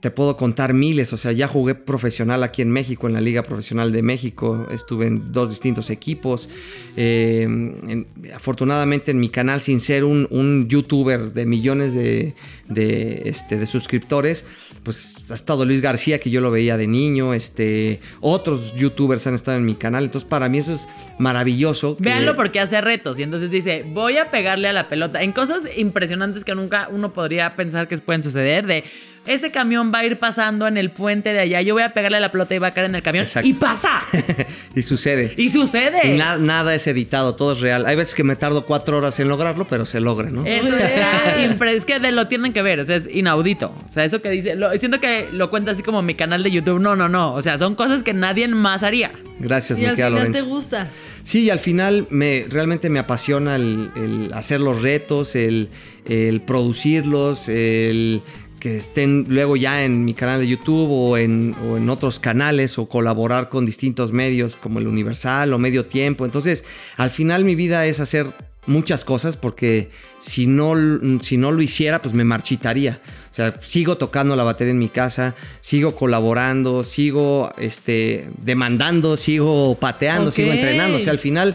te 0.01 0.11
puedo 0.11 0.37
contar 0.37 0.75
miles. 0.75 1.13
O 1.13 1.17
sea, 1.17 1.33
ya 1.33 1.49
jugué 1.49 1.75
profesional 1.75 2.43
aquí 2.43 2.63
en 2.63 2.71
México, 2.71 3.07
en 3.07 3.15
la 3.15 3.21
Liga 3.21 3.43
Profesional 3.43 3.93
de 3.93 4.03
México. 4.03 4.67
Estuve 4.71 5.07
en 5.07 5.33
dos 5.33 5.51
distintos 5.51 5.91
equipos. 5.91 6.49
Eh, 6.97 7.43
en- 7.43 8.07
afortunadamente 8.35 9.11
en 9.11 9.21
mi 9.21 9.29
canal, 9.29 9.61
sin 9.61 9.81
ser 9.81 10.05
un, 10.05 10.67
youtuber 10.69 11.33
de 11.33 11.47
millones 11.47 11.95
de, 11.95 12.35
de, 12.69 13.23
este, 13.27 13.59
de 13.59 13.67
suscriptores, 13.67 14.45
pues 14.83 15.17
ha 15.31 15.35
estado 15.35 15.65
Luis 15.65 15.81
García, 15.81 16.21
que 16.21 16.31
yo 16.31 16.41
lo 16.41 16.51
veía 16.51 16.77
de 16.77 16.87
niño. 16.87 17.35
Este, 17.35 18.01
otros 18.21 18.75
youtubers 18.77 19.27
han 19.27 19.35
estado 19.35 19.57
en 19.57 19.65
mi 19.65 19.75
canal. 19.75 20.05
Entonces, 20.05 20.29
para 20.29 20.49
mí 20.49 20.59
eso 20.59 20.75
es 20.75 20.87
maravilloso. 21.19 21.97
Véanlo 21.99 22.37
porque 22.37 22.61
hace 22.61 22.81
retos 22.81 23.19
y 23.19 23.23
entonces 23.23 23.51
dice, 23.51 23.85
voy 23.93 24.19
a 24.19 24.31
pegarle 24.31 24.69
a 24.69 24.73
la 24.73 24.89
pelota 24.89 25.23
en 25.23 25.33
cosas 25.33 25.63
impresionantes 25.77 26.45
que 26.45 26.55
nunca 26.55 26.89
uno 26.93 27.13
podría 27.13 27.55
pensar 27.55 27.89
que 27.89 27.97
pueden 27.99 28.23
suceder, 28.23 28.67
de 28.67 28.85
ese 29.27 29.51
camión 29.51 29.93
va 29.95 29.99
a 30.01 30.05
ir 30.05 30.19
pasando 30.19 30.67
en 30.67 30.77
el 30.77 30.91
puente 30.91 31.33
de 31.33 31.41
allá, 31.41 31.63
yo 31.63 31.75
voy 31.75 31.83
a 31.83 31.91
pegarle 31.93 32.21
la 32.21 32.31
pelota 32.31 32.55
y 32.55 32.59
va 32.59 32.69
a 32.69 32.71
caer 32.73 32.87
en 32.87 32.95
el 32.95 33.03
camión 33.03 33.25
Exacto. 33.25 33.49
y 33.49 33.53
pasa 33.55 34.01
y 34.75 34.83
sucede. 34.83 35.35
y 35.37 35.49
sucede. 35.49 36.09
Y 36.15 36.17
na- 36.19 36.39
nada 36.39 36.75
es 36.75 36.87
editado, 36.87 37.35
todo 37.35 37.53
es 37.53 37.61
real. 37.61 37.87
Hay 37.87 37.97
veces 37.97 38.15
que 38.15 38.25
me 38.25 38.37
tardo 38.37 38.65
cuatro 38.67 38.99
horas 38.99 39.19
en 39.21 39.29
lograrlo, 39.29 39.67
pero 39.69 39.87
se 39.87 40.01
logra, 40.01 40.31
¿no? 40.31 40.45
Eso 40.47 40.77
está 40.77 41.37
es 41.71 41.85
que 41.85 41.99
de- 42.01 42.13
lo 42.13 42.29
tienen 42.29 42.53
que 42.53 42.63
ver, 42.63 42.81
o 42.81 42.87
sea, 42.87 42.97
es 42.97 43.05
inaudito. 43.15 43.75
O 43.89 43.93
sea, 43.93 44.05
eso 44.05 44.21
que 44.23 44.31
dice, 44.31 44.55
lo- 44.57 44.71
siento 44.79 45.01
que 45.01 45.29
lo 45.33 45.51
cuenta 45.51 45.73
así 45.73 45.83
como 45.83 46.03
mi 46.03 46.15
canal 46.15 46.43
de 46.43 46.51
YouTube. 46.51 46.81
No, 46.81 46.97
no, 46.97 47.09
no. 47.09 47.35
O 47.35 47.43
sea, 47.43 47.59
son 47.59 47.75
cosas 47.75 48.03
que 48.03 48.13
nadie 48.13 48.47
más 48.49 48.83
haría. 48.83 49.11
Gracias, 49.39 49.79
Y 49.79 49.83
me 49.83 49.89
al 49.89 49.97
final 49.97 50.13
Lorenzo. 50.15 50.39
te 50.41 50.45
gusta. 50.47 50.87
Sí, 51.23 51.45
y 51.45 51.51
al 51.51 51.59
final 51.59 52.07
me, 52.11 52.47
realmente 52.49 52.89
me 52.89 52.99
apasiona 53.01 53.57
el, 53.57 53.91
el 53.97 54.31
hacer 54.33 54.61
los 54.61 54.81
retos, 54.81 55.35
el, 55.35 55.69
el 56.09 56.41
producirlos, 56.41 57.49
el 57.49 58.23
que 58.67 58.77
estén 58.77 59.27
luego 59.29 59.55
ya 59.55 59.85
en 59.85 60.05
mi 60.05 60.13
canal 60.13 60.41
de 60.41 60.49
YouTube 60.49 60.91
o 60.91 61.17
en, 61.17 61.55
o 61.69 61.77
en 61.77 61.89
otros 61.89 62.19
canales 62.19 62.79
o 62.79 62.89
colaborar 62.89 63.49
con 63.49 63.65
distintos 63.65 64.11
medios 64.11 64.57
como 64.57 64.81
el 64.81 64.89
Universal 64.89 65.53
o 65.53 65.59
Medio 65.59 65.87
Tiempo. 65.87 66.25
Entonces, 66.25 66.65
al 66.97 67.13
final 67.13 67.45
mi 67.45 67.55
vida 67.55 67.87
es 67.87 68.01
hacer 68.01 68.27
muchas 68.67 69.05
cosas 69.05 69.37
porque 69.37 69.91
si 70.19 70.49
no, 70.49 70.75
si 71.21 71.37
no 71.37 71.53
lo 71.53 71.63
hiciera, 71.63 72.03
pues 72.03 72.13
me 72.13 72.25
marchitaría. 72.25 73.01
O 73.31 73.35
sea, 73.37 73.55
sigo 73.63 73.99
tocando 73.99 74.35
la 74.35 74.43
batería 74.43 74.73
en 74.73 74.81
mi 74.81 74.89
casa, 74.89 75.37
sigo 75.61 75.95
colaborando, 75.95 76.83
sigo 76.83 77.53
este, 77.59 78.29
demandando, 78.43 79.17
sigo 79.17 79.77
pateando, 79.79 80.33
sigo 80.33 80.51
entrenando. 80.51 80.99
O 80.99 81.01
sea, 81.01 81.13
al 81.13 81.21
final, 81.21 81.55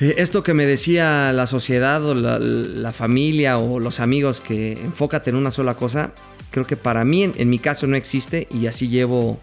esto 0.00 0.42
que 0.42 0.54
me 0.54 0.66
decía 0.66 1.32
la 1.32 1.46
sociedad 1.46 2.04
o 2.04 2.14
la, 2.14 2.38
la 2.38 2.92
familia 2.92 3.58
o 3.58 3.78
los 3.80 4.00
amigos, 4.00 4.40
que 4.40 4.72
enfócate 4.72 5.30
en 5.30 5.36
una 5.36 5.50
sola 5.50 5.74
cosa, 5.74 6.12
creo 6.50 6.66
que 6.66 6.76
para 6.76 7.04
mí, 7.04 7.22
en, 7.22 7.34
en 7.36 7.48
mi 7.50 7.58
caso, 7.58 7.86
no 7.86 7.96
existe 7.96 8.48
y 8.50 8.66
así 8.66 8.88
llevo 8.88 9.38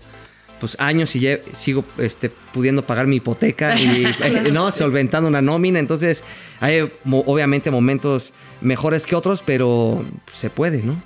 pues 0.59 0.75
años 0.79 1.15
y 1.15 1.27
sigo 1.53 1.83
este, 1.97 2.29
pudiendo 2.53 2.85
pagar 2.85 3.07
mi 3.07 3.15
hipoteca 3.15 3.79
y 3.79 4.05
eh, 4.23 4.51
no 4.51 4.71
solventando 4.71 5.27
una 5.27 5.41
nómina. 5.41 5.79
Entonces, 5.79 6.23
hay 6.59 6.91
mo- 7.03 7.23
obviamente 7.25 7.71
momentos 7.71 8.33
mejores 8.61 9.07
que 9.07 9.15
otros, 9.15 9.41
pero 9.43 10.05
se 10.31 10.51
puede, 10.51 10.83
¿no? 10.83 11.01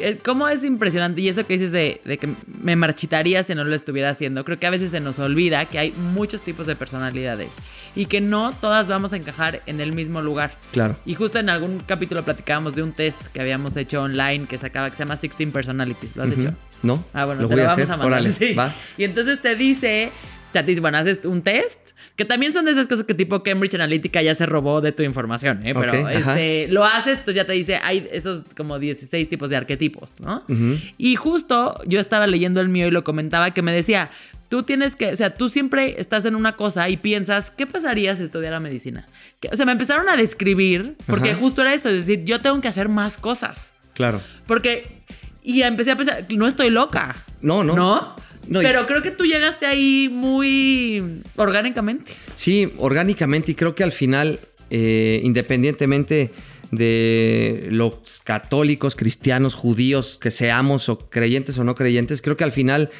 Eh, 0.00 0.18
cómo 0.24 0.48
es 0.48 0.64
impresionante. 0.64 1.20
Y 1.20 1.28
eso 1.28 1.46
que 1.46 1.54
dices 1.54 1.72
de, 1.72 2.00
de 2.04 2.18
que 2.18 2.28
me 2.62 2.76
marchitaría 2.76 3.42
si 3.42 3.54
no 3.54 3.64
lo 3.64 3.74
estuviera 3.74 4.10
haciendo. 4.10 4.44
Creo 4.44 4.58
que 4.58 4.66
a 4.66 4.70
veces 4.70 4.90
se 4.90 5.00
nos 5.00 5.18
olvida 5.18 5.64
que 5.66 5.78
hay 5.78 5.92
muchos 5.92 6.42
tipos 6.42 6.66
de 6.66 6.76
personalidades 6.76 7.50
y 7.94 8.06
que 8.06 8.20
no 8.20 8.52
todas 8.60 8.88
vamos 8.88 9.12
a 9.12 9.16
encajar 9.16 9.62
en 9.66 9.80
el 9.80 9.92
mismo 9.92 10.22
lugar. 10.22 10.52
Claro. 10.72 10.96
Y 11.04 11.14
justo 11.14 11.38
en 11.38 11.50
algún 11.50 11.78
capítulo 11.80 12.22
platicábamos 12.22 12.74
de 12.74 12.82
un 12.82 12.92
test 12.92 13.20
que 13.34 13.40
habíamos 13.40 13.76
hecho 13.76 14.02
online 14.02 14.46
que 14.46 14.58
sacaba 14.58 14.88
que 14.90 14.96
se 14.96 15.02
llama 15.04 15.16
16 15.16 15.50
Personalities. 15.52 16.16
¿Lo 16.16 16.22
has 16.22 16.30
Ujú. 16.30 16.40
hecho? 16.40 16.54
¿No? 16.82 17.04
Ah, 17.12 17.26
bueno, 17.26 17.42
lo 17.42 17.48
te 17.48 17.54
voy 17.54 17.62
lo 17.62 17.68
a 17.68 17.74
vamos 17.74 17.82
hacer. 17.82 17.94
a 17.94 17.96
mandar. 17.96 18.20
Órale, 18.20 18.32
sí. 18.38 18.54
va. 18.54 18.74
Y 18.98 19.04
entonces 19.04 19.40
te 19.40 19.54
dice, 19.54 20.10
sea, 20.52 20.62
te 20.64 20.70
dice, 20.70 20.80
bueno, 20.80 20.98
haces 20.98 21.24
un 21.24 21.42
test, 21.42 21.90
que 22.16 22.24
también 22.24 22.52
son 22.52 22.64
de 22.64 22.70
esas 22.72 22.86
cosas 22.88 23.04
que 23.04 23.14
tipo 23.14 23.42
Cambridge 23.42 23.74
Analytica 23.74 24.22
ya 24.22 24.34
se 24.34 24.46
robó 24.46 24.80
de 24.80 24.92
tu 24.92 25.02
información, 25.02 25.66
¿eh? 25.66 25.74
Pero 25.74 25.92
Ok, 25.92 26.08
ajá. 26.08 26.32
este, 26.32 26.68
lo 26.72 26.84
haces, 26.84 27.18
entonces 27.18 27.34
ya 27.36 27.46
te 27.46 27.52
dice, 27.54 27.76
hay 27.76 28.08
esos 28.12 28.44
como 28.56 28.78
16 28.78 29.28
tipos 29.28 29.50
de 29.50 29.56
arquetipos, 29.56 30.20
¿no? 30.20 30.44
Ujú. 30.48 30.78
Y 30.98 31.16
justo 31.16 31.80
yo 31.86 32.00
estaba 32.00 32.26
leyendo 32.26 32.60
el 32.60 32.68
mío 32.68 32.86
y 32.88 32.90
lo 32.90 33.02
comentaba 33.04 33.52
que 33.52 33.62
me 33.62 33.72
decía, 33.72 34.10
tú 34.48 34.62
tienes 34.64 34.96
que, 34.96 35.08
o 35.12 35.16
sea, 35.16 35.34
tú 35.34 35.48
siempre 35.48 35.94
estás 35.98 36.24
en 36.26 36.34
una 36.34 36.56
cosa 36.56 36.88
y 36.90 36.98
piensas, 36.98 37.50
¿qué 37.50 37.66
pasaría 37.66 38.14
si 38.16 38.24
estudiara 38.24 38.60
medicina? 38.60 39.06
Que- 39.40 39.48
o 39.48 39.56
sea, 39.56 39.64
me 39.64 39.72
empezaron 39.72 40.08
a 40.10 40.16
describir, 40.16 40.96
porque 41.06 41.30
Ajá. 41.30 41.38
justo 41.40 41.62
era 41.62 41.72
eso, 41.72 41.88
es 41.88 42.06
decir, 42.06 42.24
yo 42.24 42.38
tengo 42.40 42.60
que 42.60 42.68
hacer 42.68 42.88
más 42.90 43.16
cosas. 43.16 43.72
Claro. 43.94 44.20
Porque, 44.46 45.02
y 45.42 45.62
empecé 45.62 45.90
a 45.92 45.96
pensar, 45.96 46.26
no 46.30 46.46
estoy 46.46 46.70
loca. 46.70 47.16
No, 47.40 47.64
no. 47.64 47.74
¿No? 47.74 48.16
No, 48.48 48.60
y- 48.60 48.64
Pero 48.64 48.86
creo 48.86 49.02
que 49.02 49.10
tú 49.10 49.24
llegaste 49.24 49.66
ahí 49.66 50.08
muy 50.10 51.22
orgánicamente. 51.36 52.12
Sí, 52.34 52.72
orgánicamente 52.78 53.52
y 53.52 53.54
creo 53.54 53.74
que 53.74 53.84
al 53.84 53.92
final, 53.92 54.40
eh, 54.70 55.20
independientemente 55.22 56.30
de 56.70 57.68
los 57.70 58.20
católicos, 58.24 58.96
cristianos, 58.96 59.54
judíos, 59.54 60.18
que 60.20 60.30
seamos 60.30 60.88
o 60.88 60.98
creyentes 60.98 61.58
o 61.58 61.64
no 61.64 61.74
creyentes, 61.74 62.22
creo 62.22 62.36
que 62.36 62.44
al 62.44 62.52
final 62.52 62.90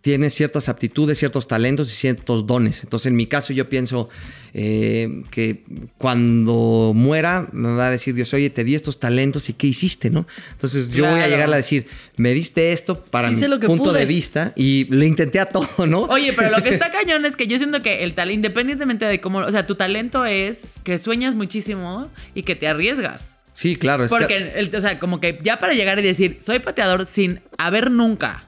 tienes 0.00 0.32
ciertas 0.34 0.68
aptitudes, 0.68 1.18
ciertos 1.18 1.48
talentos 1.48 1.88
y 1.92 1.94
ciertos 1.96 2.46
dones. 2.46 2.84
Entonces, 2.84 3.08
en 3.08 3.16
mi 3.16 3.26
caso, 3.26 3.52
yo 3.52 3.68
pienso 3.68 4.08
eh, 4.54 5.22
que 5.30 5.64
cuando 5.98 6.92
muera, 6.94 7.48
me 7.52 7.72
va 7.74 7.88
a 7.88 7.90
decir 7.90 8.14
Dios, 8.14 8.32
oye, 8.32 8.48
te 8.50 8.64
di 8.64 8.74
estos 8.74 8.98
talentos 9.00 9.48
y 9.48 9.52
qué 9.52 9.66
hiciste, 9.66 10.08
¿no? 10.10 10.26
Entonces, 10.52 10.88
yo 10.90 11.04
voy 11.10 11.20
a 11.20 11.28
llegar 11.28 11.52
a 11.52 11.56
decir, 11.56 11.86
me 12.16 12.32
diste 12.32 12.72
esto 12.72 13.04
para 13.04 13.30
Hice 13.30 13.42
mi 13.42 13.48
lo 13.48 13.60
que 13.60 13.66
punto 13.66 13.90
pude. 13.90 13.98
de 14.00 14.06
vista 14.06 14.52
y 14.56 14.86
le 14.90 15.06
intenté 15.06 15.40
a 15.40 15.46
todo, 15.46 15.86
¿no? 15.86 16.02
Oye, 16.04 16.32
pero 16.34 16.50
lo 16.50 16.62
que 16.62 16.70
está 16.70 16.90
cañón 16.92 17.26
es 17.26 17.36
que 17.36 17.46
yo 17.46 17.58
siento 17.58 17.80
que 17.82 18.04
el 18.04 18.14
talento, 18.14 18.36
independientemente 18.36 19.04
de 19.04 19.20
cómo, 19.20 19.38
o 19.40 19.50
sea, 19.52 19.66
tu 19.66 19.74
talento 19.74 20.24
es 20.24 20.60
que 20.84 20.96
sueñas 20.98 21.34
muchísimo 21.34 22.10
y 22.34 22.42
que 22.44 22.54
te 22.56 22.68
arriesgas. 22.68 23.34
Sí, 23.52 23.74
claro. 23.76 24.04
es 24.04 24.12
que- 24.12 24.16
Porque, 24.18 24.36
el- 24.54 24.74
o 24.74 24.80
sea, 24.80 24.98
como 25.00 25.20
que 25.20 25.40
ya 25.42 25.58
para 25.58 25.74
llegar 25.74 25.98
y 25.98 26.02
decir, 26.02 26.38
soy 26.40 26.60
pateador 26.60 27.04
sin 27.06 27.40
haber 27.58 27.90
nunca 27.90 28.47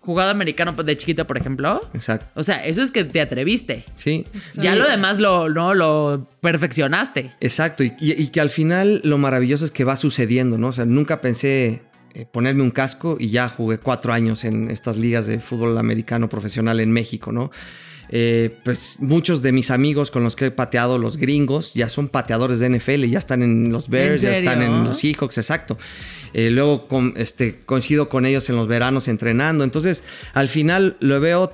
jugado 0.00 0.30
americano 0.30 0.72
de 0.72 0.96
chiquito, 0.96 1.26
por 1.26 1.36
ejemplo. 1.38 1.82
Exacto. 1.92 2.26
O 2.34 2.42
sea, 2.44 2.64
eso 2.64 2.80
es 2.82 2.90
que 2.90 3.04
te 3.04 3.20
atreviste. 3.20 3.84
Sí. 3.94 4.24
Ya 4.56 4.74
lo 4.74 4.88
demás 4.88 5.18
lo, 5.18 5.48
no, 5.50 5.74
lo 5.74 6.26
perfeccionaste. 6.40 7.32
Exacto, 7.40 7.82
y, 7.84 7.92
y- 8.00 8.12
y 8.22 8.28
que 8.28 8.40
al 8.40 8.50
final 8.50 9.00
lo 9.04 9.18
maravilloso 9.18 9.64
es 9.64 9.70
que 9.70 9.84
va 9.84 9.96
sucediendo, 9.96 10.56
¿no? 10.58 10.68
O 10.68 10.72
sea, 10.72 10.84
nunca 10.84 11.20
pensé 11.20 11.82
eh, 12.14 12.24
ponerme 12.30 12.62
un 12.62 12.70
casco 12.70 13.16
y 13.20 13.28
ya 13.28 13.48
jugué 13.48 13.78
cuatro 13.78 14.12
años 14.12 14.44
en 14.44 14.70
estas 14.70 14.96
ligas 14.96 15.26
de 15.26 15.40
fútbol 15.40 15.76
americano 15.78 16.28
profesional 16.28 16.80
en 16.80 16.90
México, 16.90 17.30
¿no? 17.32 17.50
Eh, 18.10 18.56
pues 18.64 18.96
muchos 19.00 19.42
de 19.42 19.52
mis 19.52 19.70
amigos 19.70 20.10
con 20.10 20.24
los 20.24 20.34
que 20.34 20.46
he 20.46 20.50
pateado, 20.50 20.96
los 20.96 21.18
gringos, 21.18 21.74
ya 21.74 21.90
son 21.90 22.08
pateadores 22.08 22.58
de 22.58 22.70
NFL, 22.70 23.04
ya 23.04 23.18
están 23.18 23.42
en 23.42 23.70
los 23.70 23.90
Bears, 23.90 24.22
ya 24.22 24.32
están 24.32 24.62
en 24.62 24.84
los 24.84 24.96
Seahawks, 24.98 25.36
exacto. 25.36 25.76
Eh, 26.34 26.50
luego 26.50 26.88
con- 26.88 27.14
este, 27.16 27.60
coincido 27.64 28.08
con 28.08 28.26
ellos 28.26 28.48
en 28.50 28.56
los 28.56 28.68
veranos 28.68 29.08
entrenando. 29.08 29.64
Entonces, 29.64 30.04
al 30.34 30.48
final 30.48 30.96
lo 31.00 31.18
veo 31.20 31.52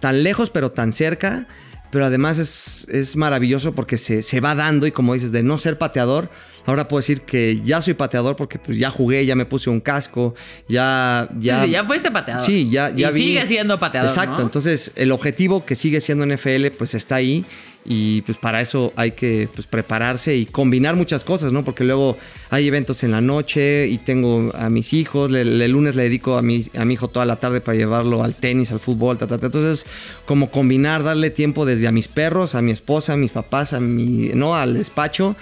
tan 0.00 0.22
lejos, 0.22 0.50
pero 0.50 0.70
tan 0.72 0.92
cerca. 0.92 1.46
Pero 1.90 2.06
además 2.06 2.38
es, 2.38 2.88
es 2.90 3.14
maravilloso 3.14 3.72
porque 3.72 3.98
se, 3.98 4.22
se 4.22 4.40
va 4.40 4.56
dando 4.56 4.84
y 4.86 4.90
como 4.90 5.14
dices, 5.14 5.30
de 5.30 5.44
no 5.44 5.58
ser 5.58 5.78
pateador, 5.78 6.28
ahora 6.66 6.88
puedo 6.88 7.00
decir 7.00 7.20
que 7.20 7.60
ya 7.64 7.80
soy 7.82 7.94
pateador 7.94 8.34
porque 8.34 8.58
pues 8.58 8.78
ya 8.78 8.90
jugué, 8.90 9.24
ya 9.26 9.36
me 9.36 9.44
puse 9.44 9.70
un 9.70 9.78
casco, 9.80 10.34
ya... 10.68 11.28
Ya, 11.38 11.60
Sí, 11.60 11.66
sí, 11.66 11.70
ya 11.70 11.84
fuiste 11.84 12.10
pateador. 12.10 12.42
Sí, 12.44 12.68
ya, 12.68 12.90
ya 12.90 13.10
y 13.10 13.14
vi- 13.14 13.20
sigue 13.20 13.46
siendo 13.46 13.78
pateador. 13.78 14.10
Exacto, 14.10 14.38
¿no? 14.38 14.42
entonces 14.42 14.90
el 14.96 15.12
objetivo 15.12 15.64
que 15.64 15.76
sigue 15.76 16.00
siendo 16.00 16.26
NFL 16.26 16.66
pues 16.76 16.94
está 16.94 17.14
ahí 17.14 17.44
y 17.84 18.22
pues 18.22 18.38
para 18.38 18.60
eso 18.60 18.92
hay 18.96 19.12
que 19.12 19.48
pues, 19.54 19.66
prepararse 19.66 20.34
y 20.36 20.46
combinar 20.46 20.96
muchas 20.96 21.22
cosas, 21.22 21.52
¿no? 21.52 21.64
Porque 21.64 21.84
luego 21.84 22.16
hay 22.50 22.66
eventos 22.66 23.04
en 23.04 23.10
la 23.10 23.20
noche 23.20 23.86
y 23.88 23.98
tengo 23.98 24.50
a 24.54 24.70
mis 24.70 24.92
hijos, 24.92 25.30
el 25.30 25.70
lunes 25.70 25.94
le 25.94 26.04
dedico 26.04 26.36
a 26.36 26.42
mi, 26.42 26.64
a 26.76 26.84
mi 26.84 26.94
hijo 26.94 27.08
toda 27.08 27.26
la 27.26 27.36
tarde 27.36 27.60
para 27.60 27.76
llevarlo 27.76 28.22
al 28.22 28.34
tenis, 28.34 28.72
al 28.72 28.80
fútbol, 28.80 29.18
ta, 29.18 29.26
ta. 29.26 29.34
entonces 29.34 29.86
como 30.24 30.50
combinar, 30.50 31.02
darle 31.02 31.30
tiempo 31.30 31.66
desde 31.66 31.86
a 31.86 31.92
mis 31.92 32.08
perros, 32.08 32.54
a 32.54 32.62
mi 32.62 32.70
esposa, 32.70 33.14
a 33.14 33.16
mis 33.16 33.32
papás, 33.32 33.72
a 33.72 33.80
mi, 33.80 34.30
no, 34.34 34.56
al 34.56 34.74
despacho 34.74 35.36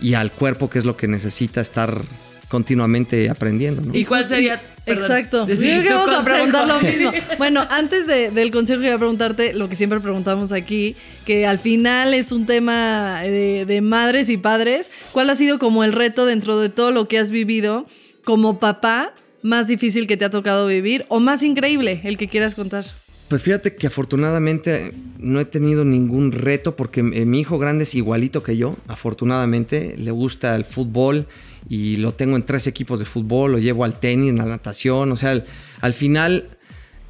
y 0.00 0.14
al 0.14 0.30
cuerpo 0.30 0.70
que 0.70 0.78
es 0.78 0.84
lo 0.84 0.96
que 0.96 1.08
necesita 1.08 1.60
estar 1.60 2.02
continuamente 2.48 3.28
aprendiendo, 3.30 3.82
¿no? 3.82 3.94
¿Y 3.96 4.04
cuál 4.04 4.24
sería? 4.24 4.60
perdón, 4.84 5.04
Exacto. 5.04 5.46
Yo 5.46 5.56
creo 5.56 5.82
que 5.82 5.92
vamos 5.92 6.14
a 6.14 6.24
preguntar 6.24 6.66
lo 6.66 6.80
mismo. 6.80 7.12
Bueno, 7.36 7.66
antes 7.68 8.06
de- 8.06 8.30
del 8.30 8.50
consejo, 8.50 8.80
quería 8.80 8.96
preguntarte 8.96 9.52
lo 9.52 9.68
que 9.68 9.76
siempre 9.76 10.00
preguntamos 10.00 10.50
aquí, 10.52 10.96
que 11.26 11.46
al 11.46 11.58
final 11.58 12.14
es 12.14 12.32
un 12.32 12.46
tema 12.46 13.20
de, 13.22 13.64
de 13.66 13.80
madres 13.82 14.28
y 14.30 14.38
padres. 14.38 14.90
¿Cuál 15.12 15.28
ha 15.30 15.36
sido 15.36 15.58
como 15.58 15.84
el 15.84 15.92
reto 15.92 16.24
dentro 16.24 16.58
de 16.58 16.70
todo 16.70 16.90
lo 16.90 17.06
que 17.06 17.18
has 17.18 17.30
vivido 17.30 17.86
como 18.24 18.58
papá 18.58 19.12
más 19.42 19.68
difícil 19.68 20.06
que 20.06 20.16
te 20.16 20.24
ha 20.24 20.30
tocado 20.30 20.66
vivir 20.66 21.04
o 21.08 21.20
más 21.20 21.42
increíble, 21.42 22.00
el 22.04 22.16
que 22.16 22.26
quieras 22.28 22.54
contar? 22.54 22.84
Pues 23.28 23.42
fíjate 23.42 23.76
que 23.76 23.86
afortunadamente 23.88 24.94
no 25.18 25.38
he 25.38 25.44
tenido 25.44 25.84
ningún 25.84 26.32
reto 26.32 26.76
porque 26.76 27.00
eh, 27.00 27.26
mi 27.26 27.40
hijo 27.40 27.58
grande 27.58 27.84
es 27.84 27.94
igualito 27.94 28.42
que 28.42 28.56
yo, 28.56 28.74
afortunadamente, 28.88 29.94
le 29.98 30.10
gusta 30.12 30.56
el 30.56 30.64
fútbol 30.64 31.26
y 31.68 31.96
lo 31.98 32.12
tengo 32.12 32.36
en 32.36 32.42
tres 32.42 32.66
equipos 32.66 32.98
de 32.98 33.04
fútbol, 33.04 33.52
lo 33.52 33.58
llevo 33.58 33.84
al 33.84 33.98
tenis, 33.98 34.32
la 34.34 34.44
natación, 34.44 35.12
o 35.12 35.16
sea, 35.16 35.30
al, 35.30 35.46
al 35.80 35.94
final 35.94 36.50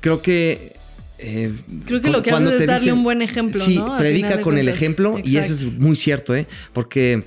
creo 0.00 0.20
que... 0.22 0.72
eh, 1.18 1.52
creo 1.84 2.00
que 2.00 2.10
lo 2.10 2.22
que 2.22 2.30
haces 2.30 2.60
es 2.60 2.66
darle 2.66 2.92
un 2.92 3.02
buen 3.04 3.22
ejemplo, 3.22 3.60
sí, 3.60 3.80
predica 3.98 4.40
con 4.40 4.58
el 4.58 4.68
ejemplo 4.68 5.18
y 5.22 5.36
eso 5.36 5.52
es 5.52 5.64
muy 5.64 5.96
cierto, 5.96 6.34
¿eh? 6.34 6.46
Porque 6.72 7.24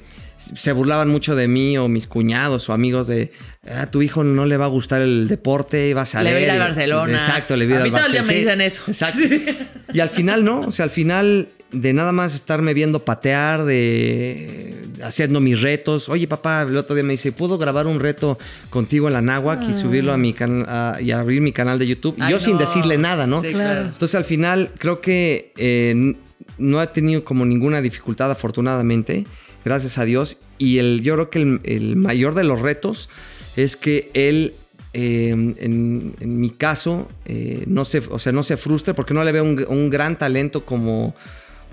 se 0.55 0.71
burlaban 0.71 1.09
mucho 1.09 1.35
de 1.35 1.47
mí 1.47 1.77
o 1.77 1.87
mis 1.87 2.07
cuñados 2.07 2.69
o 2.69 2.73
amigos 2.73 3.07
de 3.07 3.31
a 3.69 3.85
tu 3.91 4.01
hijo 4.01 4.23
no 4.23 4.45
le 4.45 4.57
va 4.57 4.65
a 4.65 4.69
gustar 4.69 5.01
el 5.01 5.27
deporte, 5.27 5.93
vas 5.93 6.15
a 6.15 6.23
Le 6.23 6.31
va 6.31 6.37
a 6.37 6.41
ir 6.41 6.51
al 6.51 6.59
Barcelona. 6.59 7.13
Exacto, 7.13 7.55
le 7.55 7.67
va 7.67 7.71
a 7.71 7.75
ir 7.75 7.81
A 7.81 7.83
al 7.83 7.91
mí 7.91 7.97
todo 7.97 8.05
el 8.05 8.11
día 8.11 8.23
me 8.23 8.33
dicen 8.33 8.61
eso. 8.61 8.81
Exacto. 8.87 9.21
Y 9.93 9.99
al 9.99 10.09
final 10.09 10.45
no, 10.45 10.61
o 10.61 10.71
sea, 10.71 10.85
al 10.85 10.89
final 10.89 11.49
de 11.71 11.93
nada 11.93 12.11
más 12.11 12.33
estarme 12.33 12.73
viendo 12.73 13.03
patear, 13.03 13.65
de 13.65 14.73
haciendo 15.03 15.41
mis 15.41 15.61
retos. 15.61 16.09
Oye, 16.09 16.27
papá, 16.27 16.65
el 16.67 16.77
otro 16.77 16.95
día 16.95 17.03
me 17.03 17.13
dice, 17.13 17.31
¿puedo 17.31 17.57
grabar 17.57 17.87
un 17.87 17.99
reto 17.99 18.37
contigo 18.69 19.07
en 19.07 19.13
la 19.13 19.21
náhuatl 19.21 19.69
y 19.69 19.73
subirlo 19.73 20.13
a 20.13 20.17
mi 20.17 20.33
canal 20.33 21.01
y 21.01 21.11
abrir 21.11 21.41
mi 21.41 21.51
canal 21.51 21.77
de 21.79 21.87
YouTube? 21.87 22.15
Y 22.17 22.21
Ay, 22.21 22.31
yo 22.31 22.39
sin 22.39 22.57
decirle 22.57 22.97
nada, 22.97 23.27
¿no? 23.27 23.41
Sí, 23.41 23.49
Claro. 23.49 23.81
Entonces 23.81 24.15
al 24.15 24.25
final 24.25 24.71
creo 24.77 25.01
que 25.01 25.51
eh, 25.57 26.15
no 26.57 26.81
he 26.81 26.87
tenido 26.87 27.23
como 27.23 27.45
ninguna 27.45 27.81
dificultad 27.81 28.31
afortunadamente, 28.31 29.25
gracias 29.65 29.97
a 29.97 30.05
Dios. 30.05 30.37
Y 30.57 30.77
el, 30.77 31.01
yo 31.01 31.15
creo 31.15 31.29
que 31.29 31.59
el, 31.63 31.95
mayor 31.95 32.35
de 32.35 32.43
los 32.43 32.61
retos 32.61 33.09
es 33.55 33.75
que 33.75 34.09
él, 34.13 34.53
eh, 34.93 35.29
en, 35.29 36.39
mi 36.39 36.49
caso, 36.49 37.09
eh, 37.25 37.63
no, 37.67 37.85
se, 37.85 37.99
o 37.99 38.19
sea, 38.19 38.31
no 38.31 38.43
se 38.43 38.57
frustre 38.57 38.93
porque 38.93 39.13
no 39.13 39.23
le 39.23 39.31
veo 39.31 39.43
un, 39.43 39.89
gran 39.89 40.17
talento 40.17 40.65
como, 40.65 41.15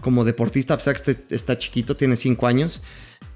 como 0.00 0.24
deportista, 0.24 0.74
a 0.74 0.76
pesar 0.78 1.00
que 1.00 1.10
este- 1.12 1.34
está 1.34 1.58
chiquito, 1.58 1.96
tiene 1.96 2.16
cinco 2.16 2.46
años. 2.46 2.80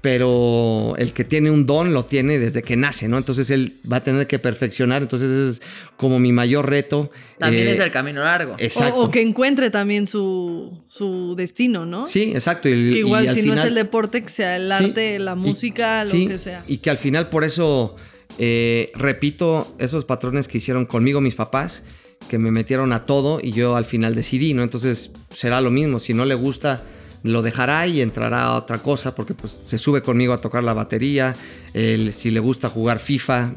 Pero 0.03 0.95
el 0.97 1.13
que 1.13 1.23
tiene 1.23 1.49
un 1.49 1.65
don 1.65 1.93
lo 1.93 2.03
tiene 2.03 2.37
desde 2.37 2.61
que 2.61 2.75
nace, 2.75 3.07
¿no? 3.07 3.17
Entonces 3.17 3.49
él 3.49 3.77
va 3.89 3.97
a 3.97 4.03
tener 4.03 4.27
que 4.27 4.37
perfeccionar. 4.37 5.01
Entonces 5.01 5.31
ese 5.31 5.49
es 5.51 5.61
como 5.95 6.19
mi 6.19 6.33
mayor 6.33 6.69
reto. 6.69 7.09
También 7.39 7.69
Eh, 7.69 7.71
es 7.75 7.79
el 7.79 7.89
camino 7.89 8.21
largo. 8.21 8.55
Exacto. 8.57 8.95
O, 8.99 9.05
o 9.05 9.11
que 9.11 9.21
encuentre 9.21 9.69
también 9.69 10.05
su, 10.05 10.77
su 10.87 11.35
destino, 11.37 11.85
¿no? 11.85 12.05
Sí, 12.05 12.33
exacto. 12.35 12.67
Y, 12.67 12.91
Que 12.91 12.99
igual 12.99 13.23
y 13.23 13.27
al 13.29 13.33
si 13.35 13.43
no 13.43 13.53
es 13.53 13.63
el 13.63 13.75
deporte, 13.75 14.21
que 14.21 14.27
sea 14.27 14.57
el 14.57 14.67
Sí, 14.77 14.83
arte, 14.83 15.19
la 15.19 15.31
y- 15.31 15.35
música, 15.37 16.03
lo 16.03 16.11
sí, 16.11 16.27
que 16.27 16.37
sea. 16.37 16.65
Y 16.67 16.79
que 16.79 16.89
al 16.89 16.97
final 16.97 17.29
por 17.29 17.45
eso 17.45 17.95
eh, 18.39 18.91
repito 18.95 19.73
esos 19.79 20.03
patrones 20.03 20.49
que 20.49 20.57
hicieron 20.57 20.85
conmigo 20.85 21.21
mis 21.21 21.35
papás, 21.35 21.81
que 22.27 22.37
me 22.37 22.51
metieron 22.51 22.91
a 22.91 23.03
todo 23.03 23.39
y 23.41 23.53
yo 23.53 23.77
al 23.77 23.85
final 23.85 24.15
decidí, 24.15 24.53
¿no? 24.53 24.63
Entonces 24.63 25.11
será 25.33 25.61
lo 25.61 25.71
mismo. 25.71 26.01
Si 26.01 26.13
no 26.13 26.25
le 26.25 26.35
gusta, 26.35 26.81
lo 27.23 27.41
dejará 27.41 27.87
y 27.87 28.01
entrará 28.01 28.43
a 28.43 28.55
otra 28.55 28.79
cosa 28.79 29.15
porque 29.15 29.33
pues 29.33 29.57
se 29.65 29.77
sube 29.77 30.01
conmigo 30.01 30.33
a 30.33 30.41
tocar 30.41 30.63
la 30.63 30.73
batería. 30.73 31.35
El- 31.73 32.11
si 32.13 32.31
le 32.31 32.39
gusta 32.39 32.69
jugar 32.69 32.99
FIFA, 32.99 33.53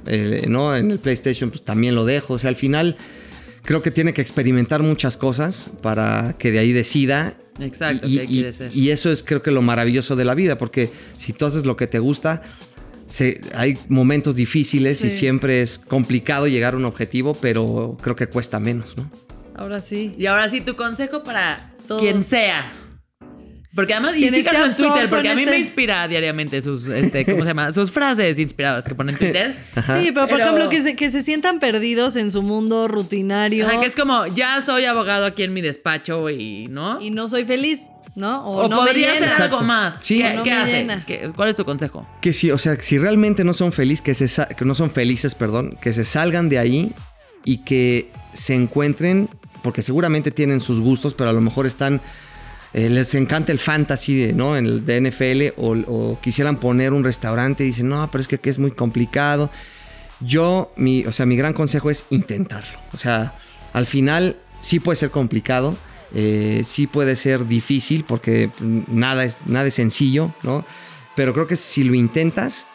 ¿no? 0.49 0.75
En 0.77 0.91
el 0.93 0.99
PlayStation, 0.99 1.51
pues 1.51 1.63
también 1.63 1.95
lo 1.95 2.05
dejo. 2.05 2.35
O 2.35 2.39
sea, 2.39 2.49
al 2.49 2.57
final 2.57 2.97
creo 3.63 3.83
que 3.83 3.91
tiene 3.91 4.15
que 4.15 4.23
experimentar 4.23 4.83
muchas 4.83 5.17
cosas 5.17 5.71
para 5.83 6.37
que 6.39 6.53
de 6.53 6.61
ahí 6.61 6.73
decida. 6.73 7.35
Exacto, 7.59 8.07
Y, 8.07 8.19
qué 8.19 8.25
y- 8.25 8.27
quiere 8.27 8.53
ser. 8.53 8.71
y 8.77 8.91
eso 8.91 9.11
es 9.11 9.23
creo 9.23 9.43
que 9.43 9.51
lo 9.51 9.63
maravilloso 9.63 10.15
de 10.15 10.25
la 10.25 10.35
vida, 10.35 10.59
porque 10.59 10.91
si 11.19 11.33
tú 11.33 11.47
haces 11.47 11.65
lo 11.65 11.77
que 11.77 11.87
te 11.87 11.99
gusta, 11.99 12.43
se- 13.09 13.41
hay 13.55 13.79
momentos 13.89 14.35
difíciles 14.37 15.03
y 15.03 15.11
siempre 15.11 15.63
es 15.63 15.79
complicado 15.79 16.47
llegar 16.47 16.75
a 16.75 16.77
un 16.77 16.85
objetivo, 16.85 17.35
pero 17.35 17.97
creo 18.03 18.15
que 18.15 18.27
cuesta 18.29 18.61
menos, 18.61 18.97
¿no? 18.97 19.11
Ahora 19.57 19.81
sí. 19.81 20.15
Y 20.19 20.27
ahora 20.27 20.51
sí, 20.51 20.61
tu 20.61 20.77
consejo 20.77 21.23
para 21.23 21.73
Todos. 21.89 22.03
quien 22.03 22.23
sea. 22.23 22.73
Porque 23.77 23.93
además, 23.95 24.17
y 24.17 24.29
síganlo 24.31 24.65
en 24.67 24.75
Twitter, 24.75 25.09
porque 25.11 25.29
a 25.29 25.35
mí 25.37 25.43
este- 25.43 25.51
me 25.53 25.59
inspira 25.61 26.09
diariamente 26.09 26.61
sus, 26.63 26.89
este, 26.89 27.25
¿cómo 27.27 27.43
se 27.43 27.49
llama? 27.49 27.71
Sus 27.73 27.93
frases 27.93 28.39
inspiradas 28.39 28.85
que 28.85 28.95
ponen 28.97 29.15
en 29.15 29.19
Twitter. 29.19 29.57
Sí, 29.75 30.11
pero 30.13 30.27
por 30.27 30.39
Pero- 30.39 30.39
ejemplo, 30.39 30.69
que 30.71 30.83
se, 30.83 30.97
que 30.97 31.11
se 31.11 31.23
sientan 31.23 31.61
perdidos 31.61 32.17
en 32.17 32.33
su 32.33 32.43
mundo 32.43 32.89
rutinario 32.89 33.67
Ajá, 33.69 33.79
que 33.81 33.87
es 33.87 33.95
como, 33.95 34.27
ya 34.27 34.61
soy 34.63 34.87
abogado 34.87 35.27
aquí 35.27 35.43
en 35.45 35.53
mi 35.55 35.61
despacho 35.61 36.29
y, 36.31 36.67
¿no? 36.69 37.01
y 37.01 37.11
no 37.11 37.29
soy 37.29 37.45
feliz, 37.45 37.83
¿no? 38.15 38.43
O, 38.47 38.65
o 38.65 38.69
no 38.69 38.81
me 38.83 38.87
podría 38.89 39.13
hacer 39.13 39.29
algo 39.43 39.61
más. 39.61 39.97
Sí. 40.01 40.19
¿Qué, 40.19 40.31
O 40.31 40.35
no 40.37 40.43
qué 40.43 40.53
hace? 40.53 40.87
¿Qué- 41.07 41.33
¿Cuál 41.37 41.51
es 41.51 41.57
tu 41.57 41.65
consejo? 41.67 42.09
Que 42.23 42.33
si, 42.33 42.51
o 42.51 42.57
sea, 42.59 42.77
si 42.81 42.97
realmente 42.99 43.45
no 43.45 43.53
son 43.53 43.73
felices, 43.73 44.01
que, 44.03 44.15
se 44.15 44.47
que 44.57 44.65
no 44.65 44.75
son 44.75 44.91
felices, 44.91 45.35
perdón, 45.35 45.77
que 45.81 45.93
se 45.93 46.05
salgan 46.05 46.49
de 46.49 46.59
ahí 46.59 46.93
y 47.45 47.59
que 47.59 48.11
se 48.33 48.55
encuentren, 48.55 49.29
porque 49.63 49.83
seguramente 49.83 50.31
tienen 50.31 50.61
sus 50.61 50.81
gustos, 50.81 51.13
pero 51.15 51.29
a 51.31 51.33
lo 51.35 51.41
mejor 51.43 51.67
están, 51.67 52.01
eh, 52.77 52.91
les 52.91 53.15
encanta 53.15 53.53
el 53.53 53.59
fantasy, 53.59 54.15
de, 54.21 54.33
¿no? 54.35 54.55
En 54.55 54.67
el 54.67 54.85
de 54.85 55.01
NFL, 55.01 55.59
o, 55.59 56.19
quisieran 56.21 56.59
poner 56.59 56.93
un 56.93 57.05
restaurante 57.05 57.65
y 57.65 57.69
dicen, 57.69 57.89
no, 57.89 58.07
pero 58.13 58.21
es 58.21 58.29
que, 58.29 58.39
es 58.51 58.59
muy 58.59 58.71
complicado. 58.71 59.51
Yo, 60.21 60.71
mi, 60.77 61.03
o 61.07 61.13
sea, 61.13 61.25
mi 61.25 61.39
gran 61.39 61.55
consejo 61.55 61.89
es 61.89 62.05
intentarlo. 62.11 62.79
O 62.93 62.99
sea, 62.99 63.33
al 63.73 63.87
final 63.87 64.37
sí 64.61 64.79
puede 64.79 64.97
ser 64.97 65.11
complicado, 65.11 65.75
eh, 66.15 66.65
sí 66.67 66.87
puede 66.87 67.17
ser 67.17 67.47
difícil 67.47 68.05
porque 68.05 68.51
nada 68.61 69.25
es, 69.25 69.47
nada 69.47 69.69
es 69.69 69.75
sencillo, 69.75 70.35
¿no? 70.43 70.63
Pero 71.15 71.33
creo 71.33 71.47
que 71.47 71.57
si 71.57 71.83
lo 71.83 71.95
intentas, 71.95 72.67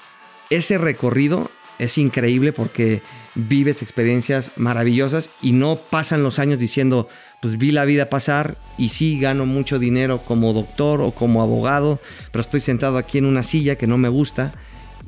ese 0.49 0.80
recorrido 0.80 1.52
es 1.78 1.99
increíble 1.99 2.54
porque 2.54 3.04
vives 3.36 3.84
experiencias 3.84 4.52
maravillosas 4.56 5.30
y 5.43 5.52
no 5.52 5.76
pasan 5.76 6.24
los 6.24 6.39
años 6.39 6.58
diciendo, 6.58 7.08
pues 7.42 7.58
vi 7.58 7.72
la 7.72 7.86
vida 7.86 8.10
pasar 8.10 8.56
y 8.78 8.89
sí 8.89 9.20
gano 9.20 9.46
mucho 9.46 9.80
dinero 9.80 10.22
como 10.26 10.54
doctor 10.54 11.02
o 11.02 11.12
como 11.12 11.42
abogado, 11.42 12.00
pero 12.32 12.42
estoy 12.42 12.62
sentado 12.62 12.98
aquí 12.98 13.18
en 13.18 13.26
una 13.26 13.44
silla 13.44 13.78
que 13.78 13.88
no 13.88 13.98
me 13.98 14.10
gusta 14.10 14.54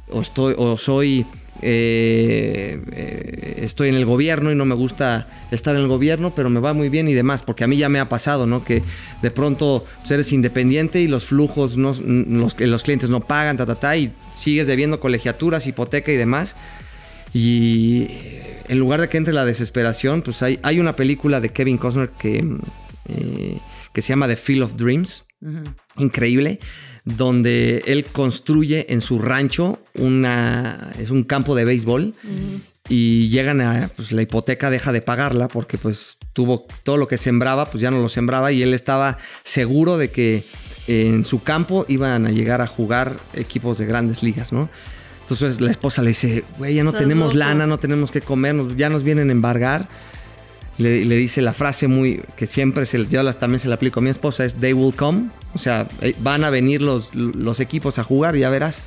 o 0.09 0.21
estoy 0.21 0.55
o 0.57 0.77
soy 0.77 1.25
eh, 1.61 2.81
eh, 2.91 3.59
estoy 3.61 3.89
en 3.89 3.95
el 3.95 4.05
gobierno 4.05 4.51
y 4.51 4.55
no 4.55 4.65
me 4.65 4.75
gusta 4.75 5.27
estar 5.51 5.75
en 5.75 5.83
el 5.83 5.87
gobierno, 5.87 6.33
pero 6.35 6.49
me 6.49 6.59
va 6.59 6.73
muy 6.73 6.89
bien 6.89 7.07
y 7.07 7.13
demás, 7.13 7.43
porque 7.43 7.63
a 7.63 7.67
mí 7.67 7.77
ya 7.77 7.87
me 7.87 7.99
ha 7.99 8.09
pasado, 8.09 8.47
¿no? 8.47 8.63
Que 8.65 8.81
de 9.21 9.31
pronto 9.31 9.85
pues, 9.99 10.11
eres 10.11 10.33
independiente 10.33 10.99
y 10.99 11.07
los 11.07 11.25
flujos, 11.25 11.77
no, 11.77 11.95
los, 12.03 12.59
los 12.59 12.83
clientes 12.83 13.09
no 13.09 13.21
pagan, 13.21 13.57
ta, 13.57 13.65
ta, 13.65 13.75
ta, 13.75 13.95
y 13.95 14.11
sigues 14.33 14.67
debiendo 14.67 14.99
colegiaturas, 14.99 15.67
hipoteca 15.67 16.11
y 16.11 16.17
demás. 16.17 16.55
Y 17.33 18.07
en 18.67 18.79
lugar 18.79 19.01
de 19.01 19.09
que 19.09 19.17
entre 19.17 19.33
la 19.33 19.45
desesperación, 19.45 20.21
pues 20.21 20.41
hay, 20.43 20.59
hay 20.63 20.79
una 20.79 20.95
película 20.95 21.41
de 21.41 21.49
Kevin 21.49 21.77
Costner 21.77 22.09
que, 22.09 22.45
eh, 23.09 23.57
que 23.93 24.01
se 24.01 24.09
llama 24.09 24.27
The 24.27 24.35
Field 24.35 24.63
of 24.63 24.75
Dreams, 24.75 25.25
increíble, 25.97 26.59
donde 27.03 27.83
él 27.85 28.05
construye 28.05 28.85
en 28.93 29.01
su 29.01 29.19
rancho 29.19 29.79
una, 29.95 30.91
es 30.99 31.09
un 31.09 31.23
campo 31.23 31.53
de 31.55 31.65
béisbol 31.65 32.13
y 32.87 33.29
llegan 33.29 33.59
a, 33.61 33.89
pues 33.95 34.11
la 34.11 34.21
hipoteca 34.21 34.69
deja 34.69 34.91
de 34.91 35.01
pagarla 35.01 35.47
porque 35.49 35.77
pues 35.77 36.17
tuvo 36.31 36.65
todo 36.83 36.97
lo 36.97 37.07
que 37.07 37.17
sembraba, 37.17 37.65
pues 37.65 37.81
ya 37.81 37.91
no 37.91 38.01
lo 38.01 38.09
sembraba 38.09 38.51
y 38.51 38.61
él 38.61 38.73
estaba 38.73 39.17
seguro 39.43 39.97
de 39.97 40.11
que 40.11 40.45
en 40.87 41.23
su 41.23 41.43
campo 41.43 41.85
iban 41.87 42.25
a 42.25 42.31
llegar 42.31 42.61
a 42.61 42.67
jugar 42.67 43.17
equipos 43.33 43.77
de 43.77 43.85
grandes 43.85 44.23
ligas, 44.23 44.51
¿no? 44.51 44.69
Entonces 45.23 45.59
la 45.61 45.71
esposa 45.71 46.01
le 46.01 46.09
dice, 46.09 46.43
güey, 46.57 46.75
ya 46.75 46.83
no 46.83 46.93
tenemos 46.93 47.27
loco. 47.33 47.37
lana, 47.39 47.65
no 47.65 47.79
tenemos 47.79 48.11
que 48.11 48.21
comer, 48.21 48.55
ya 48.75 48.89
nos 48.89 49.03
vienen 49.03 49.29
a 49.29 49.31
embargar. 49.31 49.87
Le, 50.79 51.05
le 51.05 51.15
dice 51.17 51.43
la 51.43 51.53
frase 51.53 51.87
muy 51.87 52.21
que 52.35 52.47
siempre 52.47 52.87
se, 52.87 53.05
yo 53.05 53.21
la- 53.21 53.33
también 53.33 53.59
se 53.59 53.67
la 53.67 53.75
aplico 53.75 53.99
a 53.99 54.03
mi 54.03 54.09
esposa, 54.09 54.43
es 54.43 54.55
they 54.55 54.73
will 54.73 54.93
come. 54.95 55.25
O 55.53 55.59
sea, 55.59 55.87
eh, 56.01 56.15
van 56.21 56.43
a 56.43 56.49
venir 56.49 56.81
los, 56.81 57.13
los 57.13 57.59
equipos 57.59 57.99
a 57.99 58.03
jugar, 58.03 58.35
ya 58.35 58.49
verás. 58.49 58.81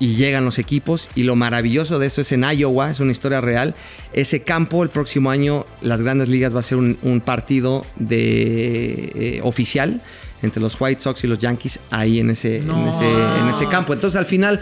Y 0.00 0.16
llegan 0.16 0.44
los 0.44 0.58
equipos. 0.58 1.08
Y 1.14 1.22
lo 1.22 1.36
maravilloso 1.36 2.00
de 2.00 2.08
eso 2.08 2.20
es 2.20 2.32
en 2.32 2.42
Iowa, 2.42 2.90
es 2.90 2.98
una 2.98 3.12
historia 3.12 3.40
real. 3.40 3.76
Ese 4.12 4.42
campo, 4.42 4.82
el 4.82 4.88
próximo 4.88 5.30
año, 5.30 5.66
las 5.82 6.02
grandes 6.02 6.26
ligas 6.28 6.52
va 6.52 6.58
a 6.60 6.64
ser 6.64 6.78
un, 6.78 6.98
un 7.02 7.20
partido 7.20 7.86
de, 7.94 9.12
eh, 9.14 9.40
oficial 9.44 10.02
entre 10.42 10.60
los 10.60 10.78
White 10.78 11.00
Sox 11.00 11.22
y 11.24 11.26
los 11.28 11.38
Yankees 11.38 11.78
ahí 11.90 12.18
en 12.18 12.28
ese, 12.30 12.58
en 12.58 12.66
No. 12.66 12.90
ese, 12.90 13.04
en 13.40 13.48
ese 13.48 13.66
campo. 13.68 13.94
Entonces 13.94 14.18
al 14.18 14.26
final 14.26 14.60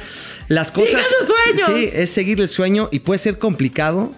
las 0.49 0.71
cosas... 0.71 1.03
sus 1.07 1.29
sueños! 1.29 1.81
Sí, 1.81 1.91
es 1.93 2.11
seguir 2.11 2.41
el 2.41 2.49
sueño 2.49 2.89
y 2.93 3.01
puede 3.01 3.19
ser 3.19 3.39
complicado, 3.39 4.13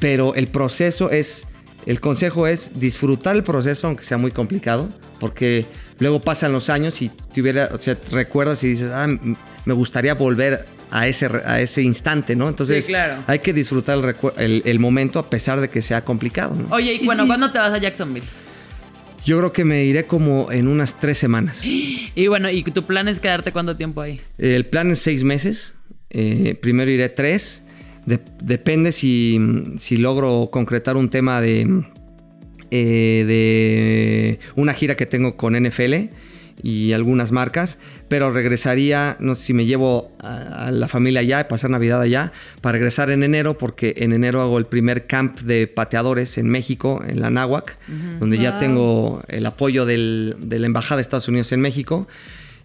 pero 0.00 0.34
el 0.34 0.48
proceso 0.48 1.10
es... 1.10 1.46
El 1.86 2.00
consejo 2.00 2.46
es 2.46 2.78
disfrutar 2.78 3.34
el 3.34 3.42
proceso, 3.42 3.86
aunque 3.86 4.04
sea 4.04 4.18
muy 4.18 4.30
complicado, 4.30 4.88
porque 5.20 5.64
luego 6.00 6.20
pasan 6.20 6.52
los 6.52 6.68
años 6.68 7.00
y 7.00 7.08
te 7.32 7.40
hubiera, 7.40 7.70
o 7.72 7.78
sea, 7.80 7.96
recuerdas 8.10 8.62
y 8.62 8.68
dices, 8.68 8.90
ah, 8.92 9.06
me 9.64 9.72
gustaría 9.74 10.12
volver 10.14 10.66
a 10.90 11.06
ese, 11.06 11.26
a 11.46 11.60
ese 11.60 11.80
instante, 11.82 12.36
¿no? 12.36 12.48
Entonces, 12.48 12.84
Sí, 12.84 12.92
claro. 12.92 13.22
hay 13.26 13.38
que 13.38 13.54
disfrutar 13.54 13.98
el- 14.36 14.62
el 14.66 14.78
momento 14.78 15.18
a 15.18 15.30
pesar 15.30 15.60
de 15.62 15.70
que 15.70 15.80
sea 15.80 16.04
complicado, 16.04 16.54
¿no? 16.56 16.74
Oye, 16.74 16.92
y 16.94 17.06
bueno, 17.06 17.26
¿cuándo 17.26 17.50
te 17.50 17.58
vas 17.58 17.72
a 17.72 17.78
Jacksonville? 17.78 18.26
Yo 19.24 19.38
creo 19.38 19.52
que 19.52 19.64
me 19.64 19.84
iré 19.84 20.04
como 20.04 20.50
en 20.52 20.68
unas 20.68 20.98
tres 21.00 21.18
semanas. 21.18 21.62
Y 22.14 22.26
bueno, 22.26 22.50
¿y 22.50 22.64
tu 22.64 22.82
plan 22.82 23.06
es 23.06 23.20
quedarte 23.20 23.52
cuánto 23.52 23.76
tiempo 23.76 24.00
ahí? 24.00 24.20
El 24.38 24.66
plan 24.66 24.90
es 24.90 24.98
seis 24.98 25.22
meses. 25.22 25.76
Eh, 26.10 26.56
primero 26.60 26.90
iré 26.90 27.08
tres. 27.10 27.62
De- 28.06 28.18
depende 28.42 28.90
si, 28.90 29.38
si 29.76 29.98
logro 29.98 30.48
concretar 30.50 30.96
un 30.96 31.10
tema 31.10 31.40
de 31.40 31.84
eh, 32.72 33.24
de 33.26 34.38
una 34.56 34.72
gira 34.74 34.96
que 34.96 35.06
tengo 35.06 35.36
con 35.36 35.54
NFL 35.54 35.94
y 36.62 36.92
algunas 36.92 37.30
marcas, 37.32 37.78
pero 38.08 38.30
regresaría, 38.32 39.16
no 39.20 39.34
sé 39.34 39.42
si 39.44 39.54
me 39.54 39.64
llevo 39.66 40.10
a, 40.20 40.70
la 40.72 40.88
familia 40.88 41.20
allá, 41.20 41.46
pasar 41.48 41.70
Navidad 41.70 42.00
allá, 42.00 42.32
para 42.60 42.72
regresar 42.72 43.10
en 43.10 43.22
enero, 43.22 43.56
porque 43.58 43.94
en 43.98 44.12
enero 44.12 44.42
hago 44.42 44.58
el 44.58 44.66
primer 44.66 45.06
camp 45.06 45.40
de 45.40 45.66
pateadores 45.68 46.36
en 46.38 46.48
México, 46.48 47.02
en 47.06 47.20
la 47.20 47.30
Náhuac, 47.30 47.78
donde 48.18 48.38
ya 48.38 48.58
tengo 48.58 49.22
el 49.28 49.46
apoyo 49.46 49.86
del- 49.86 50.34
de 50.40 50.58
la 50.58 50.66
Embajada 50.66 50.96
de 50.96 51.02
Estados 51.02 51.28
Unidos 51.28 51.52
en 51.52 51.60
México. 51.60 52.08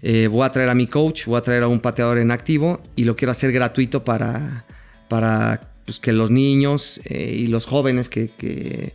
Eh, 0.01 0.27
voy 0.27 0.45
a 0.45 0.51
traer 0.51 0.69
a 0.69 0.75
mi 0.75 0.87
coach, 0.87 1.25
voy 1.27 1.37
a 1.37 1.41
traer 1.41 1.63
a 1.63 1.67
un 1.67 1.79
pateador 1.79 2.17
en 2.17 2.31
activo 2.31 2.81
y 2.95 3.05
lo 3.05 3.15
quiero 3.15 3.31
hacer 3.31 3.51
gratuito 3.53 4.03
para, 4.03 4.65
para 5.07 5.69
pues, 5.85 5.99
que 5.99 6.11
los 6.11 6.29
niños 6.29 6.99
eh, 7.05 7.33
y 7.37 7.47
los 7.47 7.65
jóvenes 7.65 8.09
que, 8.09 8.29
que 8.29 8.93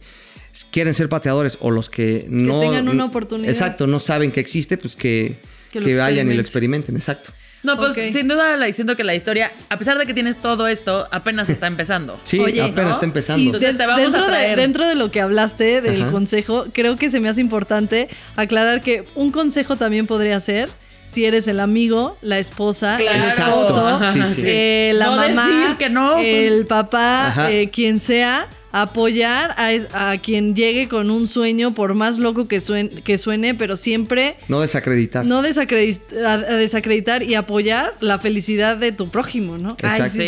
quieren 0.71 0.95
ser 0.95 1.09
pateadores 1.09 1.59
o 1.61 1.71
los 1.71 1.89
que 1.91 2.27
no... 2.29 2.61
tengan 2.61 2.89
una 2.89 3.05
oportunidad. 3.07 3.51
Exacto, 3.51 3.87
no 3.87 4.01
saben 4.01 4.33
que 4.33 4.41
existe, 4.41 4.77
pues 4.79 4.97
que, 4.97 5.41
Que 5.73 5.81
que, 5.81 5.97
vayan 5.97 6.31
y 6.31 6.35
lo 6.35 6.41
experimenten. 6.41 6.97
exacto. 6.97 7.31
No, 7.65 7.77
pues 7.77 7.95
sin 8.13 8.29
duda 8.29 8.57
la, 8.57 8.73
siento 8.73 8.95
que 8.97 9.03
la 9.03 9.17
historia, 9.17 9.51
a 9.69 9.77
pesar 9.79 9.99
de 9.99 10.07
que 10.07 10.15
tienes 10.15 10.37
todo 10.37 10.69
esto, 10.69 11.09
apenas 11.11 11.49
está 11.49 11.67
empezando. 11.67 12.19
Sí, 12.25 12.39
Oye, 12.39 12.63
apenas 12.63 12.85
¿no? 12.85 12.91
está 12.93 13.05
empezando. 13.07 13.47
Entonces 13.47 13.73
de- 13.73 13.79
te 13.79 13.87
vamos 13.87 14.01
a 14.15 14.19
dentro, 14.19 14.33
de, 14.33 14.57
dentro 14.57 14.87
de 14.87 14.95
lo 14.95 15.11
que 15.11 15.21
hablaste 15.21 15.81
del 15.81 16.03
Ajá. 16.03 16.13
consejo, 16.13 16.67
creo 16.73 16.97
que 16.97 17.11
se 17.11 17.19
me 17.21 17.29
hace 17.29 17.41
importante 17.41 18.09
aclarar 18.37 18.81
que 18.81 19.05
un 19.17 19.33
consejo 19.33 19.75
también 19.77 20.07
podría 20.07 20.39
ser 20.41 20.69
si 21.05 21.25
eres 21.25 21.49
el 21.49 21.59
amigo, 21.59 22.17
la 22.23 22.39
esposa, 22.39 22.97
Claro. 22.99 23.19
el 23.19 23.25
esposo, 23.25 23.87
Ajá. 23.89 24.13
Sí, 24.27 24.35
sí. 24.37 24.43
eh, 24.45 24.93
la 24.95 25.07
No 25.07 25.17
mamá, 25.17 25.49
decir 25.49 25.77
que 25.79 25.89
no. 25.91 26.19
el 26.19 26.65
papá, 26.67 27.49
eh, 27.51 27.71
quien 27.73 27.99
sea, 27.99 28.47
apoyar 28.73 29.55
a, 29.57 30.11
a 30.11 30.19
quien 30.19 30.55
llegue 30.55 30.89
con 30.89 31.11
un 31.11 31.27
sueño, 31.27 31.75
por 31.75 31.95
más 31.95 32.19
loco 32.19 32.47
que 32.47 32.61
suene, 32.61 32.91
que 33.03 33.17
suene 33.19 33.55
pero 33.55 33.77
siempre 33.77 34.37
No 34.49 34.61
desacreditar. 34.61 35.25
no 35.25 35.43
desacredi- 35.43 36.01
a, 36.25 36.33
a 36.35 36.37
desacreditar 36.57 37.23
y 37.23 37.35
apoyar 37.35 37.95
la 38.01 38.19
felicidad 38.19 38.77
de 38.77 38.93
tu 38.93 39.11
prójimo, 39.11 39.59
¿no? 39.59 39.77
Ay, 39.83 40.01
Exacto. 40.01 40.19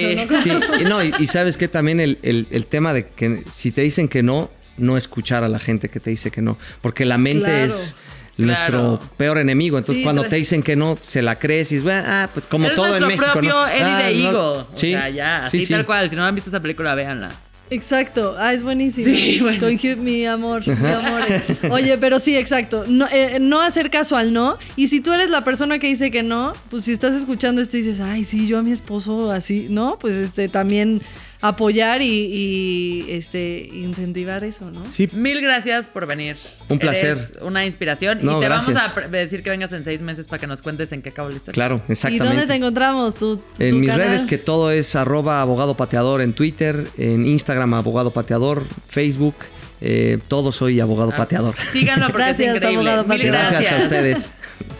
sí, 0.42 0.50
Sí. 0.78 0.84
no, 0.84 1.02
y, 1.04 1.12
y 1.18 1.26
sabes 1.26 1.56
que 1.56 1.68
también 1.68 2.00
el, 2.00 2.18
el- 2.22 2.46
el 2.50 2.66
tema 2.66 2.92
de 2.94 3.08
que 3.08 3.44
si 3.50 3.70
te 3.72 3.82
dicen 3.82 4.08
que 4.08 4.22
no, 4.22 4.50
no 4.78 4.96
escuchar 4.96 5.44
a 5.44 5.48
la 5.48 5.58
gente 5.58 5.88
que 5.90 6.00
te 6.00 6.08
dice 6.10 6.30
que 6.30 6.40
no. 6.40 6.56
Porque 6.80 7.04
la 7.04 7.18
mente 7.18 7.44
Claro. 7.44 7.64
es 7.66 7.96
nuestro 8.38 8.68
Claro. 8.98 9.00
peor 9.18 9.36
enemigo. 9.38 9.76
Entonces, 9.76 9.98
Sí, 10.00 10.02
cuando 10.04 10.24
te 10.24 10.36
dicen 10.36 10.62
que 10.62 10.74
no, 10.76 10.96
se 11.02 11.20
la 11.20 11.38
crees 11.38 11.70
y 11.72 11.74
dices, 11.74 11.84
"Bueno, 11.84 12.02
ah, 12.06 12.30
pues 12.32 12.46
como 12.46 12.64
Eres 12.64 12.76
todo 12.76 12.96
en 12.96 13.02
nuestro 13.02 13.08
México. 13.26 13.32
propio 13.32 13.50
¿no? 13.52 13.68
Eddie 13.68 13.82
Ah, 13.84 13.98
de 14.08 14.14
no". 14.32 14.66
Sí, 14.72 14.94
O 14.94 14.98
sea, 14.98 15.10
ya, 15.10 15.40
sí, 15.50 15.58
así 15.58 15.66
sí. 15.66 15.72
tal 15.74 15.84
cual. 15.84 16.08
Si 16.08 16.16
no 16.16 16.24
han 16.24 16.34
visto 16.34 16.48
esa 16.48 16.60
película, 16.60 16.94
véanla. 16.94 17.30
Exacto, 17.70 18.34
ah, 18.36 18.52
es 18.52 18.62
buenísimo. 18.62 19.14
Sí, 19.14 19.38
bueno. 19.42 19.60
Con 19.60 19.74
Hugh, 19.74 19.96
mi 19.96 20.26
amor, 20.26 20.66
mi 20.66 20.72
amor. 20.72 21.22
Oye, 21.70 21.96
pero 21.98 22.18
sí, 22.18 22.36
exacto. 22.36 22.84
No, 22.88 23.06
eh, 23.10 23.38
no 23.40 23.60
hacer 23.60 23.90
caso 23.90 24.16
al 24.16 24.32
no. 24.32 24.58
Y 24.76 24.88
si 24.88 25.00
tú 25.00 25.12
eres 25.12 25.30
la 25.30 25.44
persona 25.44 25.78
que 25.78 25.86
dice 25.86 26.10
que 26.10 26.22
no, 26.22 26.52
pues 26.68 26.84
si 26.84 26.92
estás 26.92 27.14
escuchando 27.14 27.62
esto 27.62 27.76
y 27.76 27.82
dices, 27.82 28.00
ay, 28.00 28.24
sí, 28.24 28.46
yo 28.46 28.58
a 28.58 28.62
mi 28.62 28.72
esposo 28.72 29.30
así, 29.30 29.68
¿no? 29.70 29.98
Pues 30.00 30.16
este 30.16 30.48
también 30.48 31.00
apoyar 31.42 32.02
y, 32.02 32.06
y, 32.06 33.06
este 33.10 33.68
incentivar 33.72 34.44
eso, 34.44 34.70
¿no? 34.70 34.82
Sí, 34.92 35.08
Mil 35.12 35.40
gracias 35.40 35.88
por 35.88 36.06
venir. 36.06 36.36
Un 36.68 36.78
placer. 36.78 37.16
Eres 37.16 37.32
una 37.42 37.64
inspiración. 37.64 38.18
No, 38.22 38.38
y 38.38 38.40
te 38.42 38.46
gracias. 38.46 38.74
vamos 38.74 39.04
a 39.04 39.08
decir 39.08 39.42
que 39.42 39.50
vengas 39.50 39.72
en 39.72 39.84
seis 39.84 40.02
meses 40.02 40.26
para 40.26 40.38
que 40.40 40.46
nos 40.46 40.60
cuentes 40.62 40.92
en 40.92 41.00
qué 41.02 41.08
acabó 41.10 41.28
la 41.30 41.36
historia. 41.36 41.54
claro, 41.54 41.82
¿Y 41.88 41.92
exactamente. 41.92 42.26
dónde 42.26 42.46
te 42.46 42.54
encontramos? 42.54 43.14
¿Tu, 43.14 43.36
tu 43.36 43.42
En 43.58 43.80
mis 43.80 43.88
canal? 43.90 44.08
redes 44.08 44.26
que 44.26 44.38
todo 44.38 44.70
es 44.70 44.94
arroba 44.96 45.40
abogado 45.40 45.74
pateador 45.76 46.20
en 46.20 46.32
Twitter, 46.34 46.86
en 46.98 47.26
Instagram 47.26 47.72
abogado 47.74 48.10
pateador, 48.10 48.64
Facebook, 48.88 49.34
eh, 49.80 50.18
todo 50.28 50.52
soy 50.52 50.78
abogado 50.80 51.10
Ah, 51.14 51.16
pateador. 51.16 51.54
Síganlo 51.72 52.06
porque 52.08 52.22
Gracias, 52.22 52.48
es 52.48 52.56
increíble. 52.56 52.90
abogado 52.90 53.08
Mil 53.08 53.18
pateador. 53.30 53.50
Gracias 53.50 53.72
a 53.72 53.82
ustedes. 53.82 54.30